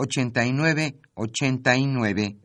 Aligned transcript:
8989. 0.00 2.36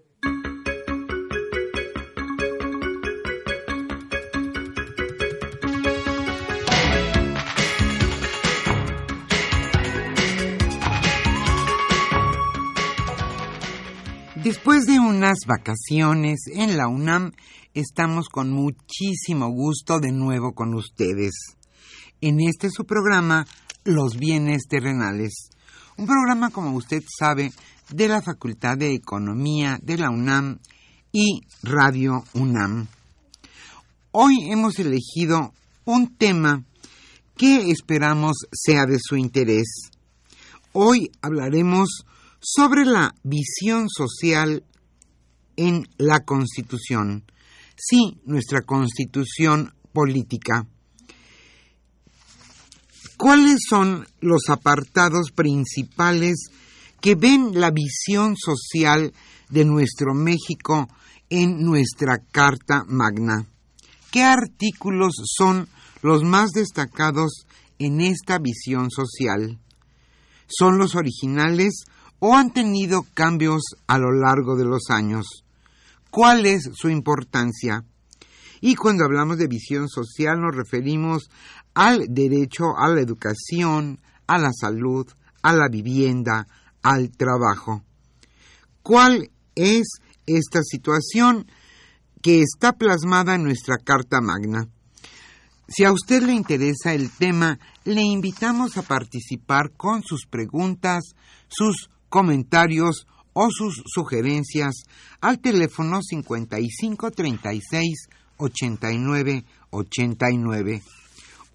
Después 14.43 14.85
de 14.85 14.99
unas 14.99 15.37
vacaciones 15.47 16.41
en 16.53 16.77
la 16.77 16.87
UNAM, 16.87 17.31
estamos 17.73 18.29
con 18.29 18.51
muchísimo 18.51 19.49
gusto 19.49 19.99
de 19.99 20.11
nuevo 20.11 20.53
con 20.53 20.75
ustedes. 20.75 21.33
En 22.21 22.39
este 22.39 22.69
su 22.69 22.85
programa, 22.85 23.47
Los 23.83 24.17
bienes 24.17 24.67
terrenales. 24.67 25.49
Un 25.97 26.07
programa, 26.07 26.49
como 26.49 26.75
usted 26.75 27.01
sabe, 27.07 27.53
de 27.89 28.09
la 28.09 28.21
Facultad 28.21 28.77
de 28.77 28.93
Economía 28.93 29.79
de 29.81 29.97
la 29.97 30.09
UNAM 30.09 30.59
y 31.13 31.39
Radio 31.63 32.25
UNAM. 32.33 32.87
Hoy 34.11 34.51
hemos 34.51 34.77
elegido 34.77 35.53
un 35.85 36.17
tema 36.17 36.65
que 37.37 37.71
esperamos 37.71 38.35
sea 38.51 38.85
de 38.85 38.97
su 39.01 39.15
interés. 39.15 39.89
Hoy 40.73 41.11
hablaremos 41.21 42.03
sobre 42.41 42.83
la 42.83 43.15
visión 43.23 43.87
social 43.87 44.65
en 45.55 45.87
la 45.97 46.25
Constitución. 46.25 47.23
Sí, 47.77 48.19
nuestra 48.25 48.63
Constitución 48.63 49.73
política. 49.93 50.67
¿Cuáles 53.17 53.59
son 53.69 54.05
los 54.19 54.49
apartados 54.49 55.31
principales 55.31 56.49
que 56.99 57.15
ven 57.15 57.51
la 57.53 57.71
visión 57.71 58.35
social 58.35 59.13
de 59.49 59.63
nuestro 59.63 60.13
México 60.13 60.89
en 61.29 61.63
nuestra 61.63 62.17
Carta 62.17 62.83
Magna? 62.87 63.47
¿Qué 64.11 64.23
artículos 64.23 65.13
son 65.37 65.69
los 66.01 66.23
más 66.23 66.51
destacados 66.51 67.45
en 67.79 68.01
esta 68.01 68.37
visión 68.37 68.91
social? 68.91 69.59
¿Son 70.47 70.77
los 70.77 70.95
originales 70.95 71.85
o 72.19 72.35
han 72.35 72.51
tenido 72.51 73.05
cambios 73.13 73.63
a 73.87 73.97
lo 73.97 74.11
largo 74.11 74.57
de 74.57 74.65
los 74.65 74.89
años? 74.89 75.45
¿Cuál 76.09 76.45
es 76.45 76.69
su 76.73 76.89
importancia? 76.89 77.85
Y 78.61 78.75
cuando 78.75 79.05
hablamos 79.05 79.37
de 79.37 79.47
visión 79.47 79.87
social 79.89 80.39
nos 80.41 80.55
referimos 80.55 81.29
al 81.75 82.05
derecho 82.09 82.75
a 82.77 82.89
la 82.89 83.01
educación, 83.01 83.99
a 84.25 84.39
la 84.39 84.51
salud, 84.51 85.05
a 85.43 85.53
la 85.53 85.67
vivienda, 85.69 86.47
al 86.81 87.11
trabajo. 87.11 87.83
¿Cuál 88.81 89.29
es 89.55 89.87
esta 90.25 90.61
situación 90.63 91.45
que 92.21 92.41
está 92.41 92.73
plasmada 92.73 93.35
en 93.35 93.43
nuestra 93.43 93.77
Carta 93.77 94.21
Magna? 94.21 94.67
Si 95.67 95.83
a 95.83 95.91
usted 95.91 96.23
le 96.23 96.33
interesa 96.33 96.93
el 96.93 97.11
tema, 97.11 97.59
le 97.83 98.01
invitamos 98.01 98.77
a 98.77 98.83
participar 98.83 99.71
con 99.75 100.03
sus 100.03 100.25
preguntas, 100.27 101.03
sus 101.47 101.89
comentarios 102.09 103.07
o 103.33 103.49
sus 103.51 103.81
sugerencias 103.85 104.75
al 105.21 105.39
teléfono 105.39 106.01
55 106.01 107.11
36 107.11 108.07
89 108.37 109.45
89. 109.71 110.81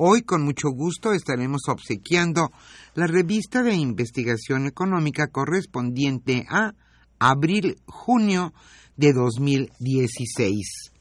Hoy 0.02 0.22
con 0.22 0.40
mucho 0.40 0.70
gusto 0.70 1.12
estaremos 1.12 1.60
obsequiando 1.68 2.52
la 2.94 3.06
revista 3.06 3.62
de 3.62 3.74
investigación 3.74 4.64
económica 4.64 5.26
correspondiente 5.26 6.46
a 6.48 6.72
abril-junio 7.18 8.54
de 8.96 9.12
2016. 9.12 10.92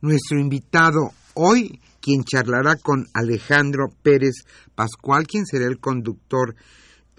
Nuestro 0.00 0.40
invitado 0.40 1.12
hoy, 1.34 1.80
quien 2.00 2.24
charlará 2.24 2.74
con 2.74 3.06
Alejandro 3.14 3.86
Pérez 4.02 4.34
Pascual, 4.74 5.28
quien 5.28 5.46
será 5.46 5.66
el 5.66 5.78
conductor 5.78 6.56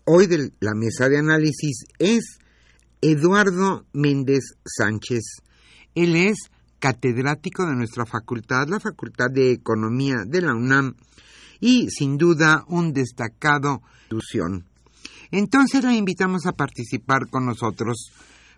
hoy 0.04 0.28
de 0.28 0.52
la 0.60 0.74
mesa 0.76 1.08
de 1.08 1.20
análisis 1.20 1.86
es 1.98 2.40
Eduardo 3.00 3.86
Méndez 3.94 4.58
Sánchez. 4.66 5.24
Él 5.96 6.18
es 6.18 6.52
catedrático 6.80 7.66
de 7.66 7.76
nuestra 7.76 8.06
facultad, 8.06 8.68
la 8.68 8.80
Facultad 8.80 9.30
de 9.31 9.52
Economía 9.52 10.24
de 10.26 10.42
la 10.42 10.54
UNAM, 10.54 10.96
y 11.60 11.90
sin 11.90 12.18
duda 12.18 12.64
un 12.68 12.94
destacado 12.94 13.81
institución. 14.10 14.66
Entonces 15.31 15.84
la 15.84 15.94
invitamos 15.94 16.46
a 16.46 16.54
participar 16.54 17.30
con 17.30 17.46
nosotros. 17.46 18.12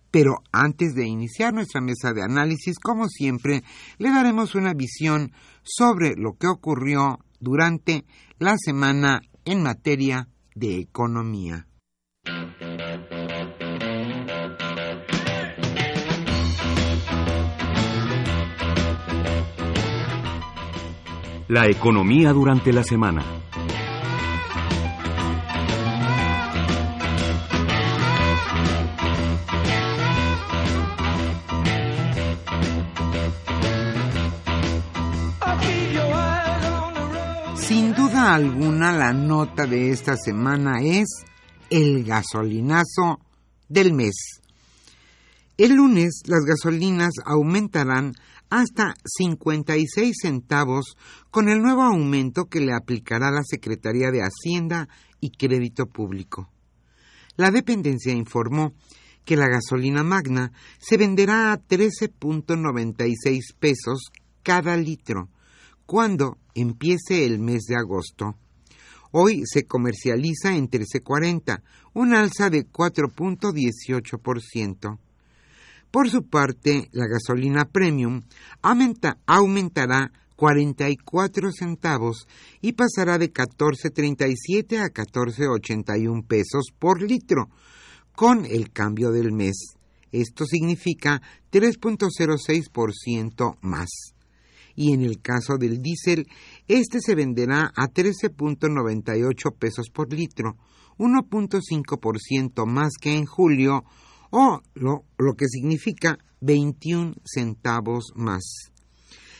Pero 0.10 0.44
antes 0.52 0.94
de 0.94 1.08
iniciar 1.08 1.54
nuestra 1.54 1.80
mesa 1.80 2.12
de 2.12 2.22
análisis, 2.22 2.80
como 2.80 3.08
siempre, 3.08 3.64
le 3.98 4.10
daremos 4.10 4.56
una 4.56 4.74
visión 4.74 5.32
sobre 5.64 6.16
lo 6.18 6.34
que 6.34 6.48
ocurrió 6.48 7.20
durante 7.40 8.04
la 8.38 8.58
semana 8.58 9.22
en 9.46 9.64
materia 9.64 10.28
de 10.54 10.80
Economía. 10.80 11.66
La 21.52 21.68
economía 21.68 22.32
durante 22.32 22.72
la 22.72 22.82
semana. 22.82 23.26
alguna 38.34 38.94
la 38.94 39.12
nota 39.12 39.66
de 39.66 39.92
esta 39.92 40.16
semana 40.16 40.82
es 40.82 41.26
el 41.70 42.06
gasolinazo 42.06 43.20
del 43.68 43.92
mes. 43.92 44.40
El 45.58 45.74
lunes 45.74 46.22
las 46.28 46.46
gasolinas 46.46 47.12
aumentarán 47.26 48.14
hasta 48.52 48.94
56 49.06 50.16
centavos 50.22 50.96
con 51.32 51.50
el 51.50 51.64
nuevo 51.64 51.82
aumento 51.82 52.46
que 52.46 52.60
le 52.60 52.74
aplicará 52.74 53.32
la 53.32 53.42
Secretaría 53.44 54.12
de 54.12 54.22
Hacienda 54.22 54.88
y 55.22 55.32
Crédito 55.32 55.88
Público. 55.88 56.52
La 57.38 57.50
dependencia 57.50 58.14
informó 58.14 58.74
que 59.24 59.38
la 59.38 59.48
gasolina 59.48 60.04
magna 60.04 60.52
se 60.80 60.98
venderá 60.98 61.54
a 61.54 61.60
13.96 61.60 63.56
pesos 63.58 64.12
cada 64.44 64.76
litro 64.76 65.30
cuando 65.86 66.38
empiece 66.54 67.26
el 67.26 67.40
mes 67.40 67.62
de 67.70 67.78
agosto. 67.78 68.36
Hoy 69.12 69.44
se 69.46 69.66
comercializa 69.66 70.54
en 70.56 70.70
13.40, 70.70 71.62
un 71.94 72.14
alza 72.14 72.50
de 72.50 72.68
4.18%. 72.68 75.00
Por 75.92 76.10
su 76.10 76.24
parte, 76.24 76.90
la 76.94 77.06
gasolina 77.06 77.66
premium 77.66 78.22
aumentará 78.62 80.12
44 80.38 81.52
centavos 81.52 82.28
y 82.62 82.72
pasará 82.72 83.18
de 83.18 83.32
14.37 83.32 84.80
a 84.80 84.90
14.81 84.90 86.26
pesos 86.26 86.68
por 86.80 87.02
litro 87.02 87.50
con 88.16 88.46
el 88.46 88.72
cambio 88.72 89.12
del 89.12 89.34
mes. 89.34 89.76
Esto 90.14 90.46
significa 90.46 91.22
3.06% 91.52 93.58
más. 93.62 93.90
Y 94.74 94.94
en 94.94 95.02
el 95.02 95.22
caso 95.22 95.58
del 95.58 95.82
diésel, 95.82 96.26
este 96.68 97.02
se 97.02 97.16
venderá 97.16 97.72
a 97.76 97.90
13.98 97.90 99.56
pesos 99.60 99.90
por 99.94 100.14
litro, 100.14 100.56
1.5% 100.98 102.66
más 102.66 102.92
que 103.00 103.14
en 103.14 103.26
julio 103.26 103.84
o 104.32 104.62
lo, 104.74 105.04
que 105.38 105.48
significa 105.48 106.18
21 106.40 107.14
centavos 107.24 108.12
más. 108.16 108.72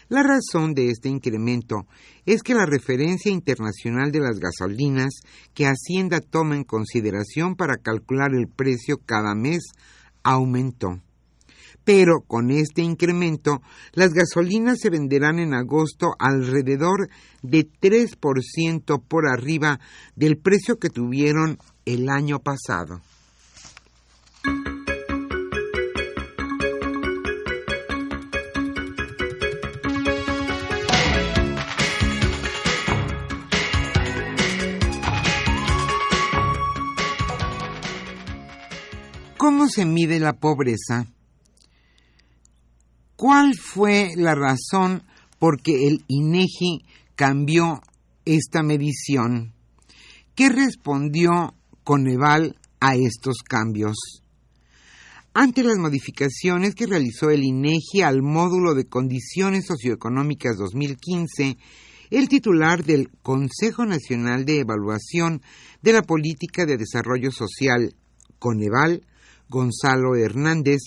La 0.10 0.24
razón 0.24 0.74
de 0.74 0.90
este 0.90 1.08
incremento 1.08 1.88
es 2.26 2.44
que 2.44 2.54
la 2.54 2.66
referencia 2.66 3.32
internacional 3.32 4.12
de 4.12 4.20
las 4.20 4.40
gasolinas 4.40 5.22
que 5.54 5.66
Hacienda 5.66 6.20
toma 6.20 6.58
en 6.58 6.66
consideración 6.66 7.56
para 7.56 7.78
calcular 7.78 8.32
el 8.34 8.50
precio 8.50 8.98
cada 9.06 9.34
mes 9.34 9.64
aumentó. 10.22 11.02
Pero 11.86 12.22
con 12.28 12.52
este 12.52 12.82
incremento, 12.82 13.62
las 13.94 14.12
gasolinas 14.14 14.80
se 14.80 14.90
venderán 14.90 15.40
en 15.40 15.54
agosto 15.54 16.14
alrededor 16.20 17.10
de 17.42 17.68
3% 17.68 19.02
por 19.08 19.28
arriba 19.28 19.80
del 20.16 20.38
precio 20.38 20.78
que 20.78 20.90
tuvieron 20.90 21.58
el 21.86 22.10
año 22.10 22.40
pasado. 22.40 23.02
¿Cómo 39.62 39.70
se 39.70 39.86
mide 39.86 40.20
la 40.20 40.40
pobreza? 40.40 41.06
¿Cuál 43.16 43.54
fue 43.54 44.10
la 44.16 44.34
razón 44.34 45.04
por 45.38 45.62
que 45.62 45.88
el 45.88 46.04
INEGI 46.08 46.84
cambió 47.14 47.80
esta 48.26 48.64
medición? 48.64 49.54
¿Qué 50.34 50.50
respondió 50.50 51.54
Coneval 51.84 52.58
a 52.80 52.96
estos 52.96 53.44
cambios? 53.48 54.24
Ante 55.36 55.62
las 55.64 55.78
modificaciones 55.78 56.74
que 56.74 56.88
realizó 56.88 57.30
el 57.30 57.44
INEGI 57.44 58.02
al 58.02 58.24
módulo 58.24 58.74
de 58.74 58.86
condiciones 58.86 59.68
socioeconómicas 59.68 60.58
2015, 60.58 61.58
el 62.10 62.30
titular 62.30 62.84
del 62.84 63.12
Consejo 63.22 63.86
Nacional 63.86 64.44
de 64.44 64.62
Evaluación 64.62 65.44
de 65.84 65.94
la 65.94 66.02
Política 66.02 66.66
de 66.66 66.78
Desarrollo 66.78 67.32
Social, 67.32 67.94
Coneval, 68.40 69.04
Gonzalo 69.52 70.16
Hernández, 70.16 70.80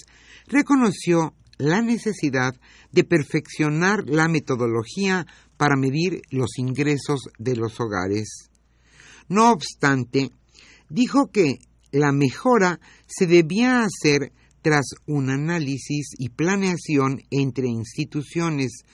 reconoció 0.46 1.34
la 1.58 1.82
necesidad 1.82 2.54
de 2.90 3.04
perfeccionar 3.04 4.08
la 4.08 4.26
metodología 4.26 5.26
para 5.56 5.76
medir 5.76 6.22
los 6.30 6.58
ingresos 6.58 7.20
de 7.38 7.56
los 7.56 7.78
hogares. 7.78 8.48
No 9.28 9.52
obstante, 9.52 10.30
dijo 10.88 11.30
que 11.30 11.58
la 11.92 12.10
mejora 12.10 12.80
se 13.06 13.26
debía 13.26 13.84
hacer 13.84 14.32
tras 14.62 14.86
un 15.06 15.30
análisis 15.30 16.14
y 16.18 16.30
planeación 16.30 17.20
entre 17.30 17.68
instituciones, 17.68 18.84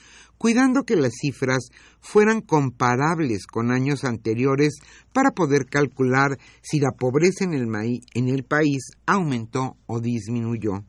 cuidando 0.40 0.84
que 0.84 0.96
las 0.96 1.12
cifras 1.20 1.68
fueran 2.00 2.40
comparables 2.40 3.46
con 3.46 3.70
años 3.70 4.04
anteriores 4.04 4.78
para 5.12 5.32
poder 5.32 5.66
calcular 5.66 6.38
si 6.62 6.80
la 6.80 6.92
pobreza 6.92 7.44
en 7.44 7.52
el, 7.52 7.68
en 8.14 8.28
el 8.30 8.44
país 8.44 8.92
aumentó 9.04 9.76
o 9.84 10.00
disminuyó. 10.00 10.82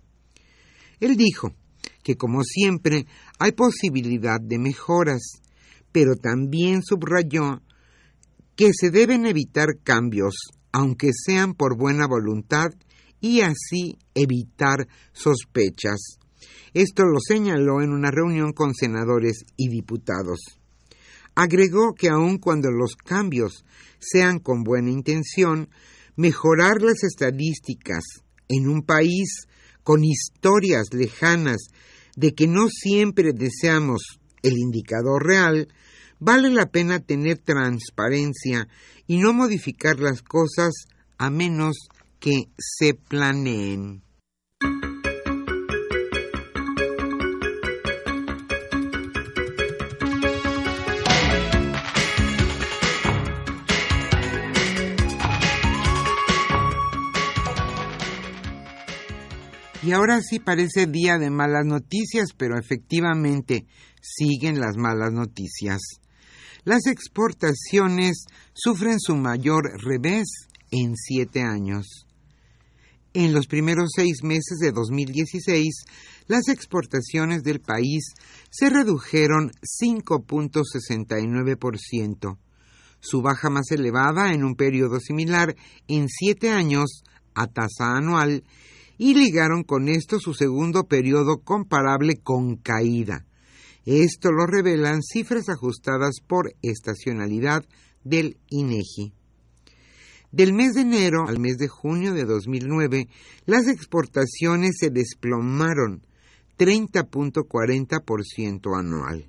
Él 1.01 1.17
dijo 1.17 1.51
que, 2.01 2.15
como 2.15 2.43
siempre, 2.45 3.07
hay 3.39 3.51
posibilidad 3.51 4.39
de 4.39 4.57
mejoras, 4.57 5.41
pero 5.91 6.15
también 6.15 6.81
subrayó 6.81 7.61
que 8.55 8.71
se 8.73 8.89
deben 8.89 9.25
evitar 9.25 9.67
cambios, 9.83 10.33
aunque 10.71 11.11
sean 11.13 11.55
por 11.55 11.77
buena 11.77 12.07
voluntad, 12.07 12.69
y 13.19 13.41
así 13.41 13.97
evitar 14.15 14.87
sospechas. 15.11 16.20
Esto 16.73 17.03
lo 17.03 17.19
señaló 17.19 17.81
en 17.81 17.91
una 17.91 18.11
reunión 18.11 18.53
con 18.53 18.73
senadores 18.73 19.45
y 19.57 19.69
diputados. 19.69 20.39
Agregó 21.35 21.93
que 21.93 22.09
aun 22.09 22.37
cuando 22.37 22.71
los 22.71 22.95
cambios 22.95 23.63
sean 23.99 24.39
con 24.39 24.63
buena 24.63 24.89
intención, 24.89 25.69
mejorar 26.15 26.81
las 26.81 27.03
estadísticas 27.03 28.03
en 28.47 28.67
un 28.67 28.83
país 28.83 29.47
con 29.83 30.03
historias 30.03 30.87
lejanas 30.93 31.67
de 32.15 32.33
que 32.33 32.47
no 32.47 32.67
siempre 32.69 33.31
deseamos 33.33 34.19
el 34.43 34.57
indicador 34.57 35.25
real, 35.25 35.67
vale 36.19 36.49
la 36.49 36.67
pena 36.67 36.99
tener 36.99 37.37
transparencia 37.39 38.67
y 39.07 39.17
no 39.17 39.33
modificar 39.33 39.99
las 39.99 40.21
cosas 40.21 40.73
a 41.17 41.29
menos 41.29 41.77
que 42.19 42.43
se 42.57 42.93
planeen. 42.93 44.03
Y 59.83 59.93
ahora 59.93 60.21
sí 60.21 60.39
parece 60.39 60.85
día 60.85 61.17
de 61.17 61.31
malas 61.31 61.65
noticias, 61.65 62.33
pero 62.37 62.55
efectivamente 62.55 63.65
siguen 63.99 64.59
las 64.59 64.77
malas 64.77 65.11
noticias. 65.11 65.79
Las 66.63 66.85
exportaciones 66.85 68.25
sufren 68.53 68.99
su 68.99 69.15
mayor 69.15 69.63
revés 69.83 70.27
en 70.69 70.95
siete 70.95 71.41
años. 71.41 72.05
En 73.13 73.33
los 73.33 73.47
primeros 73.47 73.89
seis 73.95 74.21
meses 74.23 74.59
de 74.59 74.71
2016, 74.71 75.85
las 76.27 76.47
exportaciones 76.47 77.41
del 77.41 77.59
país 77.59 78.13
se 78.51 78.69
redujeron 78.69 79.49
5.69%, 79.81 82.37
su 82.99 83.23
baja 83.23 83.49
más 83.49 83.71
elevada 83.71 84.31
en 84.31 84.43
un 84.43 84.53
periodo 84.55 84.99
similar 84.99 85.55
en 85.87 86.07
siete 86.07 86.51
años 86.51 87.01
a 87.33 87.47
tasa 87.47 87.97
anual 87.97 88.43
y 89.03 89.15
ligaron 89.15 89.63
con 89.63 89.89
esto 89.89 90.19
su 90.19 90.35
segundo 90.35 90.83
periodo 90.83 91.39
comparable 91.39 92.17
con 92.17 92.57
caída. 92.57 93.25
Esto 93.83 94.31
lo 94.31 94.45
revelan 94.45 95.01
cifras 95.01 95.49
ajustadas 95.49 96.17
por 96.27 96.53
estacionalidad 96.61 97.65
del 98.03 98.37
INEGI. 98.49 99.11
Del 100.31 100.53
mes 100.53 100.75
de 100.75 100.81
enero 100.81 101.27
al 101.27 101.39
mes 101.39 101.57
de 101.57 101.67
junio 101.67 102.13
de 102.13 102.25
2009, 102.25 103.07
las 103.47 103.67
exportaciones 103.67 104.75
se 104.79 104.91
desplomaron 104.91 106.05
30.40% 106.59 108.77
anual. 108.77 109.27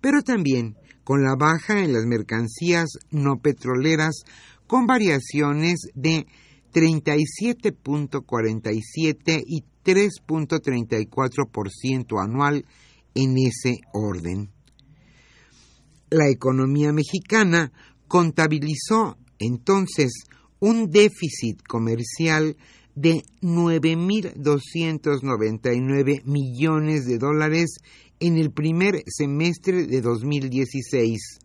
pero 0.00 0.22
también 0.22 0.78
con 1.02 1.22
la 1.22 1.34
baja 1.36 1.82
en 1.82 1.92
las 1.92 2.06
mercancías 2.06 2.88
no 3.10 3.40
petroleras 3.40 4.22
con 4.66 4.86
variaciones 4.86 5.88
de 5.94 6.26
37.47 6.72 9.44
y 9.46 9.64
3.34% 9.84 12.22
anual 12.22 12.64
en 13.14 13.36
ese 13.38 13.80
orden. 13.92 14.50
La 16.10 16.28
economía 16.28 16.92
mexicana 16.92 17.72
contabilizó 18.08 19.16
entonces 19.38 20.24
un 20.60 20.90
déficit 20.90 21.62
comercial 21.66 22.56
de 22.94 23.24
9.299 23.42 26.22
millones 26.24 27.06
de 27.06 27.18
dólares 27.18 27.78
en 28.20 28.36
el 28.36 28.52
primer 28.52 29.02
semestre 29.06 29.86
de 29.86 30.00
2016, 30.00 31.40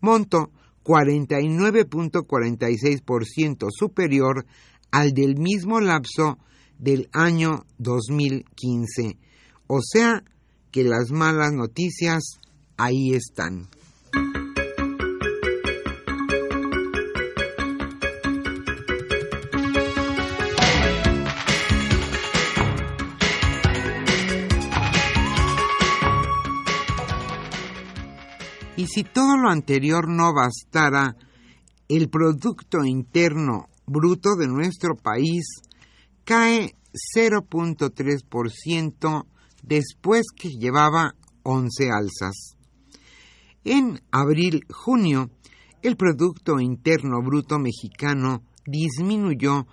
monto 0.00 0.50
49.46% 0.84 3.68
superior 3.70 4.46
al 4.90 5.12
del 5.12 5.36
mismo 5.36 5.80
lapso 5.80 6.38
del 6.78 7.10
año 7.12 7.66
2015. 7.78 9.18
O 9.66 9.80
sea 9.82 10.24
que 10.70 10.84
las 10.84 11.10
malas 11.10 11.52
noticias 11.52 12.38
ahí 12.78 13.12
están. 13.12 13.68
Y 28.78 28.86
si 28.86 29.02
todo 29.02 29.36
lo 29.36 29.50
anterior 29.50 30.08
no 30.08 30.32
bastara, 30.32 31.14
el 31.88 32.08
Producto 32.08 32.84
Interno 32.84 33.68
Bruto 33.86 34.36
de 34.36 34.46
nuestro 34.46 34.94
país 34.94 35.46
cae 36.22 36.76
0.3% 37.16 39.26
después 39.64 40.26
que 40.30 40.50
llevaba 40.50 41.16
11 41.42 41.90
alzas. 41.90 42.56
En 43.64 44.00
abril-junio, 44.12 45.32
el 45.82 45.96
Producto 45.96 46.60
Interno 46.60 47.20
Bruto 47.20 47.58
mexicano 47.58 48.44
disminuyó 48.64 49.66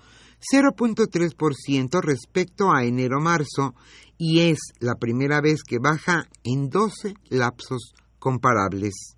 0.3% 0.52 2.02
respecto 2.02 2.74
a 2.74 2.84
enero-marzo 2.84 3.76
y 4.18 4.40
es 4.40 4.58
la 4.80 4.96
primera 4.96 5.42
vez 5.42 5.62
que 5.62 5.78
baja 5.78 6.28
en 6.44 6.70
12 6.70 7.14
lapsos 7.30 7.94
comparables. 8.26 9.16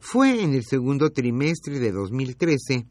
Fue 0.00 0.42
en 0.42 0.52
el 0.52 0.62
segundo 0.62 1.12
trimestre 1.12 1.78
de 1.78 1.92
2013 1.92 2.86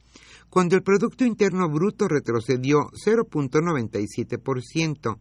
cuando 0.49 0.75
el 0.75 0.81
Producto 0.81 1.25
Interno 1.25 1.69
Bruto 1.69 2.07
retrocedió 2.07 2.89
0.97%. 3.05 5.19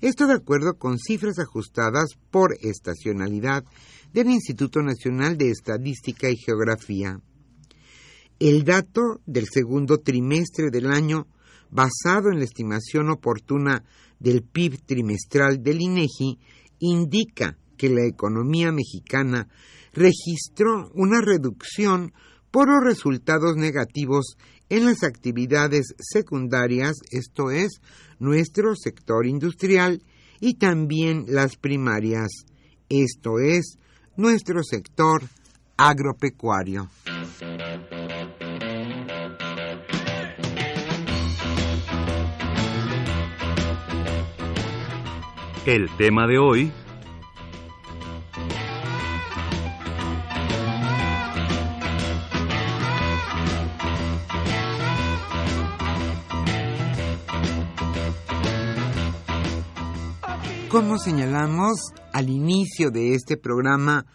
Esto 0.00 0.26
de 0.26 0.32
acuerdo 0.32 0.78
con 0.78 0.98
cifras 0.98 1.38
ajustadas 1.38 2.14
por 2.30 2.56
estacionalidad 2.62 3.66
del 4.14 4.30
Instituto 4.30 4.80
Nacional 4.80 5.36
de 5.36 5.50
Estadística 5.50 6.30
y 6.30 6.38
Geografía. 6.38 7.20
El 8.38 8.64
dato 8.64 9.20
del 9.26 9.46
segundo 9.46 9.98
trimestre 9.98 10.70
del 10.70 10.90
año, 10.90 11.26
basado 11.68 12.30
en 12.30 12.38
la 12.38 12.44
estimación 12.44 13.10
oportuna 13.10 13.84
del 14.18 14.42
PIB 14.42 14.80
trimestral 14.86 15.62
del 15.62 15.82
INEGI, 15.82 16.38
indica 16.78 17.58
que 17.80 17.88
la 17.88 18.04
economía 18.04 18.72
mexicana 18.72 19.48
registró 19.94 20.90
una 20.92 21.22
reducción 21.22 22.12
por 22.50 22.68
los 22.68 22.84
resultados 22.84 23.56
negativos 23.56 24.36
en 24.68 24.84
las 24.84 25.02
actividades 25.02 25.94
secundarias, 25.98 26.96
esto 27.10 27.50
es, 27.50 27.80
nuestro 28.18 28.76
sector 28.76 29.26
industrial, 29.26 30.02
y 30.40 30.58
también 30.58 31.24
las 31.26 31.56
primarias, 31.56 32.28
esto 32.90 33.38
es, 33.38 33.78
nuestro 34.14 34.62
sector 34.62 35.22
agropecuario. 35.78 36.90
El 45.64 45.88
tema 45.96 46.26
de 46.26 46.38
hoy 46.38 46.72
Como 60.70 60.98
señalamos 60.98 61.80
al 62.12 62.30
inicio 62.30 62.92
de 62.92 63.14
este 63.14 63.36
programa, 63.36 64.06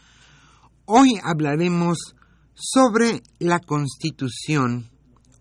hoy 0.86 1.20
hablaremos 1.22 2.16
sobre 2.54 3.22
la 3.40 3.60
Constitución, 3.60 4.90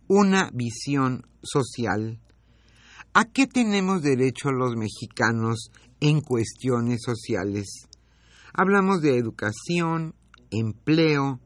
una 0.09 0.51
visión 0.53 1.25
social. 1.41 2.21
¿A 3.13 3.27
qué 3.27 3.47
tenemos 3.47 4.03
derecho 4.03 4.51
los 4.51 4.75
mexicanos 4.75 5.71
en 6.01 6.21
cuestiones 6.21 7.03
sociales? 7.05 7.87
Hablamos 8.53 9.01
de 9.01 9.17
educación, 9.17 10.17
empleo, 10.51 11.39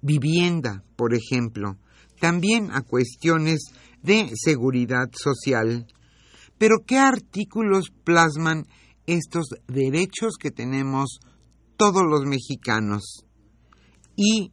vivienda, 0.00 0.82
por 0.96 1.14
ejemplo, 1.14 1.76
también 2.20 2.72
a 2.72 2.82
cuestiones 2.82 3.60
de 4.02 4.32
seguridad 4.34 5.10
social. 5.12 5.86
Pero 6.58 6.78
¿qué 6.84 6.98
artículos 6.98 7.92
plasman 8.02 8.66
estos 9.06 9.46
derechos 9.66 10.34
que 10.38 10.50
tenemos 10.50 11.20
todos 11.76 12.02
los 12.08 12.24
mexicanos. 12.24 13.24
Y 14.16 14.52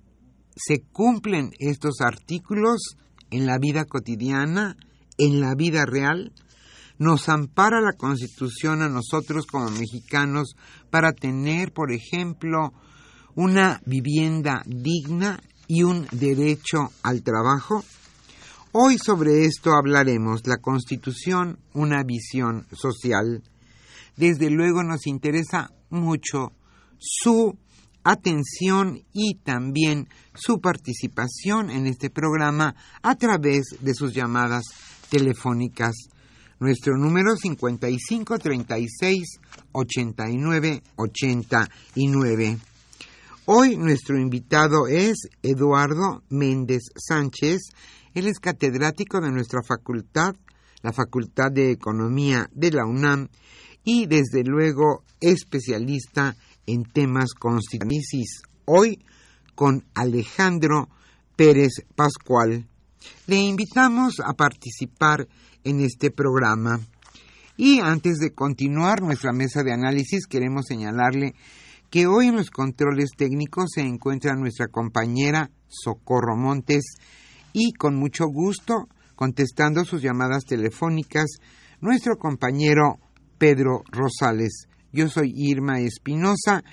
se 0.56 0.82
cumplen 0.91 1.51
estos 1.60 2.01
artículos 2.01 2.96
en 3.29 3.46
la 3.46 3.58
vida 3.60 3.86
cotidiana, 3.86 4.75
en 5.18 5.41
la 5.41 5.53
vida 5.56 5.86
real, 5.86 6.34
nos 6.98 7.29
ampara 7.29 7.79
la 7.82 7.94
Constitución 7.94 8.82
a 8.82 8.89
nosotros 8.89 9.46
como 9.46 9.70
mexicanos 9.70 10.56
para 10.89 11.13
tener, 11.13 11.72
por 11.72 11.91
ejemplo, 11.91 12.74
una 13.36 13.82
vivienda 13.86 14.62
digna 14.65 15.39
y 15.68 15.84
un 15.84 16.08
derecho 16.12 16.89
al 17.03 17.24
trabajo? 17.24 17.86
Hoy 18.74 18.98
sobre 18.98 19.46
esto 19.46 19.72
hablaremos, 19.72 20.46
la 20.46 20.58
Constitución, 20.58 21.60
una 21.74 22.03
visión 22.03 22.68
social 22.74 23.44
desde 24.20 24.50
luego 24.50 24.84
nos 24.84 25.08
interesa 25.08 25.72
mucho 25.90 26.52
su 26.98 27.58
atención 28.04 29.02
y 29.14 29.36
también 29.36 30.10
su 30.34 30.60
participación 30.60 31.70
en 31.70 31.88
este 31.88 32.10
programa 32.10 32.76
a 33.02 33.16
través 33.16 33.78
de 33.80 33.94
sus 33.94 34.14
llamadas 34.14 34.66
telefónicas. 35.10 35.96
Nuestro 36.60 36.98
número 36.98 37.38
55 37.38 38.40
36 38.40 39.40
89 39.72 40.84
89. 40.98 42.58
Hoy 43.46 43.78
nuestro 43.78 44.20
invitado 44.20 44.88
es 44.88 45.30
Eduardo 45.42 46.24
Méndez 46.28 46.82
Sánchez. 46.98 47.62
Él 48.14 48.28
es 48.28 48.40
catedrático 48.40 49.22
de 49.22 49.32
nuestra 49.32 49.62
facultad, 49.66 50.36
la 50.82 50.92
Facultad 50.92 51.54
de 51.54 51.72
Economía 51.72 52.50
de 52.52 52.72
la 52.72 52.86
UNAM, 52.86 53.30
y 53.91 54.05
desde 54.05 54.43
luego 54.43 55.03
especialista 55.19 56.36
en 56.67 56.84
temas 56.84 57.34
constitucionales. 57.34 58.43
Hoy 58.65 59.03
con 59.55 59.84
Alejandro 59.96 60.89
Pérez 61.36 61.72
Pascual. 61.96 62.67
Le 63.25 63.38
invitamos 63.38 64.19
a 64.24 64.34
participar 64.34 65.27
en 65.63 65.79
este 65.79 66.12
programa. 66.12 66.79
Y 67.58 67.79
antes 67.79 68.19
de 68.19 68.31
continuar 68.31 69.01
nuestra 69.01 69.34
mesa 69.34 69.63
de 69.63 69.74
análisis, 69.74 70.27
queremos 70.27 70.67
señalarle 70.67 71.34
que 71.89 72.05
hoy 72.05 72.27
en 72.27 72.36
los 72.36 72.51
controles 72.51 73.10
técnicos 73.17 73.72
se 73.74 73.81
encuentra 73.81 74.36
nuestra 74.36 74.67
compañera 74.67 75.50
Socorro 75.67 76.38
Montes 76.38 76.84
y 77.53 77.74
con 77.74 77.96
mucho 77.96 78.25
gusto, 78.27 78.88
contestando 79.15 79.84
sus 79.84 80.03
llamadas 80.03 80.46
telefónicas, 80.46 81.39
nuestro 81.81 82.17
compañero 82.17 83.00
Pedro 83.39 83.84
Rosales. 83.91 84.67
Yo 84.91 85.10
soy 85.10 85.34
Irma 85.36 85.79
Espinosa 85.79 86.63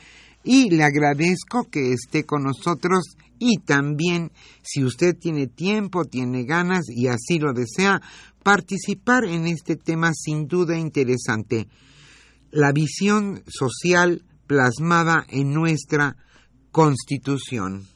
y 0.44 0.68
le 0.70 0.84
agradezco 0.84 1.64
que 1.70 1.92
esté 1.92 2.24
con 2.24 2.42
nosotros 2.42 3.16
y 3.38 3.58
también, 3.58 4.32
si 4.62 4.84
usted 4.84 5.16
tiene 5.16 5.46
tiempo, 5.46 6.04
tiene 6.04 6.44
ganas 6.44 6.84
y 6.88 7.08
así 7.08 7.38
lo 7.38 7.52
desea, 7.52 8.00
participar 8.42 9.24
en 9.24 9.46
este 9.46 9.76
tema 9.76 10.12
sin 10.14 10.46
duda 10.46 10.78
interesante, 10.78 11.68
la 12.50 12.72
visión 12.72 13.42
social 13.46 14.24
plasmada 14.46 15.26
en 15.28 15.52
nuestra 15.52 16.16
Constitución. 16.70 17.95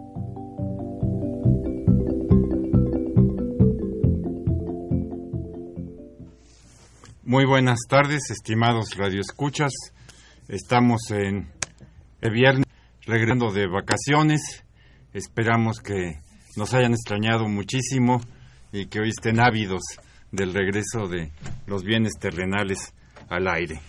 Muy 7.31 7.45
buenas 7.45 7.79
tardes, 7.87 8.29
estimados 8.29 8.97
radioescuchas. 8.97 9.71
Estamos 10.49 10.99
en 11.11 11.47
el 12.19 12.31
viernes 12.33 12.65
regresando 13.05 13.53
de 13.53 13.67
vacaciones. 13.67 14.65
Esperamos 15.13 15.79
que 15.79 16.19
nos 16.57 16.73
hayan 16.73 16.91
extrañado 16.91 17.47
muchísimo 17.47 18.19
y 18.73 18.87
que 18.87 18.99
hoy 18.99 19.11
estén 19.11 19.39
ávidos 19.39 19.79
del 20.29 20.53
regreso 20.53 21.07
de 21.07 21.31
los 21.67 21.85
bienes 21.85 22.15
terrenales 22.19 22.93
al 23.29 23.47
aire. 23.47 23.79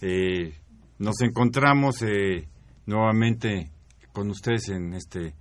Eh, 0.00 0.54
nos 0.98 1.20
encontramos 1.20 2.00
eh, 2.00 2.48
nuevamente 2.86 3.72
con 4.14 4.30
ustedes 4.30 4.70
en 4.70 4.94
este 4.94 5.34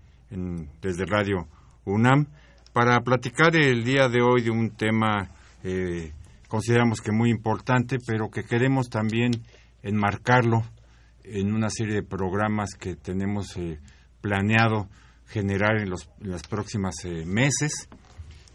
desde 0.81 1.05
Radio 1.05 1.47
UNAM 1.85 2.27
para 2.73 2.99
platicar 2.99 3.55
el 3.55 3.85
día 3.85 4.09
de 4.09 4.21
hoy 4.21 4.41
de 4.41 4.51
un 4.51 4.71
tema 4.71 5.29
eh, 5.63 6.11
consideramos 6.47 7.01
que 7.01 7.11
muy 7.11 7.29
importante, 7.29 7.97
pero 8.05 8.29
que 8.29 8.43
queremos 8.43 8.89
también 8.89 9.31
enmarcarlo 9.83 10.63
en 11.23 11.53
una 11.53 11.69
serie 11.69 11.95
de 11.95 12.03
programas 12.03 12.75
que 12.75 12.95
tenemos 12.95 13.55
eh, 13.57 13.79
planeado 14.21 14.89
generar 15.27 15.77
en 15.77 15.89
los, 15.89 16.09
en 16.21 16.35
próximas 16.49 16.95
eh, 17.05 17.25
meses, 17.25 17.89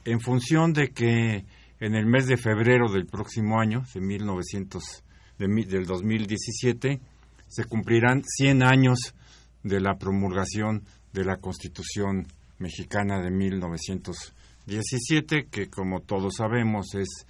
en 0.04 0.20
función 0.20 0.72
de 0.72 0.88
que 0.88 1.44
en 1.80 1.94
el 1.94 2.06
mes 2.06 2.26
de 2.26 2.36
febrero 2.36 2.90
del 2.90 3.06
próximo 3.06 3.60
año, 3.60 3.84
de 3.94 4.00
1900, 4.00 5.04
del 5.38 5.86
2017, 5.86 7.00
se 7.48 7.64
cumplirán 7.64 8.22
100 8.24 8.62
años 8.62 9.14
de 9.62 9.80
la 9.80 9.96
promulgación 9.96 10.84
de 11.12 11.24
la 11.24 11.38
Constitución 11.38 12.26
mexicana 12.58 13.20
de 13.20 13.30
1917, 13.30 15.48
que 15.50 15.68
como 15.68 16.00
todos 16.00 16.36
sabemos 16.36 16.94
es 16.94 17.26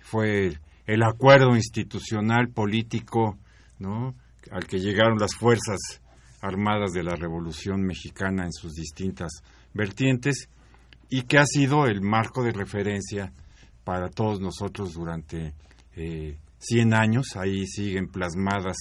fue 0.00 0.58
el 0.86 1.02
acuerdo 1.02 1.54
institucional 1.54 2.48
político 2.48 3.38
¿no? 3.78 4.14
al 4.50 4.66
que 4.66 4.78
llegaron 4.78 5.18
las 5.18 5.34
fuerzas 5.34 5.78
armadas 6.40 6.92
de 6.92 7.02
la 7.02 7.14
Revolución 7.14 7.82
Mexicana 7.82 8.44
en 8.44 8.52
sus 8.52 8.74
distintas 8.74 9.30
vertientes 9.74 10.48
y 11.08 11.22
que 11.22 11.38
ha 11.38 11.44
sido 11.44 11.86
el 11.86 12.00
marco 12.00 12.42
de 12.42 12.52
referencia 12.52 13.32
para 13.84 14.08
todos 14.08 14.40
nosotros 14.40 14.94
durante 14.94 15.54
eh, 15.96 16.38
100 16.58 16.94
años. 16.94 17.36
Ahí 17.36 17.66
siguen 17.66 18.08
plasmadas, 18.08 18.76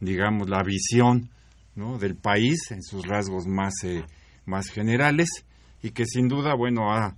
digamos, 0.00 0.48
la 0.48 0.62
visión 0.62 1.30
¿no? 1.74 1.98
del 1.98 2.16
país 2.16 2.70
en 2.70 2.82
sus 2.82 3.06
rasgos 3.06 3.46
más, 3.46 3.72
eh, 3.84 4.04
más 4.44 4.68
generales 4.68 5.28
y 5.82 5.90
que 5.90 6.06
sin 6.06 6.28
duda, 6.28 6.54
bueno, 6.54 6.92
ha, 6.92 7.16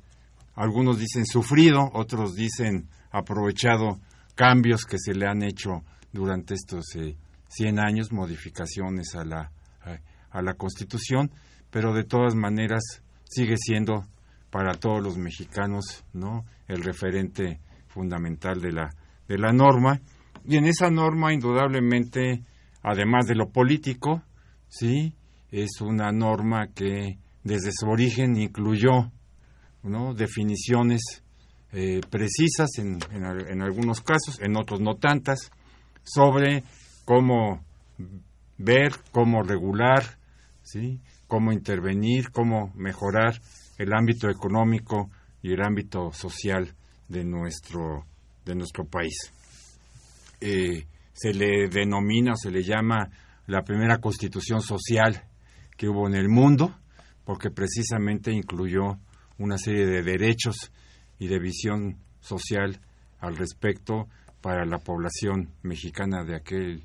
algunos 0.54 0.98
dicen 0.98 1.26
sufrido, 1.26 1.90
otros 1.92 2.34
dicen 2.34 2.88
aprovechado 3.18 3.98
cambios 4.34 4.84
que 4.84 4.98
se 4.98 5.14
le 5.14 5.26
han 5.26 5.42
hecho 5.42 5.82
durante 6.12 6.54
estos 6.54 6.84
100 7.48 7.78
eh, 7.78 7.80
años, 7.80 8.12
modificaciones 8.12 9.14
a 9.14 9.24
la, 9.24 9.50
a, 10.30 10.42
la 10.42 10.54
Constitución, 10.54 11.30
pero 11.70 11.94
de 11.94 12.04
todas 12.04 12.34
maneras 12.34 12.82
sigue 13.24 13.56
siendo 13.56 14.04
para 14.50 14.74
todos 14.74 15.02
los 15.02 15.16
mexicanos 15.16 16.04
no 16.12 16.44
el 16.68 16.82
referente 16.82 17.60
fundamental 17.88 18.60
de 18.60 18.72
la 18.72 18.90
de 19.28 19.38
la 19.38 19.52
norma. 19.52 20.00
Y 20.44 20.56
en 20.56 20.66
esa 20.66 20.90
norma 20.90 21.32
indudablemente 21.32 22.44
además 22.82 23.26
de 23.26 23.34
lo 23.34 23.50
político 23.50 24.22
sí 24.68 25.14
es 25.50 25.80
una 25.80 26.12
norma 26.12 26.68
que 26.68 27.18
desde 27.42 27.70
su 27.72 27.88
origen 27.88 28.36
incluyó 28.36 29.10
¿no? 29.82 30.14
definiciones 30.14 31.24
eh, 31.72 32.00
precisas 32.10 32.78
en, 32.78 32.98
en, 33.12 33.62
algunos 33.62 34.00
casos, 34.00 34.40
en 34.40 34.56
otros 34.56 34.80
no 34.80 34.94
tantas, 34.94 35.50
sobre 36.02 36.62
cómo 37.04 37.64
ver, 38.58 38.92
cómo 39.10 39.42
regular, 39.42 40.18
¿sí? 40.62 41.00
cómo 41.26 41.52
intervenir, 41.52 42.30
cómo 42.30 42.72
mejorar 42.74 43.40
el 43.78 43.92
ámbito 43.92 44.30
económico 44.30 45.10
y 45.42 45.52
el 45.52 45.62
ámbito 45.62 46.12
social 46.12 46.74
de 47.08 47.24
nuestro, 47.24 48.06
de 48.44 48.54
nuestro 48.54 48.84
país. 48.84 49.32
Eh, 50.40 50.86
se 51.12 51.32
le 51.32 51.68
denomina 51.68 52.32
o 52.32 52.36
se 52.36 52.50
le 52.50 52.62
llama 52.62 53.10
la 53.46 53.62
primera 53.62 53.98
constitución 53.98 54.60
social 54.60 55.24
que 55.76 55.88
hubo 55.88 56.06
en 56.06 56.14
el 56.14 56.28
mundo, 56.28 56.74
porque 57.24 57.50
precisamente 57.50 58.32
incluyó 58.32 58.98
una 59.38 59.58
serie 59.58 59.86
de 59.86 60.02
derechos 60.02 60.72
y 61.18 61.28
de 61.28 61.38
visión 61.38 61.96
social 62.20 62.80
al 63.20 63.36
respecto 63.36 64.08
para 64.40 64.64
la 64.64 64.78
población 64.78 65.50
mexicana 65.62 66.24
de 66.24 66.36
aquel 66.36 66.82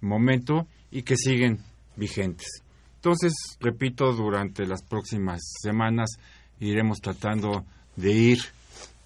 momento 0.00 0.66
y 0.90 1.02
que 1.02 1.16
siguen 1.16 1.58
vigentes. 1.96 2.62
Entonces, 2.96 3.32
repito, 3.60 4.12
durante 4.12 4.64
las 4.66 4.82
próximas 4.82 5.40
semanas 5.60 6.10
iremos 6.60 7.00
tratando 7.00 7.64
de 7.96 8.12
ir 8.12 8.38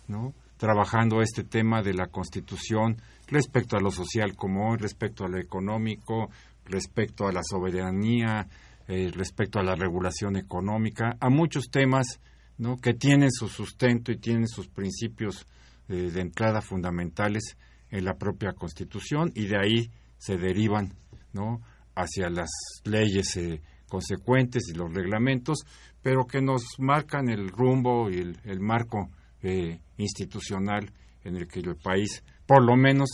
¿no? 0.09 0.35
trabajando 0.59 1.23
este 1.23 1.45
tema 1.45 1.83
de 1.83 1.95
la 1.95 2.09
Constitución 2.09 2.97
respecto 3.29 3.77
a 3.77 3.81
lo 3.81 3.91
social 3.91 4.37
como 4.37 4.77
respecto 4.77 5.25
a 5.25 5.29
lo 5.29 5.39
económico, 5.39 6.31
respecto 6.67 7.27
a 7.27 7.33
la 7.33 7.43
soberanía, 7.43 8.47
eh, 8.89 9.11
respecto 9.15 9.59
a 9.59 9.65
la 9.65 9.75
regulación 9.75 10.37
económica, 10.37 11.17
a 11.19 11.29
muchos 11.29 11.71
temas 11.71 12.21
¿no? 12.59 12.79
que 12.79 12.95
tienen 12.95 13.31
su 13.31 13.49
sustento 13.49 14.13
y 14.13 14.19
tienen 14.19 14.49
sus 14.49 14.69
principios 14.69 15.47
eh, 15.89 16.11
de 16.11 16.21
entrada 16.21 16.61
fundamentales 16.61 17.57
en 17.91 18.05
la 18.05 18.15
propia 18.15 18.53
Constitución 18.53 19.31
y 19.35 19.47
de 19.47 19.59
ahí 19.59 19.91
se 20.19 20.37
derivan 20.37 20.95
¿no? 21.33 21.61
hacia 21.95 22.29
las 22.29 22.51
leyes 22.85 23.37
eh, 23.37 23.61
consecuentes 23.89 24.69
y 24.69 24.77
los 24.77 24.93
reglamentos, 24.93 25.65
pero 26.03 26.27
que 26.27 26.41
nos 26.41 26.63
marcan 26.79 27.29
el 27.29 27.49
rumbo 27.49 28.11
y 28.11 28.19
el, 28.45 28.61
marco 28.61 29.11
eh, 29.43 29.81
institucional 29.97 30.93
en 31.25 31.37
el 31.37 31.49
que 31.49 31.61
el 31.61 31.77
país, 31.77 32.23
por 32.47 32.65
lo 32.65 32.77
menos, 32.77 33.09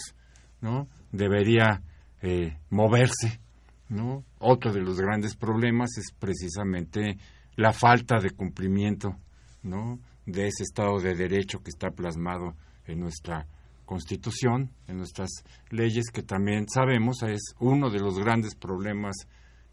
¿no? 0.61 0.89
debería 1.11 1.83
eh, 2.21 2.59
moverse. 2.71 3.41
¿no? 3.89 4.25
Otro 4.39 4.73
de 4.73 4.81
los 4.81 4.99
grandes 4.99 5.37
problemas 5.37 5.91
es 5.99 6.13
precisamente 6.13 7.19
la 7.57 7.73
falta 7.73 8.19
de 8.19 8.31
cumplimiento 8.31 9.17
¿no? 9.63 9.99
de 10.27 10.47
ese 10.47 10.63
Estado 10.63 10.99
de 11.01 11.15
Derecho 11.15 11.63
que 11.63 11.71
está 11.71 11.91
plasmado 11.91 12.55
en 12.87 13.01
nuestra 13.01 13.47
Constitución, 13.85 14.71
en 14.87 14.97
nuestras 14.99 15.29
leyes, 15.71 16.07
que 16.13 16.23
también 16.23 16.69
sabemos 16.69 17.23
es 17.25 17.55
uno 17.59 17.91
de 17.91 18.01
los 18.01 18.19
grandes 18.19 18.55
problemas 18.55 19.17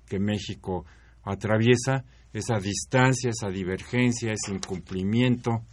que 0.06 0.20
México 0.20 0.86
atraviesa, 1.24 2.04
esa 2.34 2.60
distancia, 2.60 3.30
esa 3.30 3.50
divergencia, 3.50 4.34
ese 4.34 4.54
incumplimiento 4.54 5.64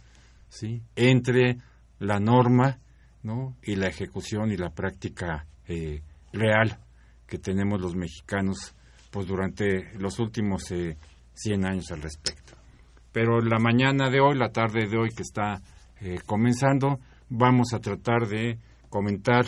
¿sí? 0.49 0.81
entre 0.95 1.57
la 1.99 2.19
norma 2.19 2.79
¿no? 3.23 3.55
y 3.63 3.75
la 3.75 3.87
ejecución 3.87 4.51
y 4.51 4.57
la 4.57 4.69
práctica 4.69 5.45
eh, 5.67 6.01
real 6.31 6.79
que 7.27 7.37
tenemos 7.37 7.81
los 7.81 7.95
mexicanos 7.95 8.75
pues 9.11 9.27
durante 9.27 9.93
los 9.99 10.19
últimos 10.19 10.71
eh, 10.71 10.97
100 11.33 11.65
años 11.65 11.91
al 11.91 12.01
respecto. 12.01 12.56
Pero 13.17 13.41
la 13.41 13.57
mañana 13.57 14.11
de 14.11 14.19
hoy, 14.19 14.37
la 14.37 14.51
tarde 14.51 14.87
de 14.87 14.95
hoy 14.95 15.09
que 15.09 15.23
está 15.23 15.59
eh, 16.01 16.19
comenzando, 16.23 16.99
vamos 17.29 17.73
a 17.73 17.79
tratar 17.79 18.27
de 18.27 18.59
comentar, 18.89 19.43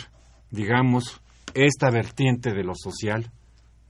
digamos, 0.50 1.22
esta 1.54 1.92
vertiente 1.92 2.52
de 2.52 2.64
lo 2.64 2.74
social, 2.74 3.32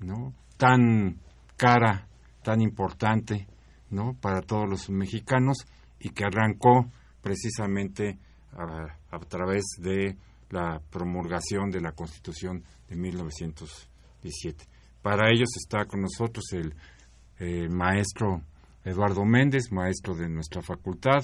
¿no? 0.02 0.34
Tan 0.58 1.22
cara, 1.56 2.10
tan 2.44 2.60
importante, 2.60 3.48
¿no? 3.90 4.16
Para 4.20 4.42
todos 4.42 4.68
los 4.68 4.90
mexicanos 4.90 5.60
y 5.98 6.10
que 6.10 6.26
arrancó 6.26 6.92
precisamente 7.22 8.20
a, 8.52 9.20
través 9.30 9.64
de 9.78 10.18
la 10.50 10.82
promulgación 10.90 11.70
de 11.70 11.80
la 11.80 11.94
Constitución 11.94 12.66
de 12.90 12.98
1917. 12.98 14.66
Para 15.02 15.32
ellos 15.32 15.48
está 15.56 15.86
con 15.86 16.02
nosotros 16.02 16.44
el 16.52 17.70
maestro 17.70 18.42
Eduardo 18.84 19.26
Méndez, 19.26 19.72
maestro 19.72 20.16
de 20.16 20.30
nuestra 20.30 20.62
facultad, 20.62 21.24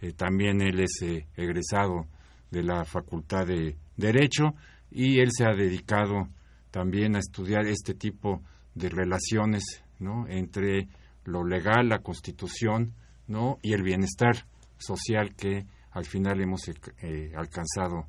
eh, 0.00 0.12
también 0.12 0.60
él 0.60 0.80
es 0.80 1.02
eh, 1.02 1.26
egresado 1.36 2.06
de 2.50 2.62
la 2.62 2.84
Facultad 2.84 3.46
de 3.46 3.76
Derecho 3.96 4.54
y 4.90 5.20
él 5.20 5.30
se 5.30 5.44
ha 5.44 5.54
dedicado 5.54 6.28
también 6.70 7.16
a 7.16 7.20
estudiar 7.20 7.66
este 7.66 7.94
tipo 7.94 8.42
de 8.74 8.88
relaciones 8.88 9.62
¿no? 10.00 10.26
entre 10.28 10.88
lo 11.24 11.44
legal, 11.44 11.88
la 11.88 12.00
constitución 12.00 12.94
¿no? 13.28 13.58
y 13.62 13.74
el 13.74 13.82
bienestar 13.82 14.46
social 14.76 15.34
que 15.36 15.66
al 15.92 16.04
final 16.04 16.40
hemos 16.40 16.68
eh, 16.68 17.32
alcanzado 17.36 18.08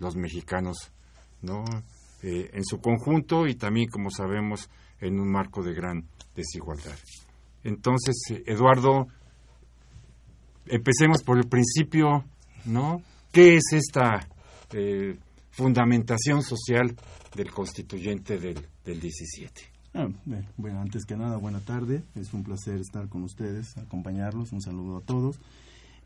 los 0.00 0.16
mexicanos 0.16 0.90
¿no? 1.42 1.62
en 2.22 2.64
su 2.64 2.80
conjunto 2.80 3.46
y 3.46 3.54
también, 3.54 3.88
como 3.88 4.10
sabemos, 4.10 4.68
en 4.98 5.20
un 5.20 5.30
marco 5.30 5.62
de 5.62 5.74
gran 5.74 6.08
desigualdad. 6.34 6.96
Entonces, 7.64 8.14
Eduardo, 8.46 9.08
empecemos 10.66 11.22
por 11.22 11.38
el 11.38 11.48
principio, 11.48 12.24
¿no? 12.64 13.02
¿Qué 13.32 13.56
es 13.56 13.64
esta 13.72 14.28
eh, 14.72 15.16
fundamentación 15.50 16.42
social 16.42 16.94
del 17.34 17.50
constituyente 17.50 18.38
del, 18.38 18.64
del 18.84 19.00
17? 19.00 19.74
Ah, 19.94 20.08
bueno, 20.56 20.80
antes 20.80 21.04
que 21.04 21.16
nada, 21.16 21.36
buena 21.36 21.60
tarde. 21.60 22.02
Es 22.14 22.34
un 22.34 22.42
placer 22.42 22.80
estar 22.80 23.08
con 23.08 23.22
ustedes, 23.22 23.76
acompañarlos. 23.78 24.52
Un 24.52 24.60
saludo 24.60 24.98
a 24.98 25.00
todos. 25.00 25.40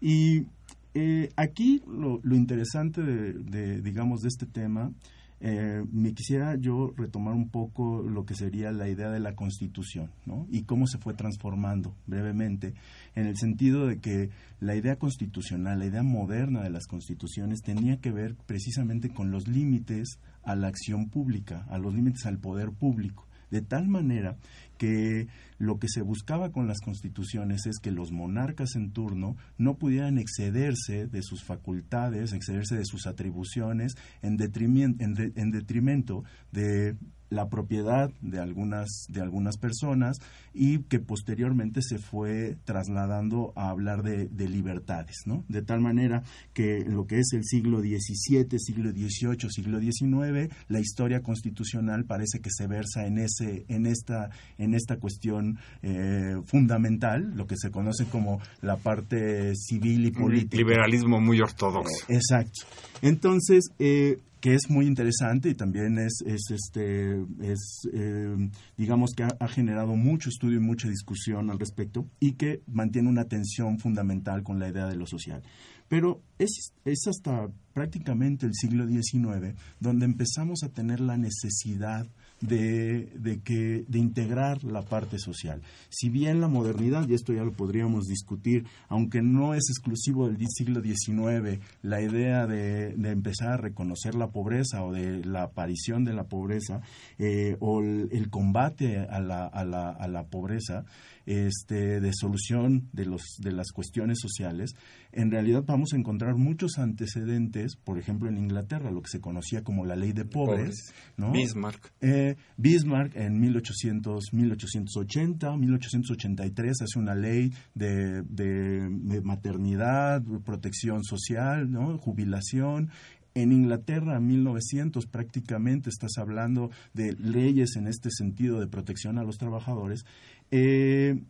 Y 0.01 0.47
eh, 0.95 1.31
aquí 1.37 1.83
lo, 1.87 2.21
lo 2.23 2.37
interesante 2.37 3.03
de, 3.03 3.81
digamos, 3.81 4.21
de 4.21 4.29
este 4.29 4.47
tema 4.47 4.93
eh, 5.41 5.85
me 5.93 6.15
quisiera 6.15 6.57
yo 6.57 6.93
retomar 6.97 7.35
un 7.35 7.49
poco 7.49 8.03
lo 8.03 8.25
que 8.27 8.35
sería 8.35 8.73
la 8.73 8.89
idea 8.89 9.09
de 9.11 9.21
la 9.21 9.37
constitución 9.37 10.11
¿no? 10.27 10.47
y 10.51 10.63
cómo 10.63 10.87
se 10.89 10.99
fue 10.99 11.15
transformando 11.15 11.95
brevemente 12.07 12.75
en 13.15 13.27
el 13.27 13.37
sentido 13.37 13.87
de 13.87 13.99
que 13.99 14.31
la 14.59 14.75
idea 14.75 14.97
constitucional, 14.97 15.79
la 15.79 15.87
idea 15.87 16.03
moderna 16.03 16.63
de 16.63 16.71
las 16.71 16.89
constituciones 16.89 17.63
tenía 17.63 17.99
que 17.99 18.11
ver 18.11 18.35
precisamente 18.47 19.11
con 19.11 19.31
los 19.31 19.47
límites 19.47 20.19
a 20.43 20.57
la 20.57 20.67
acción 20.67 21.09
pública, 21.09 21.67
a 21.71 21.79
los 21.79 21.95
límites 21.95 22.27
al 22.27 22.39
poder 22.39 22.71
público 22.73 23.28
de 23.51 23.63
tal 23.63 23.89
manera 23.89 24.37
que 24.77 25.27
lo 25.59 25.79
que 25.79 25.89
se 25.89 26.03
buscaba 26.03 26.53
con 26.53 26.69
las 26.69 26.81
constituciones 26.81 27.67
es 27.67 27.79
que 27.81 27.91
los 27.91 28.13
monarcas 28.13 28.77
en 28.77 28.93
turno 28.93 29.37
no 29.57 29.75
pudieran 29.75 30.19
excederse 30.19 31.07
de 31.07 31.23
sus 31.23 31.43
facultades, 31.43 32.33
excederse 32.33 32.77
de 32.77 32.85
sus 32.85 33.07
atribuciones 33.07 33.95
en 34.23 34.37
detrimento 34.37 36.25
de 36.53 36.97
la 37.31 37.49
propiedad 37.49 38.11
de 38.21 38.41
algunas, 38.41 39.07
de 39.09 39.21
algunas 39.21 39.57
personas 39.59 40.19
y 40.55 40.79
que 40.85 40.99
posteriormente 40.99 41.83
se 41.83 41.99
fue 41.99 42.57
trasladando 42.65 43.53
a 43.55 43.71
hablar 43.71 44.03
de, 44.03 44.29
libertades, 44.49 45.17
¿no? 45.27 45.45
De 45.49 45.63
tal 45.63 45.81
manera 45.81 46.23
que 46.55 46.85
lo 46.87 47.07
que 47.07 47.19
es 47.19 47.33
el 47.33 47.45
siglo 47.45 47.81
XVII, 47.81 48.59
siglo 48.59 48.91
XVIII, 48.91 49.51
siglo 49.51 49.79
XIX, 49.79 50.53
la 50.69 50.81
historia 50.81 51.21
constitucional 51.21 52.05
parece 52.05 52.41
que 52.41 52.51
se 52.51 52.67
versa 52.67 53.07
en, 53.07 53.19
ese, 53.19 53.67
en, 53.69 53.87
esta, 53.87 54.31
en 54.57 54.75
esta 54.75 54.97
cuestión 54.97 55.59
eh, 55.83 56.37
fundamental, 56.47 57.33
lo 57.37 57.47
que 57.47 57.57
se 57.57 57.71
conoce 57.71 58.07
como 58.07 58.41
la 58.63 58.77
parte 58.77 59.55
civil 59.55 60.07
y 60.07 60.11
política. 60.11 60.57
Liberalismo 60.57 61.21
muy 61.21 61.41
ortodoxo. 61.41 62.07
exacto. 62.09 62.63
Entonces, 63.03 63.71
eh, 63.79 64.19
que 64.41 64.55
es 64.55 64.71
muy 64.71 64.87
interesante 64.87 65.51
y 65.51 65.55
también 65.55 65.99
es, 65.99 66.23
es 66.25 66.51
este, 66.51 67.21
es, 67.41 67.89
eh, 67.93 68.51
digamos 68.77 69.11
que 69.17 69.25
ha, 69.25 69.49
generado 69.49 69.97
mucho 69.97 70.29
estudio 70.29 70.59
y 70.59 70.63
mucha 70.63 70.89
discusión 70.89 71.51
al 71.51 71.59
respecto 71.59 72.07
y 72.21 72.33
que 72.33 72.63
mantiene 72.67 73.09
una 73.09 73.25
tensión 73.25 73.79
fundamental 73.79 74.43
con 74.43 74.59
la 74.59 74.69
idea 74.69 74.87
de 74.87 74.97
lo 74.97 75.07
social. 75.07 75.43
Pero 75.89 76.23
es, 76.39 76.73
es 76.85 77.07
hasta 77.09 77.49
prácticamente 77.73 78.47
el 78.47 78.55
siglo 78.55 78.87
XIX 78.87 79.55
donde 79.81 80.05
empezamos 80.05 80.63
a 80.63 80.69
tener 80.69 81.01
la 81.01 81.17
necesidad 81.17 82.07
de, 82.41 83.07
de, 83.15 83.41
que, 83.41 83.85
de 83.89 83.99
integrar 83.99 84.63
la 84.65 84.83
parte 84.83 85.19
social. 85.19 85.63
Si 85.89 86.09
bien 86.09 86.41
la 86.41 86.49
modernidad, 86.49 87.09
y 87.09 87.15
esto 87.15 87.33
ya 87.33 87.43
lo 87.43 87.53
podríamos 87.53 88.05
discutir, 88.05 88.67
aunque 88.89 89.23
no 89.23 89.55
es 89.55 89.65
exclusivo 89.71 90.29
del 90.29 90.47
siglo 90.49 90.81
XIX, 90.83 91.61
la 91.83 92.01
idea 92.01 92.47
de, 92.47 92.95
de 92.95 93.11
empezar 93.11 93.53
a 93.53 93.57
reconocer 93.57 94.15
la 94.15 94.29
pobreza 94.29 94.85
o 94.85 94.93
de 94.93 95.25
la 95.25 95.45
aparición 95.45 96.05
de 96.05 96.15
la 96.15 96.25
pobreza 96.25 96.81
eh, 97.19 97.57
o 97.61 97.81
el, 97.81 98.29
combate 98.31 98.99
a 98.99 99.21
la, 99.21 99.47
a 99.47 99.65
la, 99.65 99.91
a 99.91 100.07
la 100.09 100.25
pobreza, 100.25 100.85
este, 101.29 102.01
de 102.01 102.11
solución 102.15 102.89
de, 102.93 103.05
los, 103.05 103.23
de 103.39 103.53
las 103.53 103.71
cuestiones 103.71 104.19
sociales, 104.19 104.75
en 105.13 105.31
realidad 105.31 105.63
vamos 105.67 105.93
a 105.93 105.97
encontrar 105.97 106.37
muchos 106.37 106.79
antecedentes, 106.79 107.77
por 107.77 107.99
ejemplo 107.99 108.31
en 108.31 108.39
Inglaterra, 108.39 108.91
lo 108.91 109.03
que 109.03 109.11
se 109.11 109.21
conocía 109.21 109.63
como 109.63 109.85
la 109.85 109.95
ley 109.95 110.13
de 110.13 110.25
pobres, 110.25 110.95
¿no? 111.19 111.33
Bismarck. 111.33 111.93
Eh, 112.01 112.37
Bismarck 112.57 113.15
en 113.15 113.39
1800, 113.39 114.33
1880, 114.33 115.55
1883 115.55 116.83
hace 116.83 116.99
una 116.99 117.15
ley 117.15 117.53
de, 117.75 118.23
de, 118.23 118.89
de 118.89 119.21
maternidad, 119.21 120.23
protección 120.45 121.05
social, 121.05 121.71
¿no? 121.71 121.99
jubilación. 121.99 122.91
En 123.35 123.53
Inglaterra, 123.53 124.17
en 124.17 124.27
1900, 124.27 125.07
prácticamente 125.07 125.91
estás 125.91 126.19
hablando 126.19 126.71
de 126.93 127.13
leyes 127.13 127.77
en 127.77 127.87
este 127.87 128.11
sentido 128.11 128.59
de 128.59 128.67
protección 128.67 129.19
a 129.19 129.23
los 129.23 129.39
trabajadores. 129.39 130.05
Eh, 130.51 131.21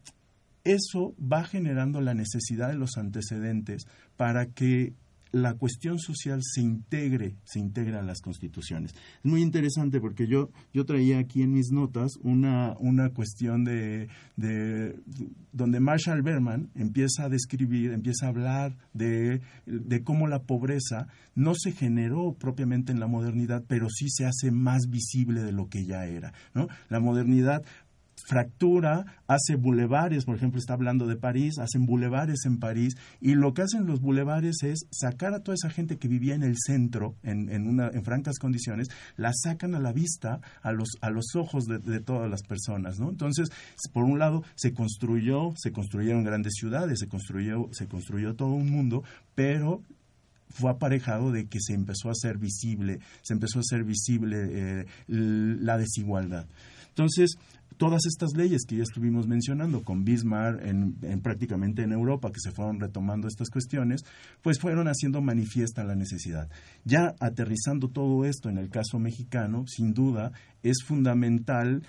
eso 0.65 1.15
va 1.21 1.45
generando 1.45 2.01
la 2.01 2.15
necesidad 2.15 2.69
de 2.69 2.77
los 2.77 2.97
antecedentes 2.97 3.87
para 4.17 4.47
que 4.47 4.95
la 5.31 5.55
cuestión 5.55 5.99
social 5.99 6.41
se 6.43 6.63
integre, 6.63 7.37
se 7.45 7.59
integra 7.59 8.01
a 8.01 8.03
las 8.03 8.21
constituciones. 8.21 8.93
Es 8.93 9.25
muy 9.25 9.43
interesante 9.43 10.01
porque 10.01 10.27
yo, 10.27 10.51
yo 10.73 10.85
traía 10.85 11.19
aquí 11.19 11.43
en 11.43 11.53
mis 11.53 11.71
notas 11.71 12.17
una, 12.23 12.75
una 12.79 13.11
cuestión 13.11 13.65
de, 13.65 14.09
de 14.37 14.99
donde 15.53 15.81
Marshall 15.81 16.23
Berman 16.23 16.71
empieza 16.75 17.25
a 17.25 17.29
describir, 17.29 17.93
empieza 17.93 18.27
a 18.27 18.31
hablar 18.31 18.77
de, 18.95 19.41
de 19.67 20.03
cómo 20.03 20.29
la 20.29 20.43
pobreza 20.43 21.09
no 21.35 21.55
se 21.55 21.73
generó 21.73 22.35
propiamente 22.39 22.93
en 22.93 23.01
la 23.01 23.07
modernidad, 23.07 23.65
pero 23.69 23.89
sí 23.91 24.09
se 24.09 24.25
hace 24.25 24.51
más 24.51 24.89
visible 24.89 25.43
de 25.43 25.53
lo 25.53 25.69
que 25.69 25.85
ya 25.85 26.07
era. 26.07 26.33
¿no? 26.55 26.69
La 26.89 27.01
modernidad 27.01 27.63
fractura, 28.27 29.05
hace 29.27 29.57
bulevares, 29.57 30.25
por 30.25 30.37
ejemplo, 30.37 30.59
está 30.59 30.75
hablando 30.75 31.07
de 31.07 31.17
París, 31.17 31.59
hacen 31.59 31.87
bulevares 31.87 32.45
en 32.45 32.59
París, 32.59 32.97
y 33.21 33.35
lo 33.35 33.55
que 33.55 33.63
hacen 33.63 33.87
los 33.87 34.01
bulevares 34.01 34.63
es 34.63 34.87
sacar 34.91 35.35
a 35.35 35.41
toda 35.41 35.55
esa 35.55 35.71
gente 35.71 35.99
que 35.99 36.09
vivía 36.09 36.35
en 36.35 36.43
el 36.43 36.57
centro, 36.59 37.15
en, 37.23 37.51
en, 37.51 37.67
una, 37.67 37.89
en 37.89 38.05
francas 38.05 38.39
condiciones, 38.39 38.89
la 39.17 39.33
sacan 39.35 39.75
a 39.75 39.81
la 39.81 39.93
vista, 39.93 40.41
a 40.63 40.73
los, 40.73 40.89
a 41.01 41.11
los 41.11 41.35
ojos 41.35 41.65
de, 41.67 42.01
todas 42.01 42.31
las 42.31 42.43
personas, 42.43 42.99
¿no? 42.99 43.11
Entonces, 43.11 43.49
por 43.93 44.05
un 44.05 44.19
lado, 44.19 44.43
se 44.55 44.73
construyó, 44.73 45.53
se 45.57 45.73
construyeron 45.73 46.25
grandes 46.25 46.55
ciudades, 46.55 46.99
se 47.01 47.09
construyó, 47.09 47.69
se 47.73 47.87
construyó 47.87 48.35
todo 48.35 48.53
un 48.53 48.71
mundo, 48.71 49.03
pero 49.35 49.83
fue 50.51 50.71
aparejado 50.71 51.31
de 51.31 51.47
que 51.47 51.59
se 51.61 51.75
empezó 51.75 52.09
a 52.09 52.13
hacer 52.13 52.39
visible, 52.39 53.01
se 53.23 53.35
empezó 53.35 53.59
a 53.59 53.61
hacer 53.61 53.85
visible 53.85 54.37
eh, 54.51 54.87
la 55.07 55.77
desigualdad. 55.77 56.47
Entonces, 56.89 57.37
todas 57.79 58.03
estas 58.07 58.37
leyes 58.37 58.67
que 58.67 58.77
ya 58.77 58.83
estuvimos 58.83 59.27
mencionando 59.27 59.83
con 59.83 60.05
Bismarck 60.05 60.63
en, 60.65 60.97
en, 61.03 61.21
prácticamente 61.21 61.83
en 61.83 61.93
Europa 61.93 62.31
que 62.31 62.41
se 62.41 62.51
fueron 62.51 62.81
retomando 62.81 63.29
estas 63.29 63.49
cuestiones, 63.49 64.05
pues 64.43 64.59
fueron 64.61 64.89
haciendo 64.89 65.23
manifiesta 65.23 65.85
la 65.85 65.95
necesidad. 65.95 66.51
Ya 66.85 67.15
aterrizando 67.21 67.89
todo 67.89 68.25
esto 68.25 68.51
en 68.51 68.59
el 68.59 68.69
caso 68.69 68.99
mexicano, 68.99 69.65
sin 69.67 69.95
duda 69.95 70.33
es 70.63 70.83
fundamental 70.85 71.83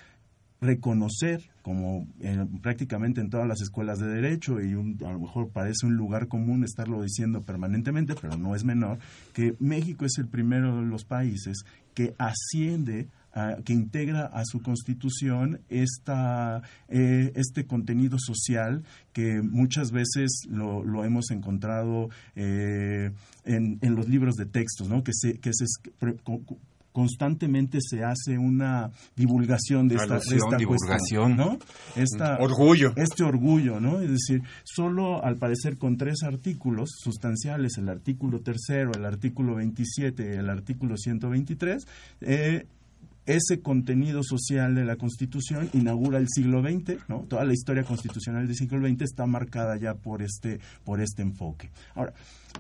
reconocer, 0.62 1.42
como 1.62 2.08
en, 2.20 2.60
prácticamente 2.60 3.22
en 3.22 3.30
todas 3.30 3.48
las 3.48 3.62
escuelas 3.62 4.00
de 4.00 4.08
derecho, 4.08 4.60
y 4.62 4.76
un, 4.76 4.98
a 5.06 5.12
lo 5.12 5.20
mejor 5.20 5.50
parece 5.52 5.86
un 5.86 5.96
lugar 5.96 6.28
común 6.28 6.64
estarlo 6.64 7.02
diciendo 7.02 7.44
permanentemente, 7.44 8.16
pero 8.20 8.38
no 8.38 8.56
es 8.56 8.64
menor, 8.64 9.00
que 9.34 9.56
México 9.60 10.06
es 10.06 10.18
el 10.18 10.28
primero 10.28 10.82
de 10.82 10.88
los 10.88 11.06
países 11.06 11.64
que 11.94 12.14
asciende 12.18 13.08
Uh, 13.36 13.62
que 13.62 13.74
integra 13.74 14.26
a 14.26 14.42
su 14.44 14.60
constitución 14.60 15.62
esta, 15.70 16.64
eh, 16.88 17.32
este 17.36 17.68
contenido 17.68 18.18
social 18.18 18.84
que 19.14 19.44
muchas 19.44 19.92
veces 19.92 20.48
lo, 20.50 20.84
lo 20.84 21.06
hemos 21.06 21.30
encontrado 21.30 22.10
eh, 22.36 23.12
en, 23.46 23.78
en, 23.84 23.96
los 23.96 24.10
libros 24.10 24.34
de 24.34 24.48
textos, 24.48 24.90
¿no? 24.90 25.04
que, 25.04 25.12
se, 25.14 25.38
que 25.38 25.52
se 25.54 25.66
constantemente 26.92 27.80
se 27.82 28.04
hace 28.04 28.38
una 28.38 28.92
divulgación 29.16 29.88
de 29.88 29.96
esta, 29.96 30.16
de 30.16 30.36
esta 30.36 30.58
divulgación, 30.58 31.36
cuestión, 31.36 31.38
¿no? 31.38 31.60
Esta, 31.96 32.38
orgullo. 32.40 32.94
Este 32.96 33.24
orgullo, 33.24 33.80
¿no? 33.80 34.02
Es 34.02 34.10
decir, 34.10 34.42
solo 34.64 35.24
al 35.24 35.38
parecer 35.38 35.78
con 35.78 35.98
tres 35.98 36.24
artículos 36.24 36.90
sustanciales, 36.98 37.78
el 37.78 37.90
artículo 37.90 38.42
tercero, 38.42 38.92
el 38.94 39.06
artículo 39.06 39.56
27 39.56 40.24
y 40.24 40.38
el 40.40 40.50
artículo 40.50 40.98
123, 40.98 41.88
eh, 42.22 42.66
ese 43.26 43.62
contenido 43.62 44.24
social 44.24 44.76
de 44.76 44.86
la 44.86 44.96
Constitución 44.96 45.70
inaugura 45.74 46.18
el 46.18 46.28
siglo 46.30 46.62
XX, 46.62 47.08
¿no? 47.08 47.26
Toda 47.28 47.46
la 47.46 47.54
historia 47.54 47.84
constitucional 47.84 48.48
del 48.48 48.56
siglo 48.56 48.88
XX 48.88 49.02
está 49.02 49.26
marcada 49.26 49.78
ya 49.78 49.94
por 49.94 50.22
este, 50.22 50.60
por 50.84 51.02
este 51.02 51.22
enfoque. 51.22 51.70
Ahora, 51.96 52.14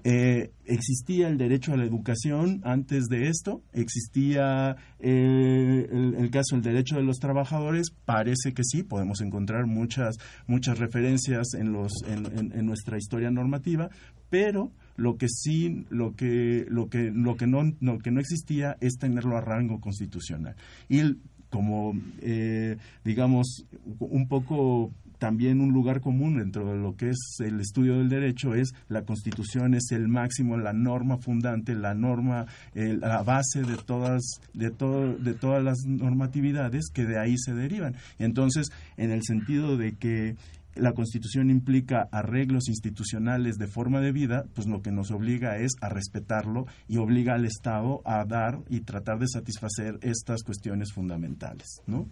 eh, 0.03 0.51
¿existía 0.65 1.27
el 1.27 1.37
derecho 1.37 1.73
a 1.73 1.77
la 1.77 1.85
educación 1.85 2.61
antes 2.63 3.05
de 3.05 3.27
esto? 3.27 3.61
¿Existía 3.73 4.75
eh, 4.99 5.87
el, 5.91 6.15
el, 6.15 6.29
caso 6.29 6.55
del 6.55 6.63
derecho 6.63 6.95
de 6.97 7.03
los 7.03 7.17
trabajadores? 7.17 7.91
Parece 8.05 8.53
que 8.53 8.63
sí, 8.63 8.83
podemos 8.83 9.21
encontrar 9.21 9.65
muchas, 9.65 10.17
muchas 10.47 10.77
referencias 10.77 11.53
en, 11.55 11.73
los, 11.73 11.91
en, 12.07 12.25
en, 12.37 12.51
en 12.51 12.65
nuestra 12.65 12.97
historia 12.97 13.31
normativa, 13.31 13.89
pero 14.29 14.71
lo 14.99 15.17
que 15.17 15.27
sí 15.29 15.85
lo 15.89 16.15
que 16.15 16.65
lo 16.69 16.89
que 16.89 17.11
lo 17.11 17.35
que 17.37 17.47
no 17.47 17.63
lo 17.79 17.99
que 17.99 18.11
no 18.11 18.19
existía 18.19 18.77
es 18.81 18.97
tenerlo 18.97 19.37
a 19.37 19.41
rango 19.41 19.79
constitucional. 19.79 20.55
Y 20.87 21.17
como 21.49 21.93
eh, 22.21 22.77
digamos 23.03 23.65
un 23.99 24.27
poco 24.27 24.91
también 25.17 25.59
un 25.59 25.73
lugar 25.73 25.99
común 25.99 26.37
dentro 26.37 26.71
de 26.71 26.77
lo 26.77 26.95
que 26.95 27.09
es 27.09 27.17
el 27.39 27.59
estudio 27.59 27.97
del 27.97 28.07
derecho 28.07 28.55
es 28.55 28.73
la 28.87 29.03
constitución 29.03 29.73
es 29.73 29.91
el 29.91 30.07
máximo 30.07 30.57
la 30.57 30.73
norma 30.73 31.17
fundante 31.17 31.75
la 31.75 31.93
norma 31.93 32.45
eh, 32.73 32.97
la 32.99 33.21
base 33.23 33.63
de 33.63 33.75
todas 33.77 34.21
de 34.53 34.71
todo 34.71 35.15
de 35.15 35.33
todas 35.33 35.63
las 35.63 35.79
normatividades 35.85 36.89
que 36.93 37.05
de 37.05 37.19
ahí 37.19 37.35
se 37.37 37.53
derivan. 37.53 37.95
Entonces 38.17 38.67
en 38.97 39.11
el 39.11 39.23
sentido 39.23 39.77
de 39.77 39.93
que 39.93 40.35
la 40.79 40.93
Constitución 40.93 41.49
implica 41.49 42.07
arreglos 42.11 42.67
institucionales 42.69 43.57
de 43.57 43.67
forma 43.67 43.99
de 44.01 44.11
vida, 44.11 44.45
pues 44.55 44.67
lo 44.67 44.81
que 44.81 44.91
nos 44.91 45.11
obliga 45.11 45.57
es 45.57 45.73
a 45.81 45.89
respetarlo 45.89 46.65
y 46.87 46.97
obliga 46.97 47.35
al 47.35 47.45
Estado 47.45 48.01
a 48.05 48.25
dar 48.25 48.59
y 48.69 48.81
tratar 48.81 49.19
de 49.19 49.27
satisfacer 49.27 49.99
estas 50.01 50.43
cuestiones 50.43 50.93
fundamentales, 50.93 51.81
¿no? 51.87 52.07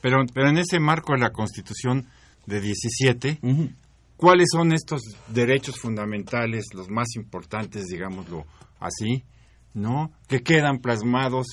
Pero, 0.00 0.18
pero 0.32 0.48
en 0.48 0.58
ese 0.58 0.80
marco 0.80 1.12
de 1.12 1.20
la 1.20 1.30
Constitución 1.30 2.06
de 2.46 2.60
17, 2.60 3.38
uh 3.42 3.46
-huh. 3.46 3.74
¿cuáles 4.16 4.48
son 4.50 4.72
estos 4.72 5.02
derechos 5.32 5.78
fundamentales, 5.78 6.66
los 6.74 6.88
más 6.88 7.14
importantes, 7.16 7.86
digámoslo 7.86 8.46
así, 8.80 9.24
¿no? 9.74 10.12
Que 10.26 10.42
quedan 10.42 10.78
plasmados 10.78 11.46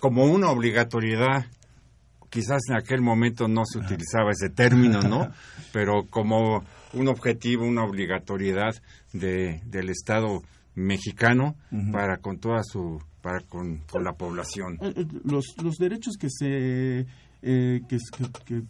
como 0.00 0.24
una 0.24 0.50
obligatoriedad 0.50 1.46
quizás 2.30 2.60
en 2.68 2.76
aquel 2.76 3.00
momento 3.00 3.48
no 3.48 3.64
se 3.64 3.78
utilizaba 3.78 4.30
ese 4.32 4.50
término, 4.50 5.02
¿no? 5.02 5.30
Pero 5.72 6.06
como 6.08 6.64
un 6.92 7.08
objetivo, 7.08 7.64
una 7.64 7.84
obligatoriedad 7.84 8.74
de, 9.12 9.60
del 9.66 9.90
Estado 9.90 10.42
mexicano 10.74 11.56
uh 11.70 11.76
-huh. 11.76 11.92
para 11.92 12.18
con 12.18 12.38
toda 12.38 12.62
su 12.62 13.02
para 13.20 13.40
con, 13.40 13.78
con 13.90 14.04
la 14.04 14.12
población. 14.12 14.78
Los, 15.24 15.56
los 15.62 15.76
derechos 15.76 16.16
que 16.16 16.28
se 16.30 17.06
eh, 17.42 17.80
que, 17.88 17.98
que, 18.44 18.62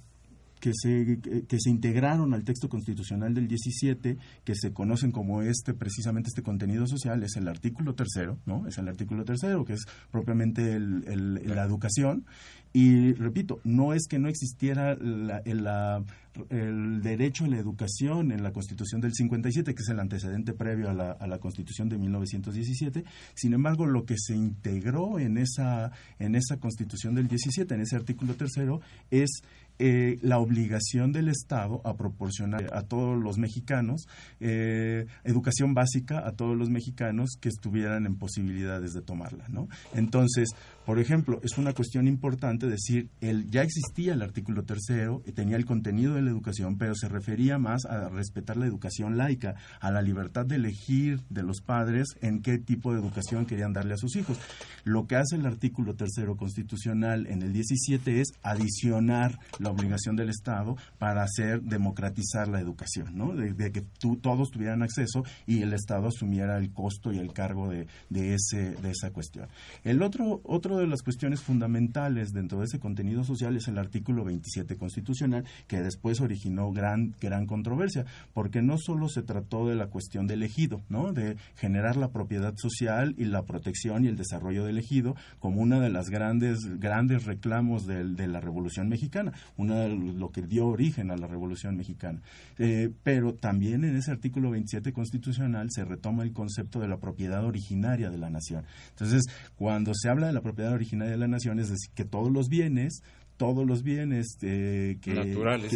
que 0.60 0.72
se, 0.74 1.18
que 1.46 1.56
se 1.58 1.70
integraron 1.70 2.34
al 2.34 2.44
texto 2.44 2.68
constitucional 2.68 3.34
del 3.34 3.48
17, 3.48 4.16
que 4.44 4.54
se 4.54 4.72
conocen 4.72 5.12
como 5.12 5.42
este, 5.42 5.74
precisamente 5.74 6.28
este 6.28 6.42
contenido 6.42 6.86
social, 6.86 7.22
es 7.22 7.36
el 7.36 7.48
artículo 7.48 7.94
tercero, 7.94 8.38
¿no? 8.46 8.66
Es 8.66 8.78
el 8.78 8.88
artículo 8.88 9.24
tercero, 9.24 9.64
que 9.64 9.74
es 9.74 9.84
propiamente 10.10 10.74
el, 10.74 11.04
el, 11.06 11.54
la 11.54 11.64
educación. 11.64 12.26
Y 12.72 13.12
repito, 13.14 13.61
no 13.64 13.94
es 13.94 14.07
que 14.07 14.18
no 14.18 14.28
existiera 14.28 14.94
la, 14.96 15.42
la, 15.44 16.04
el 16.50 17.02
derecho 17.02 17.44
a 17.44 17.48
la 17.48 17.59
educación 17.59 18.31
en 18.33 18.42
la 18.42 18.52
Constitución 18.52 19.00
del 19.00 19.14
57, 19.14 19.74
que 19.74 19.83
es 19.83 19.88
el 19.88 20.00
antecedente 20.00 20.52
previo 20.52 20.90
a 20.90 20.94
la, 20.94 21.12
a 21.12 21.26
la 21.26 21.38
Constitución 21.38 21.88
de 21.88 21.98
1917. 21.98 23.04
Sin 23.35 23.54
embargo, 23.54 23.87
lo 23.87 24.04
que 24.04 24.16
se 24.18 24.35
integró 24.35 25.18
en 25.18 25.38
esa, 25.38 25.92
en 26.18 26.35
esa 26.35 26.59
Constitución 26.59 27.14
del 27.14 27.28
17, 27.28 27.74
en 27.74 27.81
ese 27.81 27.96
artículo 27.96 28.35
tercero, 28.35 28.81
es 29.11 29.42
eh, 29.81 30.18
la 30.22 30.40
obligación 30.40 31.12
del 31.12 31.28
Estado 31.28 31.81
a 31.85 31.96
proporcionar 31.96 32.68
a 32.74 32.83
todos 32.83 33.16
los 33.16 33.38
mexicanos 33.38 34.09
eh, 34.40 35.07
educación 35.22 35.72
básica 35.72 36.26
a 36.26 36.33
todos 36.33 36.57
los 36.57 36.68
mexicanos 36.68 37.37
que 37.40 37.48
estuvieran 37.48 38.04
en 38.04 38.16
posibilidades 38.16 38.92
de 38.92 39.02
tomarla, 39.02 39.46
¿no? 39.48 39.68
Entonces, 39.94 40.48
por 40.85 40.98
ejemplo, 40.98 41.40
es 41.44 41.59
una 41.59 41.74
cuestión 41.74 42.09
importante 42.09 42.57
decir, 42.66 43.08
el, 43.20 43.48
ya 43.50 43.62
existía 43.62 44.14
el 44.14 44.22
artículo 44.22 44.64
tercero, 44.64 45.22
tenía 45.34 45.56
el 45.56 45.64
contenido 45.64 46.14
de 46.14 46.22
la 46.22 46.30
educación, 46.30 46.78
pero 46.78 46.94
se 46.94 47.08
refería 47.08 47.58
más 47.58 47.84
a 47.84 48.08
respetar 48.08 48.56
la 48.56 48.66
educación 48.66 49.16
laica, 49.16 49.54
a 49.80 49.90
la 49.90 50.02
libertad 50.02 50.46
de 50.46 50.56
elegir 50.56 51.20
de 51.30 51.42
los 51.42 51.60
padres 51.60 52.08
en 52.20 52.42
qué 52.42 52.58
tipo 52.58 52.92
de 52.92 53.00
educación 53.00 53.46
querían 53.46 53.72
darle 53.72 53.94
a 53.94 53.98
sus 53.98 54.16
hijos. 54.16 54.38
Lo 54.84 55.06
que 55.06 55.16
hace 55.16 55.36
el 55.36 55.46
artículo 55.46 55.94
tercero 55.94 56.36
constitucional 56.36 57.26
en 57.26 57.42
el 57.42 57.52
17 57.52 58.20
es 58.20 58.32
adicionar 58.42 59.38
la 59.58 59.70
obligación 59.70 60.16
del 60.16 60.30
Estado 60.30 60.76
para 60.98 61.22
hacer 61.22 61.62
democratizar 61.62 62.48
la 62.48 62.60
educación, 62.60 63.16
¿no? 63.16 63.34
De, 63.34 63.68
que 63.72 63.82
todos 64.22 64.50
tuvieran 64.50 64.82
acceso 64.82 65.24
y 65.46 65.62
el 65.62 65.74
Estado 65.74 66.08
asumiera 66.08 66.56
el 66.58 66.72
costo 66.72 67.12
y 67.12 67.18
el 67.18 67.32
cargo 67.32 67.68
de, 67.68 67.86
de, 68.08 68.34
ese, 68.34 68.72
de 68.72 68.90
esa 68.90 69.10
cuestión. 69.10 69.48
El 69.84 70.02
otro, 70.02 70.40
otro 70.44 70.78
de 70.78 70.86
las 70.86 71.02
cuestiones 71.02 71.40
fundamentales 71.40 72.32
dentro 72.48 72.61
de 72.61 72.64
ese 72.64 72.78
contenido 72.78 73.24
social 73.24 73.54
es 73.56 73.68
el 73.68 73.76
artículo 73.76 74.24
27 74.24 74.78
constitucional, 74.78 75.44
que 75.66 75.82
después 75.82 76.22
originó 76.22 76.72
gran, 76.72 77.14
gran 77.20 77.44
controversia, 77.44 78.06
porque 78.32 78.62
no 78.62 78.78
solo 78.78 79.11
se 79.11 79.22
trató 79.22 79.68
de 79.68 79.74
la 79.74 79.88
cuestión 79.88 80.26
del 80.26 80.42
ejido, 80.42 80.80
¿no? 80.88 81.12
De 81.12 81.37
generar 81.56 81.98
la 81.98 82.08
propiedad 82.08 82.54
social 82.56 83.14
y 83.18 83.26
la 83.26 83.42
protección 83.42 84.06
y 84.06 84.08
el 84.08 84.16
desarrollo 84.16 84.64
del 84.64 84.78
ejido 84.78 85.14
como 85.40 85.61
una 85.61 85.78
de 85.78 85.90
las 85.90 86.08
grandes, 86.08 86.61
grandes 86.80 87.26
reclamos 87.26 87.87
de, 87.87 88.26
la 88.26 88.40
Revolución 88.40 88.88
Mexicana, 88.88 89.32
una 89.58 89.80
de 89.80 89.90
lo 89.90 90.30
que 90.30 90.40
dio 90.40 90.68
origen 90.68 91.11
a 91.11 91.18
la 91.18 91.26
Revolución 91.26 91.76
Mexicana. 91.76 92.22
Eh, 92.58 92.90
pero 93.02 93.34
también 93.34 93.84
en 93.84 93.94
ese 93.94 94.11
artículo 94.11 94.50
27 94.52 94.94
constitucional 94.94 95.68
se 95.70 95.84
retoma 95.84 96.22
el 96.22 96.32
concepto 96.32 96.80
de 96.80 96.88
la 96.88 96.96
propiedad 96.96 97.44
originaria 97.44 98.08
de 98.08 98.16
la 98.16 98.30
nación. 98.30 98.64
Entonces, 98.90 99.26
cuando 99.56 99.92
se 99.94 100.08
habla 100.08 100.28
de 100.28 100.32
la 100.32 100.40
propiedad 100.40 100.72
originaria 100.72 101.12
de 101.12 101.18
la 101.18 101.28
nación, 101.28 101.58
es 101.58 101.68
decir, 101.68 101.90
que 101.94 102.04
todos 102.04 102.30
los 102.30 102.38
bienes 102.46 103.03
todos 103.38 103.64
los 103.66 103.83
bienes 103.83 104.37
eh, 104.42 104.98
que, 105.01 105.14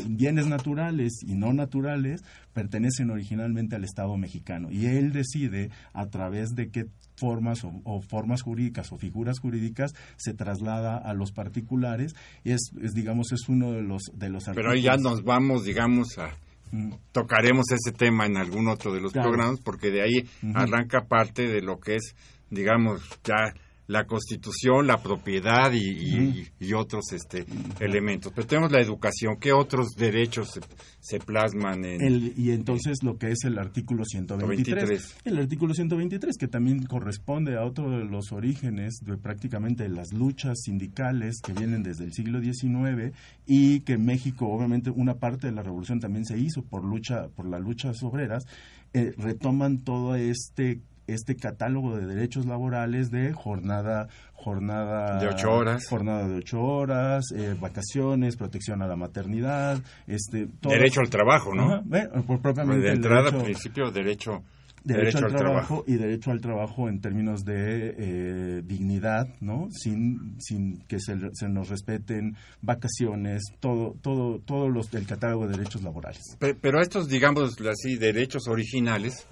bienes 0.08 0.46
naturales 0.46 1.22
y 1.22 1.34
no 1.34 1.54
naturales 1.54 2.22
pertenecen 2.52 3.10
originalmente 3.10 3.76
al 3.76 3.84
Estado 3.84 4.16
mexicano. 4.18 4.70
Y 4.70 4.86
él 4.86 5.12
decide 5.12 5.70
a 5.94 6.06
través 6.06 6.50
de 6.50 6.70
qué 6.70 6.86
formas 7.16 7.64
o, 7.64 8.02
formas 8.02 8.42
jurídicas 8.42 8.92
o 8.92 8.98
figuras 8.98 9.38
jurídicas 9.38 9.94
se 10.16 10.34
traslada 10.34 10.98
a 10.98 11.14
los 11.14 11.32
particulares. 11.32 12.14
Y 12.44 12.50
es, 12.50 12.72
digamos 12.94 13.32
es 13.32 13.48
uno 13.48 13.72
de 13.72 13.82
los 13.82 14.02
de 14.12 14.28
los 14.28 14.44
pero 14.54 14.72
ahí 14.72 14.82
ya 14.82 14.96
nos 14.96 15.22
vamos 15.22 15.64
digamos 15.64 16.18
a 16.18 16.30
mm. 16.72 16.92
tocaremos 17.12 17.66
ese 17.70 17.96
tema 17.96 18.26
en 18.26 18.36
algún 18.36 18.66
otro 18.66 18.92
de 18.92 19.00
los 19.00 19.12
programas 19.12 19.60
porque 19.60 19.90
de 19.90 20.02
ahí 20.02 20.28
arranca 20.54 21.04
parte 21.06 21.46
de 21.46 21.62
lo 21.62 21.78
que 21.78 21.94
es 21.96 22.16
digamos 22.50 23.02
ya 23.22 23.54
la 23.92 24.06
constitución, 24.06 24.86
la 24.86 25.02
propiedad 25.02 25.70
y, 25.72 26.72
otros 26.72 27.12
este, 27.12 27.44
elementos. 27.78 28.32
Pero 28.34 28.46
tenemos 28.46 28.72
la 28.72 28.80
educación. 28.80 29.36
¿Qué 29.38 29.52
otros 29.52 29.90
derechos 29.94 30.58
se, 30.98 31.20
plasman 31.20 31.84
en...? 31.84 32.02
El, 32.02 32.32
y 32.36 32.52
entonces 32.52 33.02
lo 33.02 33.18
que 33.18 33.30
es 33.30 33.44
el 33.44 33.58
artículo 33.58 34.04
123. 34.04 35.16
El 35.24 35.38
artículo 35.38 35.74
123, 35.74 36.36
que 36.38 36.48
también 36.48 36.84
corresponde 36.84 37.56
a 37.56 37.64
otro 37.64 37.90
de 37.90 38.04
los 38.04 38.32
orígenes 38.32 39.00
de 39.04 39.18
prácticamente 39.18 39.86
las 39.90 40.12
luchas 40.14 40.62
sindicales 40.62 41.40
que 41.42 41.52
vienen 41.52 41.82
desde 41.82 42.04
el 42.04 42.14
siglo 42.14 42.40
XIX 42.40 43.14
y 43.46 43.80
que 43.80 43.98
México, 43.98 44.48
obviamente, 44.48 44.90
una 44.90 45.16
parte 45.16 45.48
de 45.48 45.52
la 45.52 45.62
revolución 45.62 46.00
también 46.00 46.24
se 46.24 46.38
hizo 46.38 46.62
por, 46.62 46.82
lucha, 46.82 47.28
por 47.36 47.46
las 47.46 47.60
luchas 47.60 48.02
obreras, 48.02 48.46
eh, 48.94 49.12
retoman 49.18 49.78
todo 49.78 50.14
este 50.14 50.80
este 51.06 51.36
catálogo 51.36 51.96
de 51.96 52.06
derechos 52.06 52.46
laborales 52.46 53.10
de 53.10 53.32
jornada 53.32 54.08
jornada 54.34 55.20
de 55.20 55.28
ocho 55.28 55.50
horas 55.50 55.86
jornada 55.88 56.28
de 56.28 56.36
ocho 56.36 56.60
horas 56.60 57.24
eh, 57.36 57.54
vacaciones 57.60 58.36
protección 58.36 58.82
a 58.82 58.86
la 58.86 58.96
maternidad 58.96 59.80
este 60.06 60.48
derecho 60.62 61.00
al 61.00 61.10
trabajo 61.10 61.54
no 61.54 61.82
por 62.26 62.40
propiamente 62.40 62.86
de 62.86 62.92
entrada 62.92 63.30
derecho, 63.30 63.44
principio 63.44 63.90
derecho 63.90 64.42
Derecho, 64.84 65.26
al, 65.26 65.34
trabajo, 65.34 65.84
y 65.86 65.94
derecho 65.94 66.32
al 66.32 66.40
trabajo 66.40 66.88
en 66.88 67.00
términos 67.00 67.44
de 67.44 67.94
eh, 67.96 68.62
dignidad, 68.64 69.28
¿no? 69.40 69.68
Sin, 69.70 70.36
sin 70.40 70.80
que 70.88 70.98
se, 70.98 71.14
se, 71.34 71.48
nos 71.48 71.68
respeten 71.68 72.36
vacaciones, 72.62 73.42
todo, 73.60 73.94
todo, 74.02 74.40
todos 74.40 74.72
los 74.72 74.90
del 74.90 75.06
catálogo 75.06 75.46
de 75.46 75.56
derechos 75.56 75.82
laborales. 75.82 76.36
Pero, 76.38 76.80
estos, 76.80 77.08
digamos 77.08 77.56
así, 77.60 77.96
derechos 77.96 78.48
originales, 78.48 79.26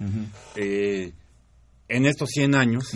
eh, 0.55 1.11
en 1.91 2.05
estos 2.05 2.29
100 2.29 2.55
años, 2.55 2.93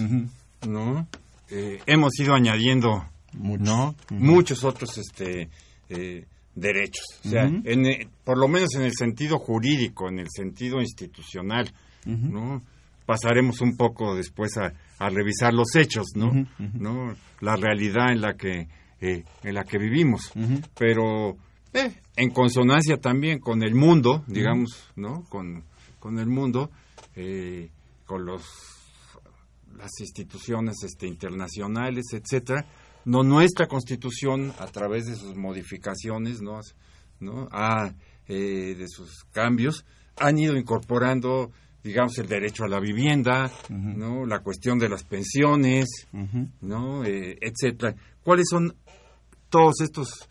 ¿no? 0.68 1.08
Eh, 1.50 1.80
hemos 1.86 2.18
ido 2.20 2.34
añadiendo, 2.34 3.06
¿no? 3.34 3.96
Muchos 4.10 4.64
otros 4.64 4.98
este, 4.98 5.50
eh, 5.90 6.26
derechos. 6.56 7.06
O 7.26 7.30
sea, 7.30 7.44
en, 7.44 7.86
eh, 7.86 8.08
por 8.24 8.38
lo 8.38 8.48
menos 8.48 8.74
en 8.76 8.84
el 8.84 8.94
sentido 8.98 9.38
jurídico, 9.38 10.10
en 10.10 10.20
el 10.20 10.28
sentido 10.30 10.80
institucional, 10.80 11.72
¿no? 12.06 12.64
Pasaremos 13.06 13.62
un 13.62 13.76
poco 13.78 14.16
después 14.16 14.58
a, 14.58 14.74
a 14.98 15.10
revisar 15.10 15.54
los 15.54 15.76
hechos, 15.76 16.08
¿no? 16.16 16.32
¿no? 16.58 17.16
La 17.42 17.56
realidad 17.56 18.12
en 18.12 18.22
la 18.22 18.34
que, 18.34 18.68
en 19.00 19.54
la 19.54 19.64
que 19.64 19.78
vivimos. 19.78 20.32
Pero 20.78 21.38
en 22.16 22.30
consonancia 22.32 22.98
también 22.98 23.40
con 23.40 23.62
el 23.62 23.76
mundo, 23.76 24.24
digamos, 24.28 24.92
¿no? 24.96 25.26
Con, 25.30 25.64
con 26.00 26.18
el 26.18 26.28
mundo, 26.28 26.72
con 28.08 28.26
los 28.26 28.75
las 29.78 29.92
instituciones 30.00 30.84
este, 30.84 31.08
internacionales, 31.08 32.06
etcétera, 32.14 32.66
no 33.06 33.24
nuestra 33.24 33.68
constitución 33.68 34.54
a 34.60 34.68
través 34.68 35.06
de 35.06 35.16
sus 35.16 35.36
modificaciones, 35.36 36.42
no, 36.42 36.60
no, 37.20 37.48
eh, 38.28 38.76
de 38.76 38.88
sus 38.88 39.26
cambios, 39.32 39.86
han 40.18 40.38
ido 40.38 40.58
incorporando, 40.58 41.52
digamos, 41.84 42.18
el 42.18 42.28
derecho 42.28 42.64
a 42.64 42.68
la 42.68 42.80
vivienda, 42.80 43.52
no, 43.70 44.26
la 44.26 44.40
cuestión 44.40 44.80
de 44.80 44.90
las 44.90 45.04
pensiones, 45.04 46.08
no, 46.62 47.04
eh, 47.04 47.38
etcétera. 47.40 47.96
¿Cuáles 48.24 48.48
son 48.50 48.76
todos 49.50 49.82
estos, 49.82 50.28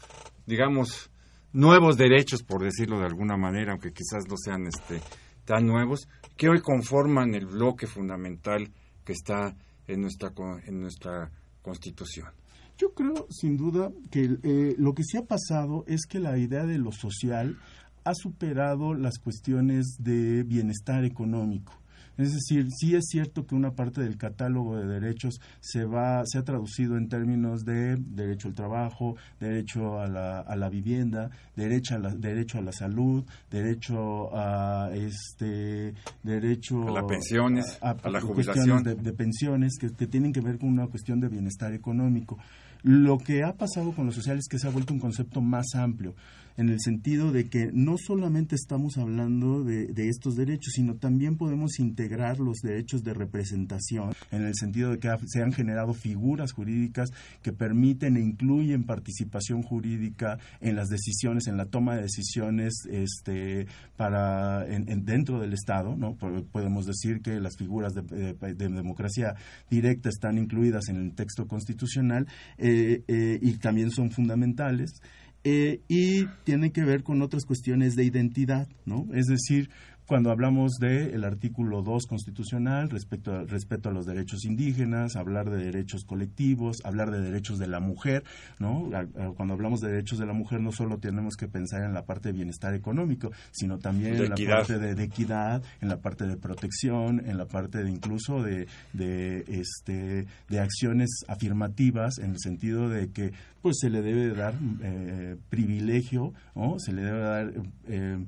digamos, 0.46 1.10
nuevos 1.52 1.96
derechos, 1.96 2.42
por 2.42 2.62
decirlo 2.62 2.98
de 2.98 3.06
alguna 3.06 3.36
manera, 3.36 3.72
aunque 3.72 3.92
quizás 3.92 4.26
no 4.28 4.36
sean 4.36 4.66
este 4.66 5.00
tan 5.44 5.66
nuevos, 5.66 6.08
que 6.36 6.48
hoy 6.48 6.60
conforman 6.60 7.34
el 7.34 7.46
bloque 7.46 7.86
fundamental 7.86 8.72
que 9.04 9.12
está 9.12 9.56
en 9.86 10.00
nuestra, 10.00 10.32
en 10.66 10.80
nuestra 10.80 11.30
Constitución. 11.62 12.28
Yo 12.76 12.92
creo, 12.92 13.26
sin 13.30 13.56
duda, 13.56 13.90
que 14.10 14.38
eh, 14.42 14.74
lo 14.78 14.94
que 14.94 15.04
sí 15.04 15.16
ha 15.16 15.24
pasado 15.24 15.84
es 15.86 16.06
que 16.06 16.18
la 16.18 16.36
idea 16.38 16.64
de 16.64 16.78
lo 16.78 16.90
social 16.90 17.58
ha 18.04 18.14
superado 18.14 18.94
las 18.94 19.18
cuestiones 19.18 19.96
de 19.98 20.42
bienestar 20.42 21.04
económico. 21.04 21.72
Es 22.16 22.32
decir, 22.32 22.68
sí 22.70 22.94
es 22.94 23.06
cierto 23.08 23.46
que 23.46 23.54
una 23.54 23.72
parte 23.72 24.00
del 24.00 24.16
catálogo 24.16 24.76
de 24.76 24.86
derechos 24.86 25.40
se 25.60 25.84
va, 25.84 26.22
se 26.24 26.38
ha 26.38 26.44
traducido 26.44 26.96
en 26.96 27.08
términos 27.08 27.64
de 27.64 27.96
derecho 27.96 28.48
al 28.48 28.54
trabajo, 28.54 29.16
derecho 29.40 29.98
a 30.00 30.06
la, 30.06 30.40
a 30.40 30.56
la 30.56 30.68
vivienda, 30.68 31.30
derecho 31.56 31.96
a 31.96 31.98
la, 31.98 32.14
derecho 32.14 32.58
a 32.58 32.62
la 32.62 32.72
salud, 32.72 33.24
derecho 33.50 34.34
a 34.36 34.90
este, 34.94 35.94
derecho 36.22 36.88
a 36.88 36.92
las 36.92 37.04
pensiones, 37.04 37.78
a, 37.80 37.94
la 38.08 38.20
jubilación, 38.20 38.82
de, 38.82 39.12
pensiones 39.12 39.76
que, 39.78 39.92
que 39.92 40.06
tienen 40.06 40.32
que 40.32 40.40
ver 40.40 40.58
con 40.58 40.68
una 40.68 40.86
cuestión 40.86 41.20
de 41.20 41.28
bienestar 41.28 41.72
económico. 41.72 42.38
Lo 42.82 43.16
que 43.16 43.42
ha 43.42 43.54
pasado 43.54 43.92
con 43.92 44.06
lo 44.06 44.12
social 44.12 44.38
es 44.38 44.46
que 44.46 44.58
se 44.58 44.68
ha 44.68 44.70
vuelto 44.70 44.92
un 44.92 45.00
concepto 45.00 45.40
más 45.40 45.74
amplio 45.74 46.14
en 46.56 46.68
el 46.68 46.80
sentido 46.80 47.32
de 47.32 47.48
que 47.48 47.70
no 47.72 47.96
solamente 47.98 48.54
estamos 48.54 48.96
hablando 48.96 49.64
de, 49.64 49.92
estos 50.08 50.36
derechos, 50.36 50.74
sino 50.74 50.96
también 50.96 51.36
podemos 51.36 51.78
integrar 51.78 52.38
los 52.38 52.58
derechos 52.58 53.02
de 53.02 53.14
representación, 53.14 54.12
en 54.30 54.42
el 54.42 54.54
sentido 54.54 54.90
de 54.90 54.98
que 54.98 55.08
se 55.26 55.42
han 55.42 55.52
generado 55.52 55.94
figuras 55.94 56.52
jurídicas 56.52 57.10
que 57.42 57.52
permiten 57.52 58.16
e 58.16 58.20
incluyen 58.20 58.84
participación 58.84 59.62
jurídica 59.62 60.38
en 60.60 60.76
las 60.76 60.88
decisiones, 60.88 61.46
en 61.46 61.56
la 61.56 61.66
toma 61.66 61.96
de 61.96 62.02
decisiones 62.02 62.74
este, 62.90 63.66
para 63.96 64.66
en, 64.66 65.04
dentro 65.04 65.40
del 65.40 65.52
Estado. 65.52 65.96
¿no? 65.96 66.16
Podemos 66.16 66.86
decir 66.86 67.20
que 67.20 67.40
las 67.40 67.56
figuras 67.56 67.94
de, 67.94 68.34
democracia 68.54 69.34
directa 69.70 70.08
están 70.08 70.38
incluidas 70.38 70.88
en 70.88 70.96
el 70.96 71.14
texto 71.14 71.46
constitucional 71.46 72.26
eh, 72.58 73.02
eh, 73.08 73.38
y 73.40 73.52
también 73.54 73.90
son 73.90 74.10
fundamentales. 74.10 75.00
Eh, 75.46 75.82
y 75.88 76.24
tiene 76.44 76.72
que 76.72 76.84
ver 76.84 77.02
con 77.02 77.20
otras 77.20 77.44
cuestiones 77.44 77.96
de 77.96 78.04
identidad, 78.04 78.66
¿no? 78.86 79.06
Es 79.12 79.26
decir, 79.26 79.68
cuando 80.06 80.30
hablamos 80.30 80.74
del 80.74 81.24
artículo 81.24 81.82
2 81.82 82.06
constitucional 82.06 82.90
respecto 82.90 83.32
a, 83.32 83.44
respecto 83.44 83.88
a 83.88 83.92
los 83.92 84.06
derechos 84.06 84.44
indígenas, 84.44 85.16
hablar 85.16 85.50
de 85.50 85.64
derechos 85.64 86.04
colectivos, 86.04 86.78
hablar 86.84 87.10
de 87.10 87.20
derechos 87.20 87.58
de 87.58 87.66
la 87.66 87.80
mujer, 87.80 88.22
¿no? 88.58 88.90
Cuando 89.36 89.54
hablamos 89.54 89.80
de 89.80 89.90
derechos 89.90 90.18
de 90.18 90.26
la 90.26 90.34
mujer 90.34 90.60
no 90.60 90.72
solo 90.72 90.98
tenemos 90.98 91.36
que 91.36 91.48
pensar 91.48 91.82
en 91.82 91.94
la 91.94 92.04
parte 92.04 92.28
de 92.28 92.34
bienestar 92.34 92.74
económico, 92.74 93.30
sino 93.50 93.78
también 93.78 94.16
en 94.16 94.30
la 94.30 94.36
parte 94.36 94.78
de, 94.78 95.02
equidad, 95.02 95.62
en 95.80 95.88
la 95.88 95.98
parte 95.98 96.26
de 96.26 96.36
protección, 96.36 97.22
en 97.26 97.38
la 97.38 97.46
parte 97.46 97.82
de 97.82 97.90
incluso 97.90 98.42
de, 98.42 98.66
de, 98.92 99.44
este, 99.48 100.26
de 100.48 100.60
acciones 100.60 101.24
afirmativas 101.28 102.18
en 102.18 102.32
el 102.32 102.38
sentido 102.40 102.88
de 102.88 103.08
que 103.10 103.32
pues 103.62 103.78
se 103.80 103.88
le 103.88 104.02
debe 104.02 104.34
dar 104.34 104.54
eh, 104.82 105.36
privilegio, 105.48 106.34
¿no? 106.54 106.78
se 106.78 106.92
le 106.92 107.02
debe 107.02 107.18
dar 107.18 107.52
eh, 107.88 108.18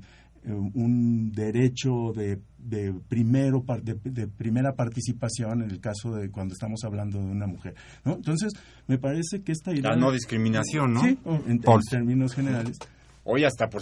un 0.53 1.31
derecho 1.31 2.13
de, 2.15 2.39
de 2.57 2.93
primero 3.07 3.63
de, 3.81 4.27
primera 4.27 4.73
participación 4.75 5.63
en 5.63 5.71
el 5.71 5.79
caso 5.79 6.15
de 6.15 6.29
cuando 6.29 6.53
estamos 6.53 6.83
hablando 6.83 7.19
de 7.19 7.25
una 7.25 7.47
mujer 7.47 7.75
¿no? 8.05 8.15
entonces 8.15 8.53
me 8.87 8.97
parece 8.97 9.41
que 9.41 9.51
esta 9.51 9.71
idea 9.73 9.91
la 9.91 9.95
no 9.97 10.11
discriminación 10.11 10.93
no 10.93 11.01
sí 11.01 11.17
en, 11.47 11.61
términos 11.89 12.33
generales. 12.33 12.77
Hoy 13.29 13.43
hasta 13.43 13.67
por 13.67 13.81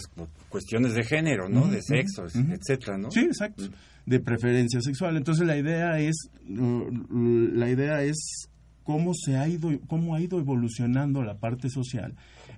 cuestiones 0.49 0.95
de 0.95 1.03
género 1.03 1.47
no 1.49 1.67
de 1.67 1.81
sexo 1.81 2.25
etcétera 2.25 2.97
no 2.97 3.11
sí 3.11 3.21
exacto. 3.21 3.63
De 4.05 4.19
preferencia 4.19 4.79
sexual. 4.81 5.17
Entonces 5.17 5.47
la 5.47 5.57
idea 5.57 5.97
es 5.97 6.29
la 6.47 7.69
idea 7.69 8.03
es 8.03 8.49
cómo 8.83 9.13
se 9.15 9.35
ha 9.37 9.47
ido 9.47 9.71
cómo 9.87 10.15
ha 10.15 10.21
ido 10.21 10.39
evolucionando 10.39 11.23
la 11.23 11.37
parte 11.37 11.69
social 11.69 12.15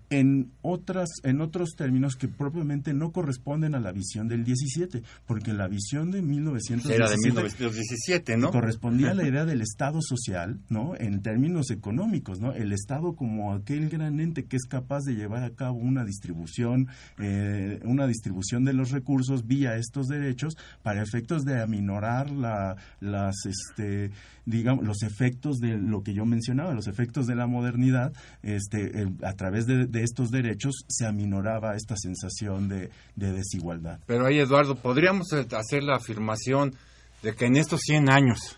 en 0.10 0.52
otras 0.62 1.10
en 1.24 1.42
otros 1.42 1.76
términos 1.76 2.16
que 2.16 2.28
propiamente 2.28 2.94
no 2.94 3.12
corresponden 3.12 3.76
a 3.76 3.80
la 3.80 3.92
visión 3.92 4.28
del 4.28 4.44
17, 4.44 5.04
porque 5.26 5.54
la 5.54 5.68
visión 5.68 6.12
de 6.12 6.22
1917 6.22 6.96
era 6.96 7.10
de 7.10 7.18
1917, 7.18 8.38
¿no? 8.38 8.52
Correspondía 8.52 9.12
a 9.12 9.14
la 9.14 9.28
idea 9.28 9.46
del 9.46 9.62
Estado 9.62 10.00
social, 10.02 10.60
¿no? 10.70 10.96
En 10.98 11.22
términos 11.22 11.72
económicos, 11.72 12.40
¿no? 12.40 12.54
El 12.54 12.72
Estado 12.72 13.16
como 13.16 13.54
aquel 13.54 13.90
gran 13.90 14.20
ente 14.20 14.46
que 14.46 14.58
es 14.58 14.66
capaz 14.66 15.02
de 15.04 15.16
llevar 15.16 15.44
a 15.44 15.52
cabo 15.52 15.78
una 15.78 16.06
distribución 16.06 16.88
eh, 17.20 17.80
una 17.84 18.08
distribución 18.08 18.64
de 18.64 18.74
los 18.74 18.92
recursos 18.92 19.46
vía 19.48 19.76
estos 19.76 20.08
derechos 20.08 20.58
para 20.84 21.02
efectos 21.02 21.44
de 21.44 21.62
aminorar 21.62 22.32
la, 22.32 22.76
las 23.00 23.36
este 23.46 24.12
digamos 24.48 24.86
los 24.86 25.04
efectos 25.04 25.58
de 25.60 25.78
lo 25.78 26.02
que 26.02 26.14
yo 26.14 26.26
mencionaba, 26.26 26.74
los 26.74 26.88
efectos 26.88 27.28
de 27.28 27.36
la 27.36 27.46
modernidad 27.46 28.14
este 28.42 29.08
a 29.22 29.34
través 29.34 29.68
de 29.68 29.86
de 29.86 30.04
estos 30.04 30.32
derechos 30.32 30.86
se 30.88 31.06
aminoraba 31.06 31.76
esta 31.76 31.96
sensación 31.96 32.68
de, 32.68 32.90
desigualdad. 33.16 34.00
Pero 34.06 34.26
ahí, 34.26 34.40
Eduardo, 34.40 34.76
podríamos 34.76 35.28
hacer 35.34 35.84
la 35.84 35.96
afirmación 35.96 36.74
de 37.22 37.36
que 37.36 37.46
en 37.46 37.58
estos 37.58 37.82
100 37.82 38.10
años, 38.10 38.58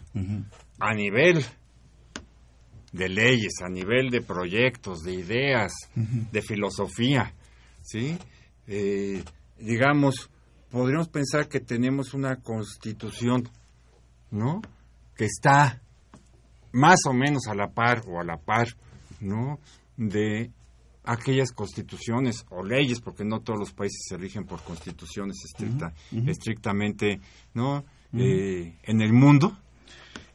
a 0.79 0.93
nivel 0.93 1.43
de 2.91 3.09
leyes, 3.09 3.53
a 3.61 3.69
nivel 3.69 4.09
de 4.09 4.21
proyectos, 4.21 5.01
de 5.01 5.13
ideas, 5.13 5.71
de 5.95 6.41
filosofía, 6.41 7.33
¿sí? 7.81 8.17
Eh, 8.67 9.23
digamos, 9.59 10.29
podríamos 10.69 11.09
pensar 11.09 11.47
que 11.47 11.59
tenemos 11.59 12.13
una 12.13 12.37
constitución, 12.37 13.49
¿no? 14.31 14.61
Que 15.19 15.25
está 15.25 15.81
más 16.71 16.99
o 17.05 17.11
menos 17.11 17.47
a 17.49 17.53
la 17.53 17.67
par 17.67 18.03
o 18.07 18.21
a 18.21 18.23
la 18.23 18.37
par, 18.37 18.69
¿no? 19.19 19.59
De 19.97 20.49
aquellas 21.03 21.51
constituciones 21.51 22.45
o 22.51 22.63
leyes, 22.63 23.01
porque 23.01 23.25
no 23.25 23.41
todos 23.41 23.59
los 23.59 23.73
países 23.73 24.05
se 24.07 24.15
rigen 24.15 24.45
por 24.45 24.63
constituciones 24.63 25.43
estricta, 25.43 25.93
estrictamente, 26.25 27.19
¿no? 27.53 27.83
Eh, 28.13 28.79
en 28.83 29.01
el 29.01 29.11
mundo, 29.11 29.57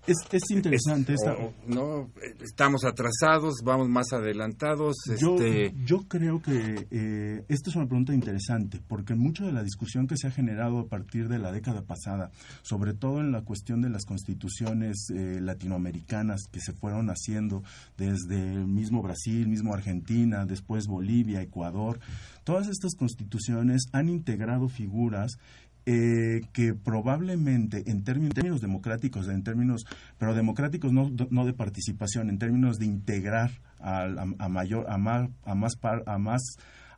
es, 0.06 0.50
interesante 0.50 1.14
esta... 1.14 1.36
no, 1.66 2.10
estamos 2.42 2.84
atrasados, 2.84 3.56
vamos 3.64 3.88
más 3.88 4.12
adelantados. 4.12 4.96
Yo, 5.18 5.34
este... 5.36 5.74
yo 5.84 6.06
creo 6.08 6.42
que 6.42 6.86
eh, 6.90 7.44
esta 7.48 7.70
es 7.70 7.76
una 7.76 7.86
pregunta 7.86 8.14
interesante, 8.14 8.80
porque 8.86 9.14
mucho 9.14 9.46
de 9.46 9.52
la 9.52 9.62
discusión 9.62 10.06
que 10.06 10.16
se 10.16 10.26
ha 10.26 10.30
generado 10.30 10.78
a 10.78 10.88
partir 10.88 11.28
de 11.28 11.38
la 11.38 11.52
década 11.52 11.82
pasada, 11.82 12.30
sobre 12.62 12.94
todo 12.94 13.20
en 13.20 13.32
la 13.32 13.42
cuestión 13.42 13.80
de 13.80 13.90
las 13.90 14.04
constituciones 14.04 15.08
eh, 15.10 15.40
latinoamericanas 15.40 16.42
que 16.50 16.60
se 16.60 16.72
fueron 16.72 17.08
haciendo 17.08 17.62
desde 17.96 18.52
el 18.52 18.66
mismo 18.66 19.02
Brasil, 19.02 19.48
mismo 19.48 19.74
Argentina, 19.74 20.44
después 20.44 20.86
Bolivia, 20.86 21.42
Ecuador, 21.42 21.98
todas 22.44 22.68
estas 22.68 22.94
constituciones 22.94 23.84
han 23.92 24.08
integrado 24.08 24.68
figuras 24.68 25.38
eh, 25.86 26.40
que 26.52 26.74
probablemente 26.74 27.84
en 27.90 28.04
términos, 28.04 28.60
democráticos, 28.60 29.28
en 29.28 29.42
términos, 29.42 29.84
pero 30.18 30.34
democráticos 30.34 30.92
no, 30.92 31.10
no 31.30 31.44
de 31.44 31.52
participación, 31.52 32.30
en 32.30 32.38
términos 32.38 32.78
de 32.78 32.86
integrar 32.86 33.50
a, 33.80 34.04
a, 34.38 34.48
mayor, 34.48 34.86
a 34.88 34.96
más, 34.96 35.28
a 35.44 35.54
más, 35.54 35.72
a 36.06 36.18
más, 36.18 36.42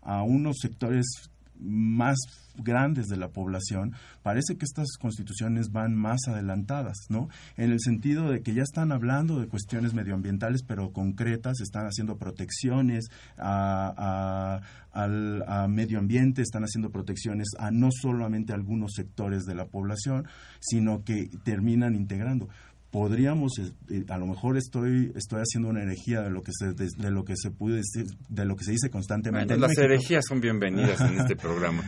a 0.03 0.22
unos 0.22 0.59
sectores 0.61 1.30
más 1.61 2.16
grandes 2.57 3.07
de 3.07 3.16
la 3.16 3.28
población, 3.28 3.94
parece 4.22 4.57
que 4.57 4.64
estas 4.64 4.96
constituciones 4.98 5.70
van 5.70 5.94
más 5.94 6.20
adelantadas, 6.26 6.96
¿no? 7.09 7.28
En 7.57 7.70
el 7.70 7.80
sentido 7.80 8.30
de 8.30 8.40
que 8.42 8.54
ya 8.54 8.62
están 8.62 8.92
hablando 8.92 9.38
de 9.38 9.48
cuestiones 9.48 9.94
medioambientales, 9.94 10.62
pero 10.66 10.92
concretas, 10.92 11.61
están 11.61 11.86
haciendo 11.86 12.16
protecciones 12.16 13.07
a, 13.38 14.61
al 14.92 15.68
medio 15.68 15.98
ambiente, 15.98 16.42
están 16.42 16.64
haciendo 16.64 16.90
protecciones 16.90 17.48
a 17.59 17.70
no 17.70 17.90
solamente 17.90 18.54
algunos 18.54 18.92
sectores 18.94 19.44
de 19.44 19.54
la 19.54 19.66
población, 19.66 20.26
sino 20.61 21.04
que 21.04 21.28
terminan 21.44 21.94
integrando 21.94 22.48
podríamos 22.91 23.59
eh, 23.59 23.72
eh, 23.91 24.05
a 24.09 24.18
lo 24.18 24.26
mejor 24.26 24.57
estoy 24.57 25.12
estoy 25.16 25.41
haciendo 25.41 25.68
una 25.68 25.82
herejía 25.82 26.22
de 26.22 26.30
lo 26.30 26.43
que 26.43 26.53
se 26.53 26.72
de, 26.72 27.11
lo 27.11 27.24
que 27.24 27.34
se 27.37 27.51
puede 27.51 27.76
decir, 27.76 28.07
de 28.28 28.45
lo 28.45 28.57
que 28.57 28.64
se 28.64 28.72
dice 28.72 28.91
constantemente. 28.91 29.57
Las 29.57 29.76
herejías 29.76 30.24
son 30.28 30.41
bienvenidas 30.41 31.01
en 31.01 31.20
este 31.20 31.37
programa. 31.37 31.82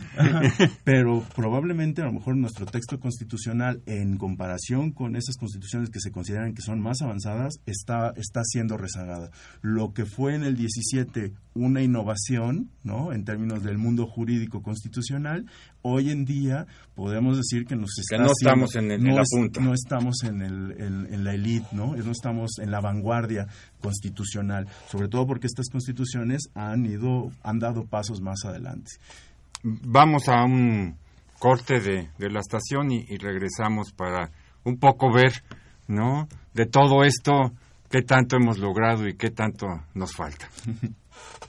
Pero 0.83 1.23
probablemente 1.35 2.01
a 2.01 2.05
lo 2.05 2.13
mejor 2.13 2.35
nuestro 2.35 2.65
texto 2.65 2.99
constitucional 2.99 3.81
en 3.85 4.17
comparación 4.17 4.91
con 4.91 5.15
esas 5.15 5.35
constituciones 5.37 5.89
que 5.89 5.99
se 5.99 6.11
consideran 6.11 6.53
que 6.53 6.61
son 6.61 6.81
más 6.81 7.01
avanzadas 7.01 7.55
está 7.65 8.13
está 8.15 8.41
siendo 8.43 8.77
rezagada. 8.77 9.31
Lo 9.61 9.93
que 9.93 10.05
fue 10.05 10.35
en 10.35 10.43
el 10.43 10.55
17 10.55 11.33
una 11.55 11.81
innovación 11.81 12.69
no 12.83 13.11
en 13.11 13.25
términos 13.25 13.63
del 13.63 13.77
mundo 13.77 14.05
jurídico 14.05 14.61
constitucional 14.61 15.45
hoy 15.81 16.11
en 16.11 16.25
día 16.25 16.67
podemos 16.95 17.37
decir 17.37 17.65
que 17.65 17.75
nos 17.75 17.97
está 17.97 18.17
no 18.17 18.31
estamos 18.31 18.75
en 18.75 18.91
el, 18.91 19.03
no, 19.03 19.15
punta. 19.29 19.61
no 19.61 19.73
estamos 19.73 20.23
en 20.23 20.41
el 20.41 20.75
en, 20.89 21.23
la 21.23 21.33
élite, 21.33 21.67
¿no? 21.71 21.95
No 21.95 22.11
estamos 22.11 22.59
en 22.59 22.71
la 22.71 22.81
vanguardia 22.81 23.47
constitucional, 23.81 24.67
sobre 24.87 25.07
todo 25.07 25.25
porque 25.25 25.47
estas 25.47 25.69
constituciones 25.69 26.49
han 26.53 26.85
ido, 26.85 27.31
han 27.43 27.59
dado 27.59 27.85
pasos 27.85 28.21
más 28.21 28.45
adelante. 28.45 28.91
Vamos 29.63 30.27
a 30.27 30.43
un 30.43 30.97
corte 31.39 31.79
de, 31.79 32.09
la 32.17 32.39
estación 32.39 32.91
y, 32.91 33.05
y, 33.07 33.17
regresamos 33.17 33.91
para 33.93 34.31
un 34.63 34.77
poco 34.77 35.11
ver, 35.13 35.43
¿no? 35.87 36.27
De 36.53 36.65
todo 36.65 37.03
esto, 37.03 37.51
qué 37.89 38.01
tanto 38.01 38.35
hemos 38.35 38.59
logrado 38.59 39.07
y 39.07 39.15
qué 39.15 39.29
tanto 39.29 39.67
nos 39.93 40.13
falta. 40.13 40.49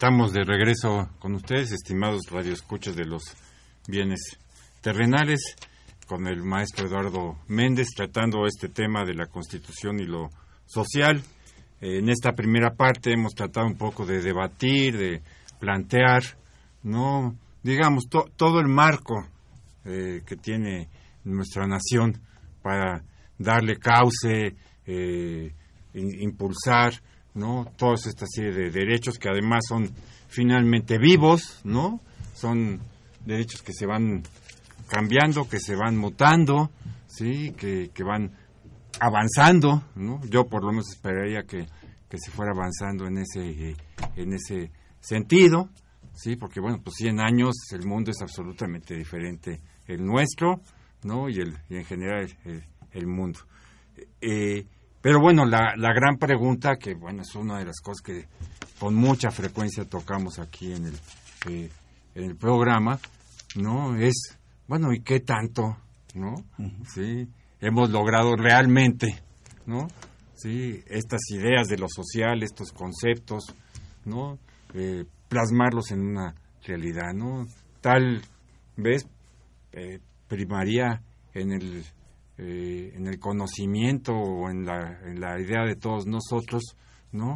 Estamos 0.00 0.32
de 0.32 0.44
regreso 0.44 1.10
con 1.18 1.34
ustedes, 1.34 1.72
estimados 1.72 2.22
radioescuchas 2.30 2.96
de 2.96 3.04
los 3.04 3.22
bienes 3.86 4.38
terrenales, 4.80 5.40
con 6.06 6.26
el 6.26 6.42
maestro 6.42 6.86
Eduardo 6.86 7.36
Méndez 7.48 7.88
tratando 7.94 8.46
este 8.46 8.70
tema 8.70 9.04
de 9.04 9.12
la 9.12 9.26
Constitución 9.26 10.00
y 10.00 10.06
lo 10.06 10.30
social. 10.64 11.22
En 11.82 12.08
esta 12.08 12.32
primera 12.32 12.70
parte 12.70 13.12
hemos 13.12 13.34
tratado 13.34 13.66
un 13.66 13.76
poco 13.76 14.06
de 14.06 14.22
debatir, 14.22 14.96
de 14.96 15.20
plantear, 15.58 16.22
no, 16.82 17.36
digamos, 17.62 18.04
todo 18.08 18.58
el 18.58 18.68
marco 18.68 19.26
eh, 19.84 20.22
que 20.24 20.36
tiene 20.36 20.88
nuestra 21.24 21.66
nación 21.66 22.18
para 22.62 23.04
darle 23.36 23.76
cauce, 23.76 24.56
eh, 24.86 25.52
impulsar 25.92 26.94
¿no? 27.34 27.72
Todas 27.76 28.06
esta 28.06 28.26
serie 28.28 28.52
de 28.52 28.70
derechos 28.70 29.18
que 29.18 29.28
además 29.28 29.64
son 29.68 29.90
finalmente 30.28 30.98
vivos, 30.98 31.60
¿no? 31.64 32.00
Son 32.34 32.80
derechos 33.24 33.62
que 33.62 33.72
se 33.72 33.86
van 33.86 34.22
cambiando, 34.88 35.48
que 35.48 35.60
se 35.60 35.76
van 35.76 35.96
mutando, 35.96 36.70
¿sí? 37.06 37.52
Que, 37.56 37.90
que 37.94 38.02
van 38.02 38.32
avanzando, 38.98 39.84
¿no? 39.96 40.20
Yo 40.28 40.46
por 40.46 40.64
lo 40.64 40.70
menos 40.70 40.90
esperaría 40.90 41.42
que, 41.44 41.66
que 42.08 42.18
se 42.18 42.30
fuera 42.30 42.52
avanzando 42.52 43.06
en 43.06 43.18
ese, 43.18 43.76
en 44.16 44.32
ese 44.32 44.70
sentido, 45.00 45.70
¿sí? 46.12 46.36
Porque, 46.36 46.60
bueno, 46.60 46.80
pues 46.82 46.96
100 46.96 47.20
años 47.20 47.54
el 47.72 47.86
mundo 47.86 48.10
es 48.10 48.20
absolutamente 48.20 48.94
diferente 48.96 49.60
el 49.86 50.04
nuestro, 50.04 50.60
¿no? 51.04 51.28
Y, 51.28 51.38
el, 51.40 51.56
y 51.68 51.76
en 51.76 51.84
general 51.84 52.28
el, 52.44 52.64
el 52.92 53.06
mundo. 53.06 53.40
Eh, 54.20 54.66
pero 55.02 55.20
bueno, 55.20 55.44
la, 55.44 55.74
la 55.76 55.92
gran 55.92 56.16
pregunta, 56.18 56.76
que 56.76 56.94
bueno, 56.94 57.22
es 57.22 57.34
una 57.34 57.58
de 57.58 57.64
las 57.64 57.80
cosas 57.80 58.02
que 58.02 58.28
con 58.78 58.94
mucha 58.94 59.30
frecuencia 59.30 59.84
tocamos 59.84 60.38
aquí 60.38 60.72
en 60.72 60.86
el, 60.86 60.94
eh, 61.48 61.70
en 62.14 62.24
el 62.24 62.36
programa, 62.36 62.98
¿no? 63.56 63.96
Es, 63.96 64.38
bueno, 64.66 64.92
¿y 64.92 65.00
qué 65.00 65.20
tanto, 65.20 65.76
no? 66.14 66.34
Sí, 66.94 67.28
hemos 67.60 67.90
logrado 67.90 68.36
realmente, 68.36 69.22
¿no? 69.66 69.88
Sí, 70.34 70.82
estas 70.86 71.20
ideas 71.30 71.68
de 71.68 71.76
lo 71.76 71.86
social, 71.88 72.42
estos 72.42 72.72
conceptos, 72.72 73.54
¿no? 74.04 74.38
Eh, 74.74 75.04
plasmarlos 75.28 75.90
en 75.90 76.00
una 76.00 76.34
realidad, 76.66 77.12
¿no? 77.14 77.46
Tal 77.80 78.22
vez 78.76 79.06
eh, 79.72 80.00
primaría 80.28 81.02
en 81.34 81.52
el 81.52 81.84
eh, 82.42 82.94
en 82.96 83.06
el 83.06 83.18
conocimiento 83.18 84.14
o 84.14 84.48
en 84.48 84.64
la, 84.64 84.98
en 85.04 85.20
la 85.20 85.38
idea 85.38 85.66
de 85.66 85.76
todos 85.76 86.06
nosotros, 86.06 86.74
¿no? 87.12 87.34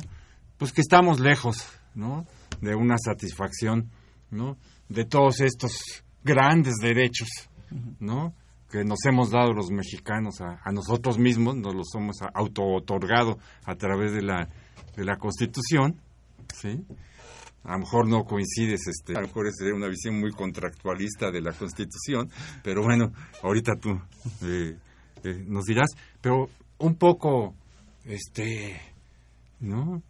Pues 0.57 0.72
que 0.72 0.80
estamos 0.80 1.20
lejos, 1.20 1.68
¿no? 1.94 2.26
De 2.62 2.74
una 2.74 2.96
satisfacción, 2.96 3.90
¿no? 4.30 4.57
De 4.88 5.05
todos 5.05 5.40
estos 5.40 6.05
grandes 6.22 6.76
derechos, 6.80 7.28
¿no? 8.00 8.32
Que 8.70 8.82
nos 8.82 9.05
hemos 9.05 9.30
dado 9.30 9.52
los 9.52 9.70
mexicanos 9.70 10.40
a, 10.40 10.59
a 10.64 10.72
nosotros 10.72 11.18
mismos, 11.18 11.55
nos 11.57 11.74
los 11.74 11.94
hemos 11.94 12.16
auto-otorgado 12.32 13.38
a 13.66 13.74
través 13.74 14.12
de 14.12 14.22
la, 14.22 14.48
de 14.96 15.05
la 15.05 15.18
Constitución, 15.18 16.00
¿sí? 16.55 16.82
a 17.64 17.72
lo 17.72 17.80
mejor 17.80 18.09
no 18.09 18.24
coincides, 18.24 18.86
este, 18.86 19.16
a 19.16 19.20
lo 19.20 19.26
mejor 19.26 19.50
sería 19.52 19.74
una 19.74 19.88
visión 19.88 20.18
muy 20.18 20.32
contractualista 20.32 21.30
de 21.30 21.40
la 21.40 21.52
Constitución, 21.52 22.30
pero 22.62 22.82
bueno, 22.82 23.12
ahorita 23.42 23.72
tú 23.76 24.00
eh, 24.42 24.76
eh, 25.24 25.42
nos 25.46 25.64
dirás, 25.64 25.88
pero 26.20 26.48
un 26.78 26.96
poco, 26.96 27.54
este, 28.04 28.80
¿no? 29.60 30.02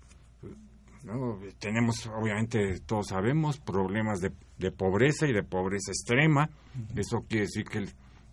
¿no? 1.04 1.38
Tenemos, 1.58 2.06
obviamente, 2.06 2.80
todos 2.80 3.08
sabemos, 3.08 3.58
problemas 3.58 4.20
de, 4.20 4.32
de 4.58 4.72
pobreza 4.72 5.26
y 5.26 5.32
de 5.32 5.42
pobreza 5.42 5.92
extrema. 5.92 6.50
Eso 6.96 7.20
quiere 7.28 7.44
decir 7.44 7.64
que, 7.64 7.86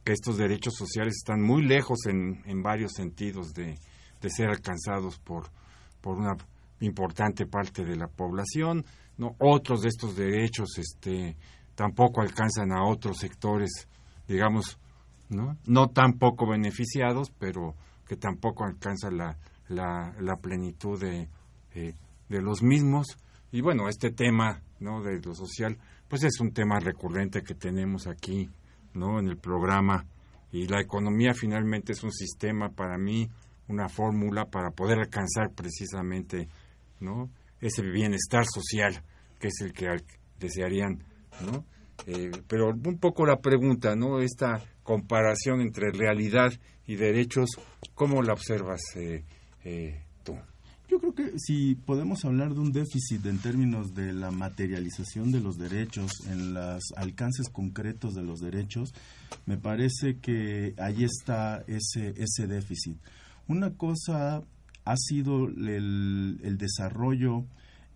que, 0.03 0.13
estos 0.13 0.37
derechos 0.37 0.73
sociales 0.75 1.15
están 1.17 1.41
muy 1.41 1.63
lejos 1.63 2.05
en, 2.07 2.41
en 2.45 2.63
varios 2.63 2.93
sentidos 2.93 3.53
de, 3.53 3.77
de, 4.21 4.29
ser 4.29 4.49
alcanzados 4.49 5.19
por, 5.19 5.51
por 5.99 6.17
una 6.17 6.35
importante 6.79 7.45
parte 7.45 7.83
de 7.85 7.95
la 7.95 8.07
población. 8.07 8.85
¿no? 9.17 9.35
Otros 9.37 9.81
de 9.81 9.89
estos 9.89 10.15
derechos 10.15 10.77
este, 10.77 11.35
tampoco 11.75 12.21
alcanzan 12.21 12.71
a 12.71 12.85
otros 12.85 13.17
sectores, 13.17 13.87
digamos, 14.27 14.79
¿no? 15.31 15.57
No 15.65 15.89
tan 15.89 16.13
poco 16.13 16.47
beneficiados, 16.47 17.31
pero 17.31 17.75
que 18.07 18.17
tampoco 18.17 18.65
alcanzan 18.65 19.17
la, 19.17 19.37
la, 19.67 20.13
la 20.19 20.35
plenitud 20.37 20.99
de, 20.99 21.29
eh, 21.73 21.95
de 22.29 22.41
los 22.41 22.61
mismos. 22.61 23.17
Y 23.51 23.61
bueno, 23.61 23.89
este 23.89 24.11
tema, 24.11 24.61
¿no? 24.79 25.01
De 25.01 25.19
lo 25.19 25.33
social, 25.33 25.77
pues 26.07 26.23
es 26.23 26.39
un 26.39 26.51
tema 26.51 26.79
recurrente 26.79 27.41
que 27.41 27.55
tenemos 27.55 28.07
aquí, 28.07 28.49
¿no? 28.93 29.19
En 29.19 29.27
el 29.27 29.37
programa. 29.37 30.05
Y 30.51 30.67
la 30.67 30.81
economía 30.81 31.33
finalmente 31.33 31.93
es 31.93 32.03
un 32.03 32.11
sistema 32.11 32.69
para 32.69 32.97
mí, 32.97 33.29
una 33.67 33.87
fórmula 33.87 34.45
para 34.45 34.71
poder 34.71 34.99
alcanzar 34.99 35.51
precisamente, 35.55 36.49
¿no? 36.99 37.29
Ese 37.61 37.81
bienestar 37.81 38.43
social 38.45 39.01
que 39.39 39.47
es 39.47 39.61
el 39.61 39.73
que 39.73 39.87
desearían, 40.39 41.03
¿no? 41.45 41.65
Eh, 42.07 42.31
pero 42.47 42.69
un 42.69 42.97
poco 42.97 43.25
la 43.25 43.39
pregunta, 43.39 43.95
¿no? 43.95 44.19
Esta 44.21 44.61
comparación 44.83 45.61
entre 45.61 45.91
realidad 45.91 46.51
y 46.87 46.95
derechos, 46.95 47.49
¿cómo 47.93 48.21
la 48.23 48.33
observas 48.33 48.81
eh, 48.95 49.23
eh, 49.63 50.03
tú? 50.23 50.35
Yo 50.89 50.99
creo 50.99 51.13
que 51.13 51.39
si 51.39 51.75
podemos 51.75 52.25
hablar 52.25 52.53
de 52.53 52.59
un 52.59 52.71
déficit 52.71 53.25
en 53.25 53.37
términos 53.37 53.93
de 53.93 54.11
la 54.11 54.31
materialización 54.31 55.31
de 55.31 55.39
los 55.39 55.57
derechos, 55.57 56.11
en 56.27 56.53
los 56.53 56.83
alcances 56.97 57.47
concretos 57.49 58.13
de 58.13 58.23
los 58.23 58.41
derechos, 58.41 58.93
me 59.45 59.57
parece 59.57 60.17
que 60.19 60.73
ahí 60.77 61.03
está 61.03 61.63
ese, 61.67 62.13
ese 62.17 62.47
déficit. 62.47 62.97
Una 63.47 63.71
cosa 63.75 64.43
ha 64.83 64.97
sido 64.97 65.45
el, 65.45 66.39
el 66.43 66.57
desarrollo 66.57 67.45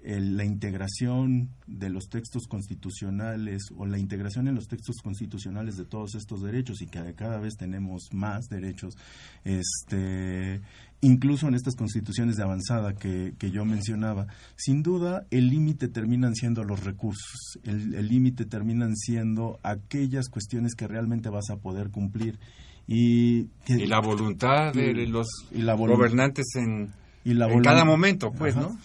la 0.05 0.45
integración 0.45 1.49
de 1.65 1.89
los 1.89 2.09
textos 2.09 2.47
constitucionales 2.47 3.63
o 3.75 3.85
la 3.85 3.97
integración 3.97 4.47
en 4.47 4.55
los 4.55 4.67
textos 4.67 4.97
constitucionales 5.03 5.77
de 5.77 5.85
todos 5.85 6.15
estos 6.15 6.41
derechos 6.41 6.81
y 6.81 6.87
que 6.87 7.13
cada 7.15 7.39
vez 7.39 7.55
tenemos 7.57 8.09
más 8.11 8.45
derechos, 8.47 8.95
este, 9.43 10.61
incluso 11.01 11.47
en 11.47 11.55
estas 11.55 11.75
constituciones 11.75 12.35
de 12.35 12.43
avanzada 12.43 12.93
que, 12.93 13.33
yo 13.51 13.65
mencionaba, 13.65 14.27
sin 14.55 14.83
duda 14.83 15.25
el 15.31 15.49
límite 15.49 15.87
terminan 15.87 16.35
siendo 16.35 16.63
los 16.63 16.83
recursos, 16.83 17.59
el 17.63 18.07
límite 18.07 18.45
terminan 18.45 18.95
siendo 18.95 19.59
aquellas 19.63 20.29
cuestiones 20.29 20.75
que 20.75 20.87
realmente 20.87 21.29
vas 21.29 21.49
a 21.49 21.57
poder 21.57 21.89
cumplir. 21.89 22.39
Y, 22.87 23.47
la 23.67 23.99
voluntad 23.99 24.73
de 24.73 25.07
los 25.07 25.27
gobernantes 25.51 26.45
en, 26.55 26.93
en 27.23 27.61
cada 27.61 27.83
momento, 27.83 28.31
pues, 28.31 28.55
¿no? 28.55 28.77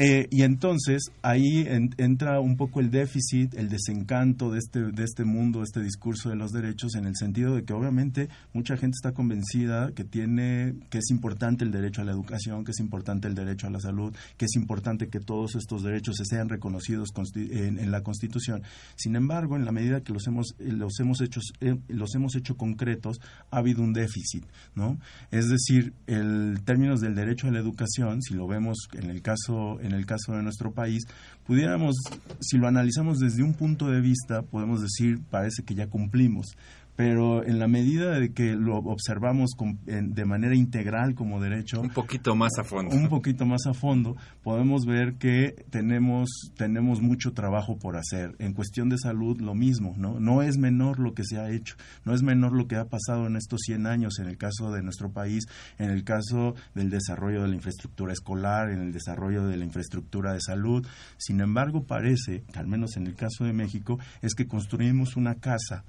Eh, 0.00 0.28
y 0.30 0.42
entonces 0.42 1.10
ahí 1.22 1.66
entra 1.96 2.38
un 2.38 2.56
poco 2.56 2.78
el 2.78 2.88
déficit, 2.88 3.54
el 3.54 3.68
desencanto 3.68 4.52
de 4.52 4.60
este, 4.60 4.92
de 4.92 5.02
este 5.02 5.24
mundo, 5.24 5.64
este 5.64 5.82
discurso 5.82 6.28
de 6.28 6.36
los 6.36 6.52
derechos, 6.52 6.94
en 6.94 7.04
el 7.04 7.16
sentido 7.16 7.56
de 7.56 7.64
que 7.64 7.72
obviamente 7.72 8.28
mucha 8.52 8.76
gente 8.76 8.94
está 8.94 9.10
convencida 9.10 9.90
que 9.96 10.04
tiene, 10.04 10.76
que 10.88 10.98
es 10.98 11.10
importante 11.10 11.64
el 11.64 11.72
derecho 11.72 12.02
a 12.02 12.04
la 12.04 12.12
educación, 12.12 12.62
que 12.62 12.70
es 12.70 12.78
importante 12.78 13.26
el 13.26 13.34
derecho 13.34 13.66
a 13.66 13.70
la 13.70 13.80
salud, 13.80 14.14
que 14.36 14.44
es 14.44 14.54
importante 14.54 15.08
que 15.08 15.18
todos 15.18 15.56
estos 15.56 15.82
derechos 15.82 16.14
se 16.16 16.26
sean 16.26 16.48
reconocidos 16.48 17.08
en, 17.34 17.90
la 17.90 18.02
Constitución. 18.02 18.62
Sin 18.94 19.16
embargo, 19.16 19.56
en 19.56 19.64
la 19.64 19.72
medida 19.72 20.02
que 20.02 20.12
los 20.12 20.28
hemos, 20.28 20.54
los 20.60 21.00
hemos 21.00 21.20
hecho, 21.22 21.40
eh, 21.60 21.76
los 21.88 22.14
hemos 22.14 22.36
hecho 22.36 22.56
concretos, 22.56 23.20
ha 23.50 23.56
habido 23.56 23.82
un 23.82 23.92
déficit, 23.92 24.44
¿no? 24.76 24.96
Es 25.32 25.48
decir, 25.48 25.92
el 26.06 26.60
términos 26.64 27.00
del 27.00 27.16
derecho 27.16 27.48
a 27.48 27.50
la 27.50 27.58
educación, 27.58 28.22
si 28.22 28.34
lo 28.34 28.46
vemos 28.46 28.86
en 28.92 29.10
el 29.10 29.22
caso 29.22 29.80
en 29.88 29.94
el 29.94 30.06
caso 30.06 30.32
de 30.32 30.42
nuestro 30.42 30.72
país, 30.72 31.04
pudiéramos, 31.46 31.96
si 32.40 32.56
lo 32.56 32.68
analizamos 32.68 33.18
desde 33.18 33.42
un 33.42 33.54
punto 33.54 33.90
de 33.90 34.00
vista, 34.00 34.42
podemos 34.42 34.80
decir, 34.80 35.20
parece 35.30 35.64
que 35.64 35.74
ya 35.74 35.88
cumplimos 35.88 36.56
pero 36.98 37.46
en 37.46 37.60
la 37.60 37.68
medida 37.68 38.18
de 38.18 38.32
que 38.32 38.56
lo 38.56 38.78
observamos 38.78 39.50
de 39.86 40.24
manera 40.24 40.56
integral 40.56 41.14
como 41.14 41.40
derecho 41.40 41.80
un 41.80 41.90
poquito 41.90 42.34
más 42.34 42.58
a 42.58 42.64
fondo. 42.64 42.92
un 42.92 43.08
poquito 43.08 43.46
más 43.46 43.68
a 43.68 43.72
fondo 43.72 44.16
podemos 44.42 44.84
ver 44.84 45.14
que 45.14 45.64
tenemos 45.70 46.28
tenemos 46.56 47.00
mucho 47.00 47.34
trabajo 47.34 47.78
por 47.78 47.96
hacer. 47.96 48.34
En 48.40 48.52
cuestión 48.52 48.88
de 48.88 48.98
salud 48.98 49.40
lo 49.40 49.54
mismo 49.54 49.94
no 49.96 50.18
no 50.18 50.42
es 50.42 50.58
menor 50.58 50.98
lo 50.98 51.14
que 51.14 51.22
se 51.22 51.38
ha 51.38 51.52
hecho 51.52 51.76
no 52.04 52.14
es 52.14 52.24
menor 52.24 52.52
lo 52.52 52.66
que 52.66 52.74
ha 52.74 52.86
pasado 52.86 53.28
en 53.28 53.36
estos 53.36 53.60
100 53.60 53.86
años 53.86 54.18
en 54.18 54.26
el 54.26 54.36
caso 54.36 54.72
de 54.72 54.82
nuestro 54.82 55.12
país 55.12 55.44
en 55.78 55.90
el 55.90 56.02
caso 56.02 56.56
del 56.74 56.90
desarrollo 56.90 57.42
de 57.42 57.48
la 57.48 57.54
infraestructura 57.54 58.12
escolar 58.12 58.70
en 58.72 58.80
el 58.80 58.90
desarrollo 58.90 59.46
de 59.46 59.56
la 59.56 59.64
infraestructura 59.64 60.32
de 60.32 60.40
salud. 60.40 60.84
Sin 61.16 61.40
embargo 61.42 61.84
parece 61.84 62.42
al 62.56 62.66
menos 62.66 62.96
en 62.96 63.06
el 63.06 63.14
caso 63.14 63.44
de 63.44 63.52
México 63.52 64.00
es 64.20 64.34
que 64.34 64.48
construimos 64.48 65.14
una 65.14 65.36
casa 65.36 65.84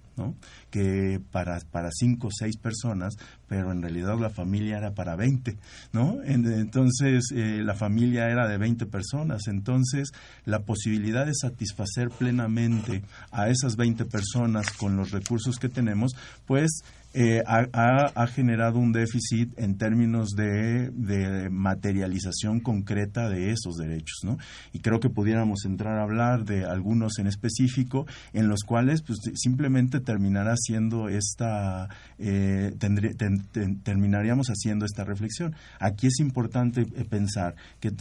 que 0.70 0.99
para, 1.32 1.60
para 1.72 1.90
cinco 1.92 2.28
o 2.28 2.32
seis 2.32 2.58
personas, 2.58 3.16
pero 3.48 3.72
en 3.72 3.82
realidad 3.82 4.18
la 4.20 4.30
familia 4.30 4.78
era 4.78 4.94
para 4.94 5.16
20, 5.16 5.58
¿no? 5.94 6.20
Entonces, 6.24 7.26
eh, 7.34 7.62
la 7.64 7.74
familia 7.74 8.30
era 8.30 8.48
de 8.48 8.58
20 8.58 8.86
personas. 8.86 9.48
Entonces, 9.48 10.12
la 10.46 10.60
posibilidad 10.60 11.26
de 11.26 11.34
satisfacer 11.34 12.10
plenamente 12.10 13.04
a 13.32 13.50
esas 13.50 13.76
20 13.76 14.06
personas 14.06 14.72
con 14.72 14.96
los 14.96 15.12
recursos 15.12 15.58
que 15.58 15.70
tenemos, 15.70 16.16
pues 16.46 16.82
eh, 17.14 17.42
ha, 17.46 18.28
generado 18.28 18.80
un 18.80 18.92
déficit 18.92 19.58
en 19.58 19.78
términos 19.78 20.30
de, 20.32 20.92
materialización 21.50 22.60
concreta 22.60 23.30
de 23.30 23.52
esos 23.52 23.78
derechos, 23.78 24.20
¿no? 24.24 24.38
Y 24.74 24.80
creo 24.80 25.00
que 25.00 25.10
pudiéramos 25.10 25.66
entrar 25.66 25.98
a 25.98 26.04
hablar 26.04 26.46
de 26.46 26.66
algunos 26.66 27.20
en 27.20 27.28
específico, 27.28 28.06
en 28.34 28.48
los 28.48 28.64
cuales 28.64 29.02
pues, 29.02 29.20
simplemente 29.36 30.00
terminará 30.00 30.56
siendo 30.56 31.10
esta, 31.10 31.90
eh, 32.18 32.74
terminaríamos 33.84 34.48
haciendo 34.48 34.86
esta 34.86 35.04
reflexión. 35.04 35.56
Aquí 35.80 36.08
es 36.08 36.20
importante 36.20 36.82
eh, 36.82 37.06
pensar 37.10 37.56
que, 37.80 37.92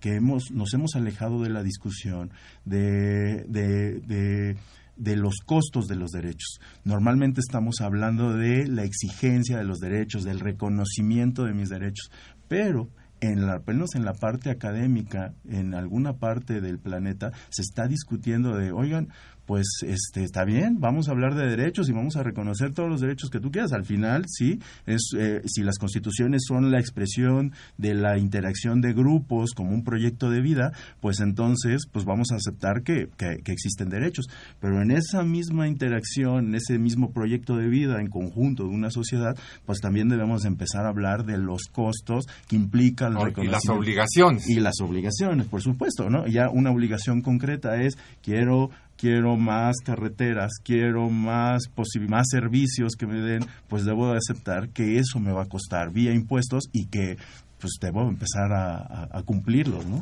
que, 0.00 0.14
hemos, 0.14 0.50
nos 0.50 0.72
hemos 0.74 0.94
alejado 0.94 1.42
de 1.42 1.50
la 1.50 1.62
discusión 1.62 2.30
de, 2.64 3.44
de 3.48 4.04
de 4.06 4.56
los 4.96 5.40
costos 5.44 5.86
de 5.86 5.96
los 5.96 6.10
derechos. 6.10 6.60
Normalmente 6.84 7.40
estamos 7.40 7.80
hablando 7.80 8.34
de 8.34 8.66
la 8.66 8.84
exigencia 8.84 9.58
de 9.58 9.64
los 9.64 9.78
derechos, 9.78 10.24
del 10.24 10.40
reconocimiento 10.40 11.44
de 11.44 11.54
mis 11.54 11.68
derechos, 11.68 12.10
pero 12.48 12.88
en 13.20 13.46
la, 13.46 13.62
menos 13.66 13.94
en 13.94 14.04
la 14.04 14.12
parte 14.12 14.50
académica, 14.50 15.34
en 15.48 15.74
alguna 15.74 16.14
parte 16.14 16.60
del 16.60 16.78
planeta, 16.78 17.32
se 17.48 17.62
está 17.62 17.86
discutiendo 17.86 18.56
de, 18.56 18.72
oigan, 18.72 19.08
pues 19.46 19.66
este 19.82 20.24
está 20.24 20.44
bien, 20.44 20.80
vamos 20.80 21.08
a 21.08 21.12
hablar 21.12 21.34
de 21.34 21.46
derechos 21.46 21.88
y 21.88 21.92
vamos 21.92 22.16
a 22.16 22.22
reconocer 22.22 22.72
todos 22.72 22.88
los 22.88 23.00
derechos 23.00 23.30
que 23.30 23.40
tú 23.40 23.50
quieras. 23.50 23.72
Al 23.72 23.84
final, 23.84 24.24
sí, 24.26 24.58
es 24.86 25.10
eh, 25.18 25.42
si 25.44 25.62
las 25.62 25.78
constituciones 25.78 26.42
son 26.46 26.70
la 26.70 26.80
expresión 26.80 27.52
de 27.76 27.94
la 27.94 28.18
interacción 28.18 28.80
de 28.80 28.92
grupos 28.92 29.52
como 29.54 29.70
un 29.70 29.84
proyecto 29.84 30.30
de 30.30 30.40
vida, 30.40 30.72
pues 31.00 31.20
entonces, 31.20 31.86
pues 31.90 32.04
vamos 32.04 32.32
a 32.32 32.36
aceptar 32.36 32.82
que, 32.82 33.08
que, 33.16 33.52
existen 33.52 33.88
derechos. 33.88 34.26
Pero 34.60 34.80
en 34.82 34.90
esa 34.90 35.22
misma 35.22 35.68
interacción, 35.68 36.48
en 36.48 36.54
ese 36.54 36.78
mismo 36.78 37.12
proyecto 37.12 37.56
de 37.56 37.68
vida 37.68 38.00
en 38.00 38.08
conjunto 38.08 38.64
de 38.64 38.70
una 38.70 38.90
sociedad, 38.90 39.36
pues 39.66 39.80
también 39.80 40.08
debemos 40.08 40.44
empezar 40.44 40.86
a 40.86 40.88
hablar 40.88 41.24
de 41.24 41.38
los 41.38 41.64
costos 41.70 42.26
que 42.48 42.56
implica 42.56 43.06
el 43.06 43.14
reconocimiento. 43.14 43.42
Y 43.42 43.68
las 43.68 43.68
obligaciones. 43.68 44.48
Y 44.48 44.60
las 44.60 44.80
obligaciones, 44.80 45.46
por 45.46 45.62
supuesto, 45.62 46.08
¿no? 46.08 46.26
Ya 46.26 46.48
una 46.50 46.70
obligación 46.70 47.20
concreta 47.20 47.80
es 47.80 47.96
quiero 48.22 48.70
quiero 48.96 49.36
más 49.36 49.76
carreteras, 49.84 50.52
quiero 50.62 51.10
más, 51.10 51.62
más 52.08 52.26
servicios 52.30 52.94
que 52.98 53.06
me 53.06 53.20
den, 53.20 53.44
pues 53.68 53.84
debo 53.84 54.10
de 54.10 54.18
aceptar 54.18 54.68
que 54.70 54.98
eso 54.98 55.20
me 55.20 55.32
va 55.32 55.42
a 55.42 55.48
costar 55.48 55.92
vía 55.92 56.12
impuestos 56.12 56.64
y 56.72 56.86
que 56.86 57.16
pues 57.58 57.78
debo 57.80 58.02
empezar 58.02 58.52
a, 58.52 59.22
cumplirlos, 59.24 59.86
¿no? 59.86 59.98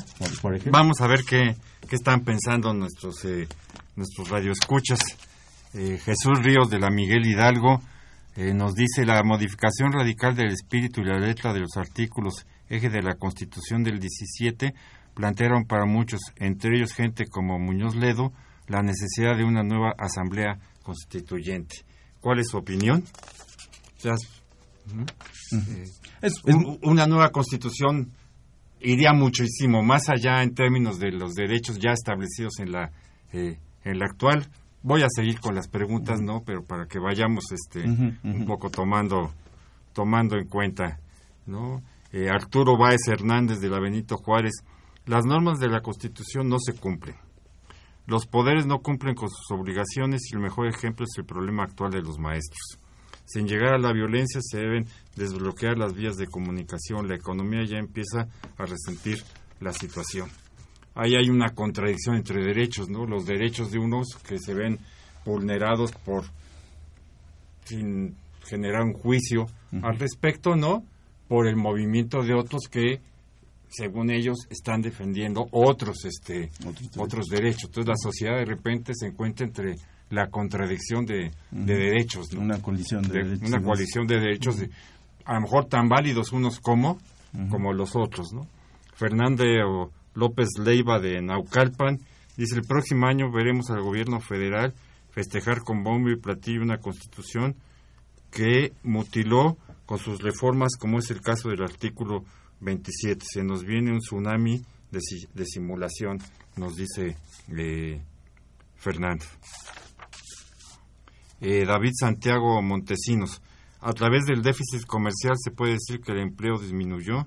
Vamos 0.73 1.01
a 1.01 1.07
ver 1.07 1.21
qué, 1.23 1.55
qué 1.89 1.95
están 1.95 2.25
pensando 2.25 2.75
nuestros, 2.75 3.25
eh, 3.25 3.47
nuestros 3.95 4.31
radioescuchas. 4.31 4.99
Eh, 5.75 5.99
Jesús 6.05 6.41
Ríos 6.43 6.69
de 6.71 6.81
la 6.81 6.91
Miguel 6.91 7.25
Hidalgo 7.25 7.81
eh, 8.35 8.53
nos 8.53 8.75
dice 8.75 9.07
la 9.07 9.23
modificación 9.23 9.93
radical 9.93 10.35
del 10.35 10.49
espíritu 10.49 11.03
y 11.03 11.05
la 11.05 11.19
letra 11.19 11.53
de 11.53 11.61
los 11.61 11.77
artículos 11.77 12.47
eje 12.69 12.89
de 12.89 13.03
la 13.03 13.15
Constitución 13.15 13.85
del 13.85 14.01
17 14.01 14.75
plantearon 15.15 15.65
para 15.65 15.85
muchos, 15.85 16.21
entre 16.37 16.77
ellos 16.77 16.95
gente 16.95 17.27
como 17.27 17.59
Muñoz 17.59 17.95
Ledo, 17.95 18.33
la 18.69 18.83
necesidad 18.83 19.37
de 19.37 19.45
una 19.45 19.63
nueva 19.63 19.95
asamblea 19.99 20.59
constituyente. 20.83 21.77
¿Cuál 22.21 22.39
es 22.39 22.49
su 22.49 22.57
opinión? 22.57 23.05
Eh, 24.05 25.85
es, 26.23 26.33
una 26.83 27.07
nueva 27.07 27.31
constitución 27.31 28.11
iría 28.81 29.13
muchísimo 29.13 29.83
más 29.83 30.09
allá 30.09 30.43
en 30.43 30.55
términos 30.55 30.99
de 30.99 31.13
los 31.13 31.35
derechos 31.35 31.79
ya 31.79 31.93
establecidos 31.93 32.59
en 32.59 32.73
la 32.73 32.91
eh, 33.33 33.59
en 33.85 33.99
la 33.99 34.07
actual. 34.07 34.49
Voy 34.83 35.03
a 35.03 35.09
seguir 35.09 35.39
con 35.41 35.55
las 35.55 35.69
preguntas, 35.69 36.21
¿no? 36.21 36.43
Pero 36.45 36.65
para 36.65 36.87
que 36.87 36.99
vayamos 36.99 37.45
este 37.53 37.85
un 37.89 38.45
poco 38.47 38.71
tomando 38.71 39.33
tomando 39.93 40.37
en 40.37 40.49
cuenta, 40.49 40.99
¿no? 41.47 41.83
Eh, 42.13 42.29
Arturo 42.29 42.77
Báez 42.77 43.09
Hernández 43.09 43.61
de 43.61 43.71
la 43.71 43.81
Benito 43.81 44.17
Juárez, 44.17 44.65
las 45.07 45.25
normas 45.25 45.59
de 45.59 45.69
la 45.69 45.81
Constitución 45.81 46.49
no 46.49 46.59
se 46.59 46.75
cumplen. 46.75 47.17
Los 48.07 48.27
poderes 48.27 48.67
no 48.67 48.81
cumplen 48.81 49.15
con 49.15 49.31
sus 49.31 49.51
obligaciones 49.51 50.23
y 50.31 50.35
el 50.35 50.43
mejor 50.43 50.67
ejemplo 50.67 51.05
es 51.05 51.17
el 51.19 51.25
problema 51.25 51.65
actual 51.65 51.93
de 51.93 52.03
los 52.03 52.19
maestros. 52.19 52.79
Sin 53.25 53.47
llegar 53.47 53.75
a 53.75 53.79
la 53.79 53.93
violencia 53.93 54.41
se 54.43 54.59
deben 54.59 54.87
desbloquear 55.17 55.79
las 55.79 55.95
vías 55.95 56.17
de 56.17 56.27
comunicación. 56.27 57.09
La 57.09 57.15
economía 57.15 57.65
ya 57.65 57.79
empieza 57.79 58.29
a 58.59 58.67
resentir 58.67 59.23
la 59.61 59.73
situación. 59.73 60.29
Ahí 60.95 61.15
hay 61.15 61.31
una 61.31 61.55
contradicción 61.55 62.17
entre 62.17 62.45
derechos, 62.45 62.91
¿no? 62.91 63.07
Los 63.07 63.25
derechos 63.25 63.71
de 63.71 63.79
unos 63.79 64.17
que 64.29 64.39
se 64.39 64.53
ven 64.53 64.79
vulnerados 65.25 65.93
por 65.93 66.25
sin 67.65 68.17
generar 68.45 68.83
un 68.83 68.93
juicio 68.93 69.47
al 69.83 69.99
respecto, 69.99 70.57
¿no? 70.57 70.85
Por 71.29 71.47
el 71.47 71.57
movimiento 71.57 72.23
de 72.23 72.35
otros 72.35 72.69
que 72.69 73.01
según 73.73 74.11
ellos 74.11 74.47
están 74.51 74.83
defendiendo 74.83 75.49
otros 75.51 76.05
este 76.05 76.51
otros, 76.97 77.27
derechos. 77.27 77.65
Entonces 77.65 77.89
la 77.89 77.97
sociedad 77.97 78.37
de 78.37 78.45
repente 78.45 78.93
se 78.95 79.07
encuentra 79.07 79.47
entre 79.47 79.77
la 80.11 80.29
contradicción 80.29 81.07
de, 81.07 81.31
derechos, 81.51 82.33
una 82.35 82.61
coalición 82.61 83.03
de, 83.03 83.25
derechos, 83.25 83.49
una 83.49 83.63
coalición 83.63 84.07
de 84.07 84.21
derechos 84.21 84.57
a 85.25 85.35
lo 85.35 85.41
mejor 85.41 85.67
tan 85.67 85.89
válidos 85.89 86.33
unos 86.33 86.61
como 86.61 86.99
como 87.49 87.73
los 87.73 87.97
otros, 87.97 88.35
¿no? 88.35 88.47
Fernando 88.95 89.91
López 90.15 90.49
Leiva 90.63 91.01
de 91.01 91.23
Naucalpan 91.23 91.99
dice 92.37 92.57
el 92.57 92.63
próximo 92.63 93.07
año 93.07 93.33
veremos 93.33 93.71
al 93.71 93.81
gobierno 93.81 94.21
federal 94.21 94.75
festejar 95.13 95.63
con 95.63 95.83
bombo 95.83 96.11
y 96.11 96.17
platillo 96.17 96.61
una 96.61 96.77
constitución 96.77 97.57
que 98.31 98.73
mutiló 98.83 99.57
con 99.87 99.99
sus 99.99 100.23
reformas, 100.23 100.77
como 100.79 100.99
es 100.99 101.11
el 101.11 101.21
caso 101.21 101.49
del 101.49 101.63
artículo 101.63 102.25
27. 102.63 103.25
Se 103.29 103.45
nos 103.45 103.65
viene 103.65 103.93
un 103.93 103.99
tsunami 103.99 104.63
de, 104.91 105.45
simulación, 105.45 106.19
nos 106.57 106.77
dice 106.77 107.17
eh, 107.57 108.01
Fernando. 108.77 109.25
Eh, 111.41 111.65
David 111.67 111.93
Santiago 111.99 112.63
Montesinos. 112.63 113.43
A 113.81 113.93
través 113.93 114.25
del 114.27 114.43
déficit 114.43 114.87
comercial 114.87 115.35
se 115.37 115.51
puede 115.51 115.73
decir 115.73 116.01
que 116.01 116.13
el 116.13 116.21
empleo 116.21 116.57
disminuyó. 116.57 117.27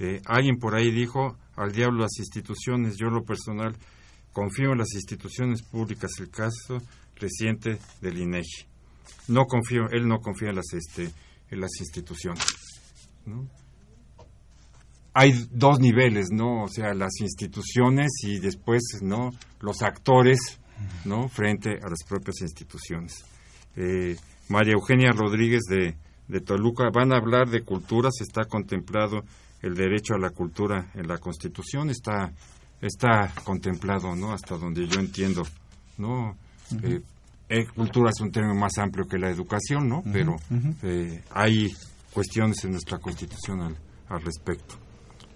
Eh, 0.00 0.20
alguien 0.26 0.58
por 0.58 0.74
ahí 0.74 0.90
dijo, 0.90 1.36
al 1.54 1.72
diablo 1.72 2.00
las 2.00 2.18
instituciones, 2.18 2.96
yo 2.96 3.10
lo 3.10 3.22
personal 3.22 3.76
confío 4.32 4.72
en 4.72 4.78
las 4.78 4.92
instituciones 4.94 5.62
públicas, 5.62 6.10
el 6.18 6.30
caso 6.30 6.78
reciente 7.14 7.78
del 8.00 8.18
INEGI. 8.18 8.66
No 9.28 9.44
confío, 9.44 9.88
él 9.90 10.08
no 10.08 10.18
confía 10.20 10.50
en 10.50 10.56
las, 10.56 10.72
este, 10.72 11.10
en 11.50 11.60
las 11.60 11.70
instituciones. 11.80 12.44
Hay 15.18 15.32
dos 15.50 15.80
niveles, 15.80 16.28
¿no? 16.30 16.62
O 16.64 16.68
sea, 16.68 16.94
las 16.94 17.20
instituciones 17.20 18.10
y 18.22 18.38
después, 18.38 18.82
¿no? 19.02 19.30
Los 19.60 19.82
actores, 19.82 20.60
¿no? 21.04 21.28
Frente 21.28 21.70
a 21.70 21.88
las 21.88 22.04
propias 22.08 22.40
instituciones. 22.42 23.24
Eh, 23.74 24.16
María 24.48 24.74
Eugenia 24.74 25.10
Rodríguez 25.12 25.62
de, 25.68 25.96
de 26.28 26.40
Toluca, 26.40 26.90
van 26.92 27.12
a 27.12 27.16
hablar 27.16 27.48
de 27.48 27.62
cultura, 27.62 28.10
se 28.12 28.24
está 28.24 28.44
contemplado 28.44 29.24
el 29.62 29.74
derecho 29.74 30.14
a 30.14 30.18
la 30.18 30.30
cultura 30.30 30.90
en 30.94 31.08
la 31.08 31.18
Constitución, 31.18 31.90
está, 31.90 32.32
está 32.80 33.32
contemplado, 33.44 34.14
¿no? 34.14 34.32
Hasta 34.32 34.56
donde 34.56 34.86
yo 34.86 35.00
entiendo, 35.00 35.42
¿no? 35.96 36.36
Eh, 36.82 37.66
cultura 37.74 38.10
es 38.10 38.20
un 38.20 38.30
término 38.30 38.54
más 38.54 38.76
amplio 38.78 39.06
que 39.06 39.18
la 39.18 39.30
educación, 39.30 39.88
¿no? 39.88 40.02
Pero 40.12 40.36
eh, 40.82 41.22
hay 41.30 41.72
cuestiones 42.12 42.62
en 42.64 42.72
nuestra 42.72 42.98
Constitución 42.98 43.62
al, 44.08 44.22
respecto. 44.22 44.76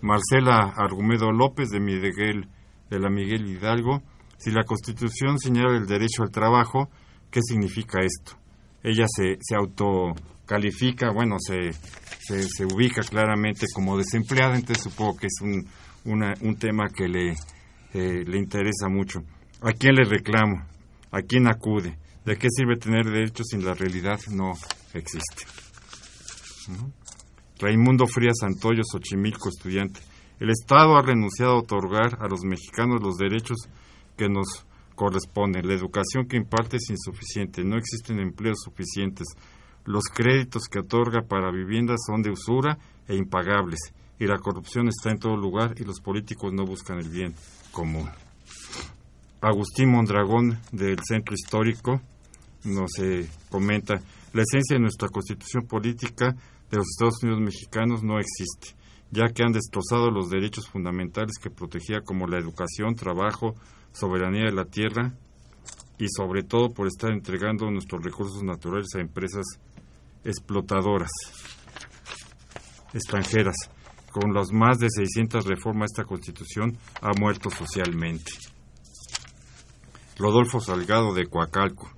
Marcela 0.03 0.75
Argumedo 0.77 1.31
López 1.33 1.71
de 1.71 1.81
Miguel 1.81 2.49
de 2.91 2.99
la 2.99 3.09
Miguel 3.09 3.49
Hidalgo, 3.49 4.03
si 4.37 4.51
la 4.51 4.65
Constitución 4.65 5.39
señala 5.39 5.77
el 5.77 5.87
derecho 5.87 6.23
al 6.23 6.31
trabajo, 6.31 6.91
¿qué 7.31 7.41
significa 7.41 8.01
esto? 8.03 8.37
Ella 8.83 9.07
se, 9.09 9.39
se 9.41 9.55
autocalifica, 9.55 11.13
bueno, 11.13 11.37
se, 11.39 11.73
se, 12.19 12.67
ubica 12.67 13.03
claramente 13.03 13.67
como 13.73 13.97
desempleada, 13.97 14.57
entonces 14.57 14.83
supongo 14.83 15.17
que 15.17 15.29
es 15.29 15.41
un, 15.41 15.67
un 16.05 16.57
tema 16.57 16.89
que 16.89 17.09
le, 17.09 17.31
eh, 17.95 18.25
le 18.27 18.39
interesa 18.39 18.89
mucho. 18.89 19.21
¿A 19.63 19.73
quién 19.73 19.95
le 19.95 20.05
reclamo? 20.05 20.67
¿A 21.13 21.23
quién 21.23 21.47
acude? 21.47 21.97
¿De 22.25 22.37
qué 22.37 22.49
sirve 22.51 22.77
tener 22.77 23.05
derechos 23.05 23.47
si 23.49 23.59
la 23.59 23.75
realidad 23.75 24.19
no 24.31 24.53
existe? 24.93 25.45
Raimundo 27.63 28.09
Frías 28.09 28.39
Santoyo, 28.41 28.83
Xochimilco, 28.83 29.49
estudiante. 29.49 30.01
El 30.41 30.51
Estado 30.51 30.97
ha 30.97 31.03
renunciado 31.03 31.53
a 31.53 31.59
otorgar 31.61 32.19
a 32.21 32.27
los 32.27 32.43
mexicanos 32.43 33.01
los 33.01 33.17
derechos 33.19 33.57
que 34.17 34.29
nos 34.29 34.67
corresponden. 34.97 35.69
La 35.69 35.75
educación 35.75 36.27
que 36.27 36.37
imparte 36.37 36.79
es 36.79 36.91
insuficiente. 36.91 37.63
No 37.63 37.77
existen 37.77 38.19
empleos 38.19 38.59
suficientes. 38.65 39.29
Los 39.85 40.03
créditos 40.13 40.65
que 40.65 40.81
otorga 40.81 41.23
para 41.23 41.53
viviendas 41.53 42.01
son 42.05 42.23
de 42.23 42.33
usura 42.33 42.79
e 43.07 43.15
impagables. 43.15 43.79
Y 44.19 44.27
la 44.27 44.39
corrupción 44.39 44.89
está 44.89 45.13
en 45.13 45.21
todo 45.21 45.37
lugar 45.37 45.77
y 45.79 45.85
los 45.85 46.01
políticos 46.01 46.53
no 46.53 46.65
buscan 46.65 46.99
el 46.99 47.11
bien 47.11 47.33
común. 47.71 48.11
Agustín 49.41 49.89
Mondragón 49.89 50.59
del 50.73 50.99
Centro 51.07 51.37
Histórico 51.37 52.01
nos 52.65 52.91
eh, 53.01 53.29
comenta, 53.51 54.01
la 54.33 54.43
esencia 54.43 54.77
de 54.77 54.81
nuestra 54.81 55.09
constitución 55.09 55.67
política 55.67 56.35
de 56.73 56.79
los 56.79 56.89
Estados 56.89 57.23
Unidos 57.23 57.43
mexicanos 57.43 58.03
no 58.03 58.19
existe, 58.19 58.75
ya 59.11 59.29
que 59.29 59.43
han 59.43 59.53
destrozado 59.53 60.11
los 60.11 60.31
derechos 60.31 60.67
fundamentales 60.69 61.37
que 61.39 61.51
protegía 61.51 62.01
como 62.01 62.27
la 62.27 62.39
educación, 62.39 62.95
trabajo, 62.95 63.55
soberanía 63.93 64.47
de 64.47 64.53
la 64.53 64.65
tierra 64.65 65.13
y 65.99 66.07
sobre 66.09 66.43
todo 66.43 66.71
por 66.71 66.87
estar 66.87 67.13
entregando 67.13 67.71
nuestros 67.71 68.03
recursos 68.03 68.43
naturales 68.43 68.89
a 68.97 69.01
empresas 69.01 69.45
explotadoras 70.25 71.11
extranjeras. 72.95 73.57
Con 74.11 74.33
las 74.33 74.51
más 74.51 74.79
de 74.79 74.89
600 74.89 75.45
reformas 75.45 75.91
esta 75.93 76.05
constitución 76.05 76.79
ha 77.03 77.11
muerto 77.19 77.51
socialmente. 77.51 78.33
Rodolfo 80.19 80.59
Salgado 80.61 81.13
de 81.13 81.27
Coacalco. 81.27 81.91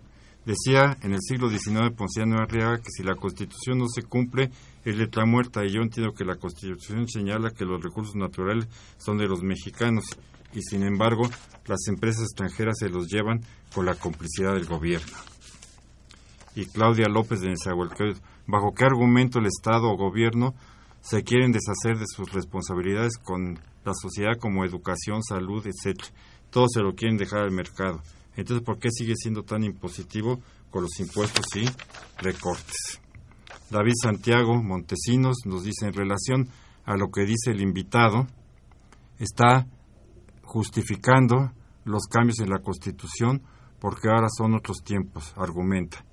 Decía 0.45 0.99
en 1.01 1.15
el 1.15 1.21
siglo 1.23 1.49
XIX 1.49 1.91
Ponciano 1.97 2.39
Arriaga 2.39 2.77
que 2.77 2.91
si 2.91 3.03
la 3.03 3.15
Constitución 3.15 3.79
no 3.79 3.87
se 3.89 4.03
cumple 4.03 4.51
es 4.85 4.97
letra 4.97 5.25
muerta 5.25 5.65
y 5.65 5.73
yo 5.73 5.81
entiendo 5.81 6.13
que 6.13 6.25
la 6.25 6.37
Constitución 6.37 7.09
señala 7.09 7.51
que 7.51 7.65
los 7.65 7.83
recursos 7.83 8.15
naturales 8.15 8.69
son 8.99 9.17
de 9.17 9.27
los 9.27 9.43
mexicanos 9.43 10.05
y 10.53 10.61
sin 10.61 10.83
embargo 10.83 11.29
las 11.67 11.89
empresas 11.89 12.25
extranjeras 12.25 12.77
se 12.79 12.91
los 12.91 13.09
llevan 13.09 13.41
con 13.75 13.87
la 13.87 13.95
complicidad 13.95 14.53
del 14.53 14.67
gobierno. 14.67 15.17
Y 16.55 16.67
Claudia 16.67 17.09
López 17.09 17.41
de 17.41 17.49
Nezahualcóyotl, 17.49 18.21
¿bajo 18.47 18.75
qué 18.75 18.85
argumento 18.85 19.39
el 19.39 19.47
Estado 19.47 19.91
o 19.91 19.97
gobierno 19.97 20.55
se 21.01 21.25
quieren 21.25 21.53
deshacer 21.53 21.99
de 21.99 22.07
sus 22.07 22.31
responsabilidades 22.33 23.17
con 23.17 23.59
la 23.85 23.93
sociedad 23.95 24.39
como 24.39 24.65
educación, 24.65 25.23
salud, 25.23 25.67
etcétera? 25.67 26.11
Todos 26.51 26.71
se 26.75 26.83
lo 26.83 26.95
quieren 26.95 27.17
dejar 27.17 27.41
al 27.41 27.51
mercado. 27.51 28.03
Entonces, 28.37 28.65
¿por 28.65 28.79
qué 28.79 28.89
sigue 28.91 29.15
siendo 29.17 29.43
tan 29.45 29.63
impositivo 29.65 30.41
con 30.71 30.83
los 30.83 30.99
impuestos 30.99 31.45
y 31.57 31.65
recortes? 32.19 33.01
David 33.71 33.95
Santiago 34.01 34.63
Montesinos 34.63 35.39
nos 35.47 35.65
dice, 35.65 35.87
en 35.87 35.93
relación 35.93 36.49
a 36.85 36.97
lo 36.97 37.11
que 37.11 37.25
dice 37.25 37.51
el 37.51 37.61
invitado, 37.61 38.27
está 39.19 39.67
justificando 40.43 41.53
los 41.85 42.07
cambios 42.07 42.41
en 42.41 42.51
la 42.51 42.61
Constitución 42.61 43.43
porque 43.81 44.09
ahora 44.09 44.29
son 44.35 44.55
otros 44.55 44.83
tiempos, 44.83 45.33
argumenta. 45.37 46.05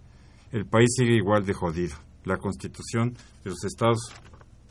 El 0.51 0.65
país 0.65 0.89
sigue 0.95 1.15
igual 1.15 1.45
de 1.45 1.53
jodido. 1.53 1.95
La 2.26 2.38
Constitución 2.38 3.13
de 3.43 3.49
los 3.49 3.63
Estados 3.63 4.11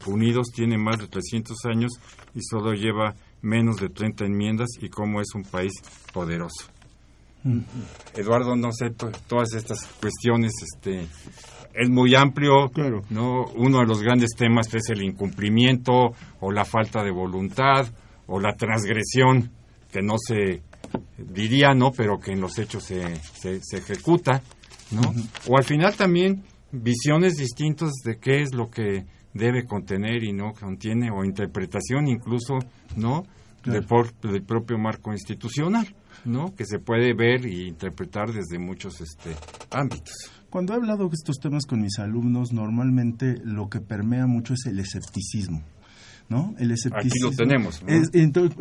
Unidos 0.07 0.48
tiene 0.55 0.78
más 0.78 0.98
de 0.98 1.09
300 1.09 1.57
años 1.66 1.92
y 2.34 2.40
solo 2.42 2.72
lleva 2.72 3.14
menos 3.42 3.76
de 3.76 3.88
30 3.88 4.24
enmiendas 4.24 4.68
y 4.80 4.88
como 4.88 5.20
es 5.20 5.28
un 5.34 5.42
país 5.42 5.72
poderoso. 6.12 6.66
Eduardo, 8.14 8.55
no 8.57 8.70
sé, 8.72 8.91
todas 8.91 9.55
estas 9.55 9.86
cuestiones, 10.01 10.53
este, 10.62 11.07
es 11.74 11.88
muy 11.88 12.14
amplio, 12.14 12.70
¿no? 13.11 13.45
Uno 13.57 13.78
de 13.78 13.86
los 13.86 14.03
grandes 14.03 14.30
temas 14.36 14.72
es 14.74 14.91
el 14.91 15.03
incumplimiento 15.03 16.12
o 16.41 16.51
la 16.51 16.64
falta 16.64 17.03
de 17.03 17.11
voluntad 17.11 17.86
o 18.26 18.41
la 18.41 18.55
transgresión 18.55 19.51
que 19.91 20.03
no 20.03 20.16
se 20.18 20.62
diría, 21.16 21.74
¿no? 21.74 21.93
Pero 21.93 22.18
que 22.18 22.32
en 22.32 22.41
los 22.41 22.59
hechos 22.59 22.84
se, 22.84 23.16
se, 23.16 23.76
ejecuta, 23.76 24.43
¿no? 24.91 25.01
O 25.49 25.57
al 25.57 25.64
final 25.64 25.97
también 25.97 26.45
visiones 26.72 27.36
distintas 27.36 27.93
de 28.05 28.18
qué 28.18 28.43
es 28.43 28.55
lo 28.55 28.70
que 28.70 29.07
debe 29.32 29.64
contener 29.64 30.24
y 30.24 30.32
no 30.32 30.53
contiene, 30.53 31.11
o 31.11 31.24
interpretación 31.24 32.09
incluso, 32.09 32.59
¿no? 32.97 33.24
Del, 33.64 33.86
del 34.22 34.43
propio 34.43 34.78
marco 34.78 35.12
institucional. 35.12 35.86
¿No? 36.24 36.54
que 36.54 36.64
se 36.64 36.78
puede 36.78 37.14
ver 37.14 37.46
e 37.46 37.66
interpretar 37.66 38.32
desde 38.32 38.58
muchos 38.58 39.00
este, 39.00 39.34
ámbitos. 39.70 40.30
Cuando 40.50 40.72
he 40.72 40.76
hablado 40.76 41.08
de 41.08 41.14
estos 41.14 41.38
temas 41.38 41.64
con 41.64 41.80
mis 41.80 41.98
alumnos, 41.98 42.52
normalmente 42.52 43.36
lo 43.44 43.68
que 43.68 43.80
permea 43.80 44.26
mucho 44.26 44.54
es 44.54 44.66
el 44.66 44.80
escepticismo. 44.80 45.62
¿no? 46.30 46.54
El 46.58 46.70
escepticismo. 46.70 47.28
Aquí 47.28 47.36
lo 47.36 47.44
tenemos. 47.44 47.82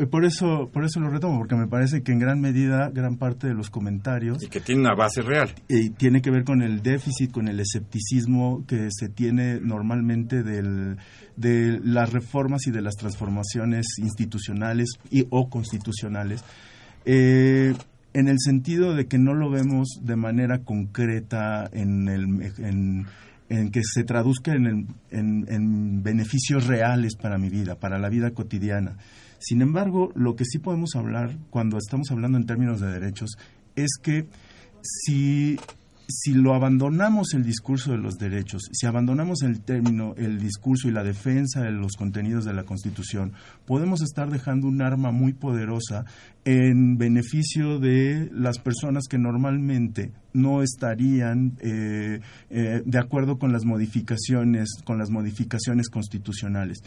por 0.10 0.26
eso, 0.26 0.70
por 0.74 0.84
eso 0.84 1.00
lo 1.00 1.10
retomo, 1.10 1.38
porque 1.38 1.56
me 1.56 1.68
parece 1.68 2.02
que 2.02 2.12
en 2.12 2.20
gran 2.20 2.42
medida, 2.42 2.90
gran 2.90 3.18
parte 3.18 3.48
de 3.48 3.54
los 3.54 3.70
comentarios 3.70 4.44
y 4.44 4.48
que 4.48 4.60
tiene 4.60 4.82
una 4.82 4.96
base 4.96 5.22
real. 5.22 5.54
Y 5.68 5.92
tiene 5.92 6.22
que 6.22 6.32
ver 6.32 6.44
con 6.44 6.64
el 6.64 6.82
déficit, 6.82 7.32
con 7.32 7.48
el 7.48 7.60
escepticismo 7.60 8.66
que 8.68 8.90
se 8.90 9.08
tiene 9.08 9.60
normalmente 9.62 10.42
del, 10.42 10.98
de 11.38 11.80
las 11.84 12.12
reformas 12.12 12.66
y 12.66 12.72
de 12.72 12.82
las 12.82 12.96
transformaciones 12.96 13.86
institucionales 14.00 14.90
y 15.12 15.28
o 15.30 15.50
constitucionales 15.50 16.44
eh, 17.06 17.74
en 18.14 18.28
el 18.28 18.38
sentido 18.40 18.96
de 18.96 19.08
que 19.08 19.18
no 19.18 19.34
lo 19.34 19.50
vemos 19.50 20.00
de 20.02 20.16
manera 20.16 20.60
concreta 20.60 21.70
en, 21.72 22.08
el, 22.08 23.06
en, 23.50 23.72
que 23.72 23.82
se 23.84 24.04
traduzca 24.04 24.54
en, 24.54 24.88
en, 25.12 26.04
beneficios 26.04 26.68
reales 26.68 27.16
para 27.16 27.38
mi 27.38 27.50
vida, 27.50 27.76
para 27.76 28.00
la 28.00 28.10
vida 28.10 28.32
cotidiana. 28.32 28.98
Sin 29.38 29.62
embargo, 29.62 30.12
lo 30.16 30.36
que 30.36 30.46
sí 30.46 30.60
podemos 30.60 30.96
hablar 30.96 31.38
cuando 31.50 31.78
estamos 31.78 32.12
hablando 32.12 32.38
en 32.38 32.46
términos 32.46 32.82
de 32.82 32.92
derechos 32.92 33.38
es 33.76 33.92
que 34.02 34.28
si 34.82 35.58
si 36.10 36.34
lo 36.34 36.56
abandonamos 36.56 37.34
el 37.36 37.44
discurso 37.44 37.92
de 37.92 38.00
los 38.00 38.18
derechos, 38.18 38.64
si 38.72 38.88
abandonamos 38.88 39.44
el 39.44 39.62
término, 39.62 40.16
el 40.18 40.40
discurso 40.40 40.88
y 40.88 40.92
la 40.92 41.04
defensa 41.04 41.62
de 41.62 41.72
los 41.72 41.96
contenidos 41.96 42.46
de 42.46 42.54
la 42.54 42.64
Constitución, 42.64 43.34
podemos 43.68 44.02
estar 44.02 44.32
dejando 44.32 44.68
un 44.68 44.82
arma 44.82 45.12
muy 45.12 45.34
poderosa 45.34 46.06
en 46.46 46.98
beneficio 46.98 47.78
de 47.78 48.28
las 48.34 48.58
personas 48.58 49.06
que 49.08 49.20
normalmente 49.20 50.12
no 50.34 50.64
estarían 50.64 51.58
eh, 51.62 52.22
eh, 52.50 52.82
de 52.84 53.00
acuerdo 53.00 53.38
con 53.38 53.52
las 53.52 53.64
modificaciones, 53.64 54.70
con 54.84 54.98
las 54.98 55.12
modificaciones 55.12 55.90
constitucionales. 55.90 56.80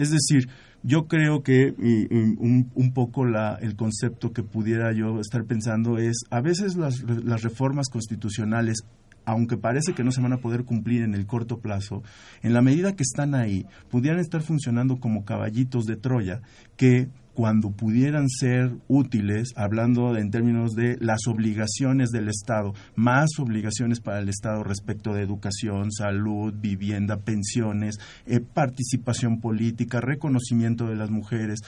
Es 0.00 0.10
decir, 0.10 0.48
yo 0.82 1.06
creo 1.08 1.42
que 1.42 1.74
un, 2.10 2.70
un, 2.74 2.92
poco 2.94 3.26
la, 3.26 3.58
el 3.60 3.76
concepto 3.76 4.32
que 4.32 4.42
pudiera 4.42 4.92
yo 4.92 5.20
estar 5.20 5.44
pensando 5.44 5.98
es, 5.98 6.24
a 6.30 6.40
veces 6.40 6.76
las, 6.76 7.02
las 7.02 7.42
reformas 7.42 7.88
constitucionales 7.88 8.84
aunque 9.26 9.58
parece 9.58 9.92
que 9.92 10.02
no 10.02 10.10
se 10.10 10.22
van 10.22 10.32
a 10.32 10.38
poder 10.38 10.64
cumplir 10.64 11.02
en 11.02 11.14
el 11.14 11.26
corto 11.26 11.58
plazo, 11.58 12.02
en 12.42 12.54
la 12.54 12.62
medida 12.62 12.96
que 12.96 13.02
están 13.02 13.34
ahí, 13.34 13.66
pudieran 13.90 14.18
estar 14.18 14.40
funcionando 14.40 14.98
como 14.98 15.26
caballitos 15.26 15.84
de 15.84 15.96
Troya 15.96 16.40
que 16.76 17.08
cuando 17.34 17.70
pudieran 17.70 18.28
ser 18.28 18.72
útiles, 18.88 19.52
hablando 19.56 20.16
en 20.16 20.30
términos 20.30 20.74
de 20.74 20.96
las 21.00 21.26
obligaciones 21.26 22.10
del 22.10 22.28
Estado, 22.28 22.74
más 22.94 23.28
obligaciones 23.38 24.00
para 24.00 24.20
el 24.20 24.28
Estado 24.28 24.64
respecto 24.64 25.14
de 25.14 25.22
educación, 25.22 25.92
salud, 25.92 26.52
vivienda, 26.56 27.18
pensiones, 27.18 27.98
eh, 28.26 28.40
participación 28.40 29.40
política, 29.40 30.00
reconocimiento 30.00 30.86
de 30.88 30.96
las 30.96 31.10
mujeres. 31.10 31.60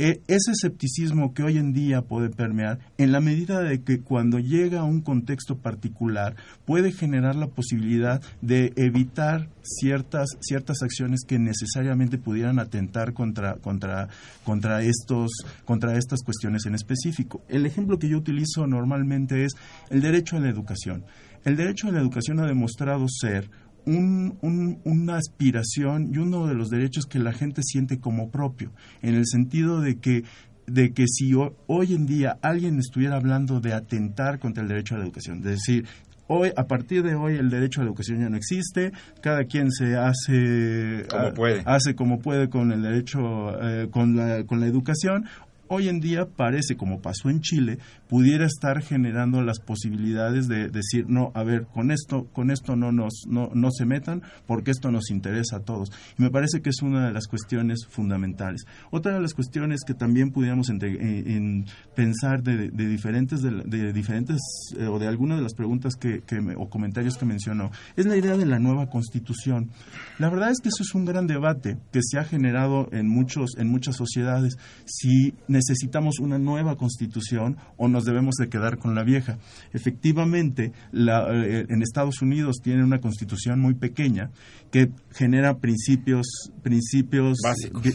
E, 0.00 0.20
ese 0.28 0.52
escepticismo 0.52 1.34
que 1.34 1.42
hoy 1.42 1.58
en 1.58 1.72
día 1.72 2.02
puede 2.02 2.30
permear, 2.30 2.78
en 2.98 3.10
la 3.10 3.20
medida 3.20 3.60
de 3.62 3.82
que 3.82 4.00
cuando 4.00 4.38
llega 4.38 4.80
a 4.80 4.84
un 4.84 5.00
contexto 5.00 5.58
particular 5.58 6.36
puede 6.64 6.92
generar 6.92 7.34
la 7.34 7.48
posibilidad 7.48 8.22
de 8.40 8.72
evitar 8.76 9.48
ciertas, 9.62 10.28
ciertas 10.40 10.82
acciones 10.82 11.22
que 11.26 11.40
necesariamente 11.40 12.16
pudieran 12.16 12.60
atentar 12.60 13.12
contra, 13.12 13.56
contra, 13.56 14.08
contra, 14.44 14.82
estos, 14.82 15.32
contra 15.64 15.98
estas 15.98 16.22
cuestiones 16.22 16.64
en 16.66 16.76
específico. 16.76 17.42
El 17.48 17.66
ejemplo 17.66 17.98
que 17.98 18.08
yo 18.08 18.18
utilizo 18.18 18.68
normalmente 18.68 19.44
es 19.44 19.54
el 19.90 20.00
derecho 20.00 20.36
a 20.36 20.40
la 20.40 20.48
educación. 20.48 21.04
El 21.44 21.56
derecho 21.56 21.88
a 21.88 21.92
la 21.92 22.00
educación 22.00 22.38
ha 22.38 22.46
demostrado 22.46 23.06
ser 23.08 23.50
una 23.88 25.16
aspiración 25.16 26.10
y 26.12 26.18
uno 26.18 26.46
de 26.46 26.54
los 26.54 26.68
derechos 26.68 27.06
que 27.06 27.18
la 27.18 27.32
gente 27.32 27.62
siente 27.62 27.98
como 27.98 28.30
propio, 28.30 28.70
en 29.02 29.14
el 29.14 29.26
sentido 29.26 29.80
de 29.80 29.98
que 29.98 30.24
de 30.66 30.92
que 30.92 31.06
si 31.06 31.32
hoy 31.34 31.94
en 31.94 32.04
día 32.04 32.38
alguien 32.42 32.78
estuviera 32.78 33.16
hablando 33.16 33.58
de 33.58 33.72
atentar 33.72 34.38
contra 34.38 34.62
el 34.62 34.68
derecho 34.68 34.94
a 34.94 34.98
la 34.98 35.04
educación, 35.04 35.40
de 35.40 35.52
decir, 35.52 35.86
hoy 36.26 36.52
a 36.56 36.64
partir 36.64 37.02
de 37.02 37.14
hoy 37.14 37.36
el 37.36 37.50
derecho 37.50 37.80
a 37.80 37.84
la 37.84 37.88
educación 37.88 38.20
ya 38.20 38.28
no 38.28 38.36
existe, 38.36 38.92
cada 39.20 39.44
quien 39.44 39.72
se 39.72 39.96
hace 39.96 41.06
como 41.08 41.34
puede, 41.34 41.62
hace 41.64 41.94
como 41.94 42.18
puede 42.20 42.48
con 42.48 42.70
el 42.70 42.82
derecho 42.82 43.18
eh, 43.60 43.88
con 43.90 44.14
la 44.14 44.44
con 44.44 44.60
la 44.60 44.66
educación 44.66 45.24
hoy 45.68 45.88
en 45.88 46.00
día 46.00 46.26
parece, 46.26 46.76
como 46.76 47.00
pasó 47.00 47.30
en 47.30 47.40
Chile, 47.40 47.78
pudiera 48.08 48.46
estar 48.46 48.82
generando 48.82 49.42
las 49.42 49.60
posibilidades 49.60 50.48
de 50.48 50.68
decir, 50.68 51.06
no, 51.08 51.30
a 51.34 51.44
ver, 51.44 51.66
con 51.66 51.90
esto, 51.90 52.26
con 52.32 52.50
esto 52.50 52.76
no 52.76 52.92
nos, 52.92 53.24
no, 53.28 53.50
no 53.54 53.70
se 53.70 53.84
metan, 53.84 54.22
porque 54.46 54.70
esto 54.70 54.90
nos 54.90 55.10
interesa 55.10 55.56
a 55.56 55.60
todos. 55.60 55.90
Y 56.18 56.22
me 56.22 56.30
parece 56.30 56.60
que 56.60 56.70
es 56.70 56.82
una 56.82 57.06
de 57.06 57.12
las 57.12 57.26
cuestiones 57.26 57.86
fundamentales. 57.88 58.64
Otra 58.90 59.14
de 59.14 59.20
las 59.20 59.34
cuestiones 59.34 59.80
que 59.86 59.94
también 59.94 60.30
pudiéramos 60.30 60.68
en, 60.70 61.66
pensar 61.94 62.42
de, 62.42 62.70
diferentes, 62.70 63.42
de, 63.42 63.92
diferentes, 63.92 64.40
eh, 64.78 64.86
o 64.86 64.98
de 64.98 65.06
algunas 65.06 65.38
de 65.38 65.42
las 65.42 65.54
preguntas 65.54 65.94
que, 65.96 66.22
o 66.56 66.68
comentarios 66.68 67.16
que 67.16 67.26
mencionó, 67.26 67.70
es 67.96 68.06
la 68.06 68.16
idea 68.16 68.36
de 68.36 68.46
la 68.46 68.58
nueva 68.58 68.88
constitución. 68.88 69.70
La 70.18 70.30
verdad 70.30 70.50
es 70.50 70.60
que 70.60 70.68
eso 70.68 70.82
es 70.82 70.94
un 70.94 71.04
gran 71.04 71.26
debate 71.26 71.78
que 71.92 72.00
se 72.02 72.18
ha 72.18 72.24
generado 72.24 72.88
en 72.92 73.08
muchos, 73.08 73.50
en 73.58 73.68
muchas 73.68 73.96
sociedades. 73.96 74.56
Si 74.84 75.34
necesitamos 75.58 76.20
una 76.20 76.38
nueva 76.38 76.76
constitución 76.76 77.56
o 77.76 77.88
nos 77.88 78.04
debemos 78.04 78.36
de 78.36 78.48
quedar 78.48 78.78
con 78.78 78.94
la 78.94 79.02
vieja. 79.02 79.38
Efectivamente, 79.72 80.72
eh, 80.92 81.66
en 81.68 81.82
Estados 81.82 82.22
Unidos 82.22 82.60
tiene 82.62 82.84
una 82.84 83.00
constitución 83.00 83.60
muy 83.60 83.74
pequeña 83.74 84.30
que 84.70 84.90
genera 85.12 85.58
principios, 85.58 86.26
principios 86.62 87.38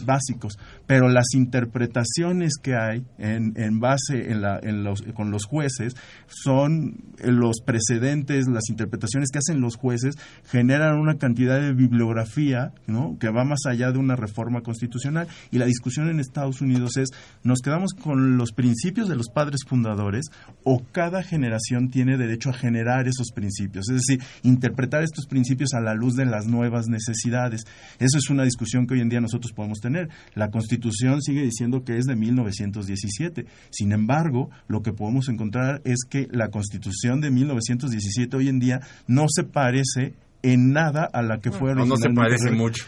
básicos. 0.06 0.58
pero 0.88 1.08
las 1.08 1.34
interpretaciones 1.34 2.54
que 2.62 2.76
hay 2.76 3.06
en, 3.18 3.54
en 3.56 3.80
base 3.80 4.32
en 4.32 4.42
la, 4.42 4.60
en 4.62 4.84
los, 4.84 5.04
con 5.14 5.32
los 5.32 5.46
jueces 5.46 5.94
son 6.28 6.98
los 7.24 7.62
precedentes, 7.62 8.48
las 8.48 8.70
interpretaciones 8.70 9.30
que 9.32 9.40
hacen 9.40 9.62
los 9.62 9.76
jueces 9.76 10.16
generan 10.46 10.98
una 10.98 11.18
cantidad 11.18 11.62
de 11.62 11.74
bibliografía 11.74 12.74
¿no? 12.88 13.18
que 13.20 13.30
va 13.30 13.44
más 13.46 13.66
allá 13.68 13.92
de 13.92 14.00
una 14.00 14.16
reforma 14.16 14.62
constitucional 14.62 15.28
y 15.52 15.60
la 15.60 15.66
discusión 15.66 16.10
en 16.10 16.20
Estados 16.20 16.62
Unidos 16.62 16.98
es 16.98 17.10
nos 17.54 17.62
quedamos 17.62 17.94
con 17.94 18.36
los 18.36 18.52
principios 18.52 19.08
de 19.08 19.16
los 19.16 19.30
padres 19.30 19.60
fundadores 19.68 20.26
o 20.64 20.82
cada 20.92 21.22
generación 21.22 21.92
tiene 21.92 22.18
derecho 22.18 22.50
a 22.50 22.54
generar 22.54 23.08
esos 23.08 23.30
principios, 23.32 23.90
es 23.90 24.02
decir, 24.08 24.24
interpretar 24.42 25.04
estos 25.04 25.28
principios 25.28 25.76
a 25.76 25.80
la 25.80 25.94
luz 25.94 26.16
de 26.16 26.26
las 26.26 26.48
nuevas 26.48 26.88
necesidades. 26.88 27.62
Eso 28.00 28.18
es 28.18 28.32
una 28.32 28.44
discusión 28.44 28.88
que 28.88 28.96
hoy 28.96 29.02
en 29.02 29.10
día 29.10 29.22
nosotros 29.22 29.54
podemos 29.54 29.82
tener. 29.82 30.10
La 30.34 30.50
Constitución 30.50 31.22
sigue 31.22 31.44
diciendo 31.44 31.84
que 31.84 32.00
es 32.00 32.06
de 32.06 32.16
1917. 32.16 33.46
Sin 33.70 33.92
embargo, 33.92 34.50
lo 34.68 34.82
que 34.82 34.92
podemos 34.92 35.30
encontrar 35.30 35.84
es 35.86 36.06
que 36.10 36.28
la 36.32 36.50
Constitución 36.50 37.22
de 37.22 37.30
1917 37.30 38.36
hoy 38.36 38.50
en 38.50 38.60
día 38.60 38.82
no 39.06 39.28
se 39.30 39.44
parece 39.44 40.16
en 40.44 40.74
nada 40.74 41.10
a 41.12 41.22
la 41.22 41.40
que 41.40 41.52
fue 41.52 41.74
no, 41.74 41.86
no 41.86 41.96
se 41.96 42.10
parece 42.10 42.52
mucho. 42.52 42.86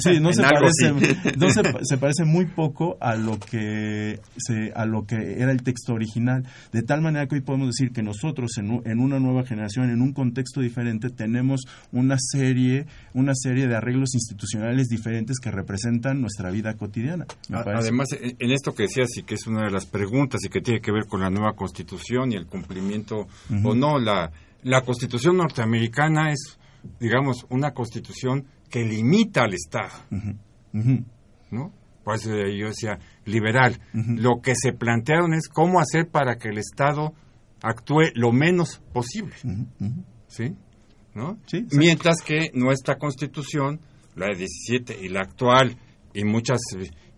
sí, 0.00 0.18
no, 0.18 0.32
se 0.32 0.42
parece, 0.42 0.92
no 1.36 1.50
se, 1.50 1.98
parece 1.98 2.24
muy 2.24 2.46
poco 2.46 2.96
a 3.00 3.14
lo 3.16 3.38
que 3.38 4.18
se, 4.38 4.72
a 4.74 4.86
lo 4.86 5.06
que 5.06 5.16
era 5.38 5.52
el 5.52 5.62
texto 5.62 5.92
original. 5.92 6.44
De 6.72 6.82
tal 6.82 7.02
manera 7.02 7.26
que 7.26 7.36
hoy 7.36 7.42
podemos 7.42 7.68
decir 7.68 7.92
que 7.92 8.02
nosotros 8.02 8.56
en, 8.56 8.80
en 8.86 8.98
una 8.98 9.20
nueva 9.20 9.44
generación, 9.44 9.90
en 9.90 10.00
un 10.00 10.14
contexto 10.14 10.62
diferente, 10.62 11.10
tenemos 11.10 11.66
una 11.92 12.16
serie, 12.18 12.86
una 13.12 13.34
serie 13.34 13.68
de 13.68 13.76
arreglos 13.76 14.14
institucionales 14.14 14.88
diferentes 14.88 15.38
que 15.38 15.50
representan 15.50 16.22
nuestra 16.22 16.50
vida 16.50 16.74
cotidiana. 16.74 17.26
Además, 17.52 18.08
en 18.18 18.50
esto 18.50 18.74
que 18.74 18.84
decías 18.84 19.10
y 19.18 19.22
que 19.22 19.34
es 19.34 19.46
una 19.46 19.66
de 19.66 19.70
las 19.70 19.84
preguntas 19.84 20.40
y 20.44 20.48
que 20.48 20.62
tiene 20.62 20.80
que 20.80 20.92
ver 20.92 21.04
con 21.06 21.20
la 21.20 21.28
nueva 21.28 21.52
constitución 21.52 22.32
y 22.32 22.36
el 22.36 22.46
cumplimiento 22.46 23.26
o 23.62 23.74
no, 23.74 23.98
la, 23.98 24.30
la 24.62 24.80
constitución 24.80 25.36
norteamericana 25.36 26.32
es 26.32 26.58
digamos, 27.00 27.46
una 27.50 27.72
constitución 27.72 28.46
que 28.70 28.84
limita 28.84 29.42
al 29.42 29.54
Estado. 29.54 29.92
¿No? 31.50 31.72
Por 32.04 32.14
eso 32.14 32.30
yo 32.30 32.68
decía 32.68 32.98
liberal. 33.24 33.80
Lo 33.92 34.40
que 34.40 34.54
se 34.54 34.72
plantearon 34.72 35.34
es 35.34 35.48
cómo 35.48 35.80
hacer 35.80 36.08
para 36.08 36.36
que 36.36 36.48
el 36.48 36.58
Estado 36.58 37.14
actúe 37.62 38.10
lo 38.14 38.32
menos 38.32 38.80
posible. 38.92 39.34
¿Sí? 40.28 40.54
¿No? 41.14 41.38
Mientras 41.72 42.22
que 42.22 42.50
nuestra 42.54 42.96
constitución, 42.96 43.80
la 44.14 44.26
de 44.26 44.36
17 44.36 44.98
y 45.02 45.08
la 45.08 45.22
actual, 45.22 45.76
y 46.12 46.24
muchas 46.24 46.58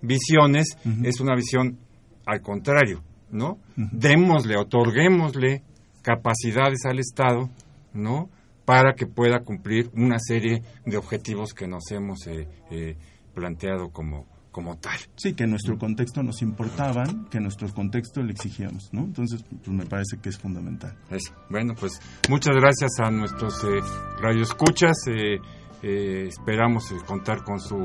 visiones, 0.00 0.76
es 1.02 1.20
una 1.20 1.34
visión 1.34 1.78
al 2.26 2.40
contrario, 2.42 3.02
¿no? 3.30 3.58
Démosle, 3.76 4.56
otorguémosle 4.56 5.62
capacidades 6.02 6.84
al 6.84 6.98
Estado, 6.98 7.50
¿no? 7.92 8.30
Para 8.68 8.92
que 8.92 9.06
pueda 9.06 9.40
cumplir 9.40 9.90
una 9.94 10.18
serie 10.18 10.62
de 10.84 10.98
objetivos 10.98 11.54
que 11.54 11.66
nos 11.66 11.90
hemos 11.90 12.26
eh, 12.26 12.46
eh, 12.70 12.98
planteado 13.32 13.88
como, 13.88 14.26
como 14.50 14.76
tal. 14.76 14.98
Sí, 15.16 15.32
que 15.32 15.44
en 15.44 15.50
nuestro 15.52 15.78
contexto 15.78 16.22
nos 16.22 16.42
importaban, 16.42 17.24
que 17.30 17.38
en 17.38 17.44
nuestro 17.44 17.72
contexto 17.72 18.22
le 18.22 18.32
exigíamos, 18.32 18.92
¿no? 18.92 19.04
Entonces, 19.04 19.42
pues 19.42 19.68
me 19.68 19.86
parece 19.86 20.18
que 20.20 20.28
es 20.28 20.36
fundamental. 20.36 20.94
Eso. 21.08 21.32
Bueno, 21.48 21.72
pues 21.80 21.98
muchas 22.28 22.54
gracias 22.56 22.90
a 22.98 23.10
nuestros 23.10 23.64
eh, 23.64 23.80
radioescuchas. 24.20 24.98
Eh, 25.06 26.26
esperamos 26.26 26.92
contar 27.06 27.44
con 27.44 27.60
su 27.60 27.78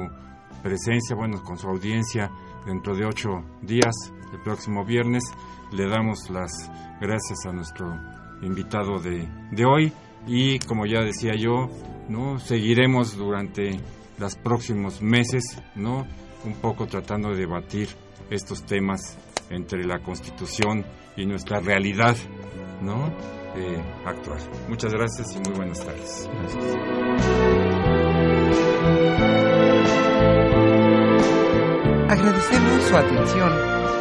presencia, 0.62 1.16
bueno, 1.16 1.42
con 1.44 1.58
su 1.58 1.70
audiencia 1.70 2.30
dentro 2.66 2.94
de 2.94 3.06
ocho 3.06 3.30
días, 3.62 3.96
el 4.34 4.42
próximo 4.42 4.84
viernes. 4.84 5.24
Le 5.72 5.88
damos 5.88 6.30
las 6.30 6.52
gracias 7.00 7.46
a 7.48 7.54
nuestro 7.54 7.88
invitado 8.42 9.00
de, 9.00 9.30
de 9.54 9.64
hoy 9.64 9.94
y 10.28 10.60
como 10.60 10.86
ya 10.86 11.02
decía 11.02 11.36
yo, 11.36 11.70
¿no? 12.10 12.40
seguiremos 12.40 13.18
durante 13.18 13.80
los 14.18 14.36
próximos 14.36 15.02
meses, 15.02 15.62
¿no? 15.76 16.08
un 16.46 16.54
poco 16.56 16.88
tratando 16.88 17.30
de 17.30 17.38
debatir 17.38 17.90
estos 18.30 18.66
temas 18.66 19.18
entre 19.50 19.86
la 19.86 20.00
Constitución 20.00 20.86
y 21.16 21.26
nuestra 21.26 21.60
realidad 21.60 22.16
¿no? 22.82 23.08
Eh, 23.56 23.82
actual. 24.06 24.40
Muchas 24.68 24.94
gracias 24.94 25.36
y 25.36 25.40
muy 25.40 25.56
buenas 25.56 25.86
tardes. 25.86 26.30
Agradecemos 32.10 32.84
su 32.84 32.98
atención 32.98 33.52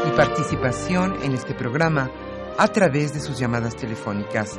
y 0.09 0.17
participación 0.17 1.23
en 1.23 1.35
este 1.35 1.55
programa 1.55 2.11
a 2.59 2.69
través 2.69 3.13
de 3.13 3.21
sus 3.21 3.39
llamadas 3.39 3.77
telefónicas 3.77 4.59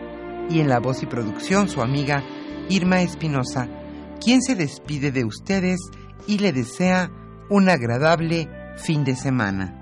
y 0.51 0.59
en 0.59 0.67
la 0.67 0.79
voz 0.79 1.01
y 1.03 1.05
producción 1.05 1.69
su 1.69 1.81
amiga 1.81 2.23
Irma 2.69 3.01
Espinosa, 3.01 3.67
quien 4.23 4.41
se 4.41 4.55
despide 4.55 5.11
de 5.11 5.25
ustedes 5.25 5.79
y 6.27 6.39
le 6.39 6.51
desea 6.51 7.09
un 7.49 7.69
agradable 7.69 8.47
fin 8.77 9.03
de 9.03 9.15
semana. 9.15 9.77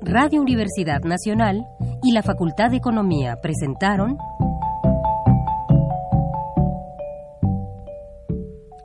Radio 0.00 0.42
Universidad 0.42 1.00
Nacional 1.04 1.64
y 2.02 2.12
la 2.12 2.22
Facultad 2.22 2.70
de 2.70 2.76
Economía 2.76 3.36
presentaron 3.40 4.18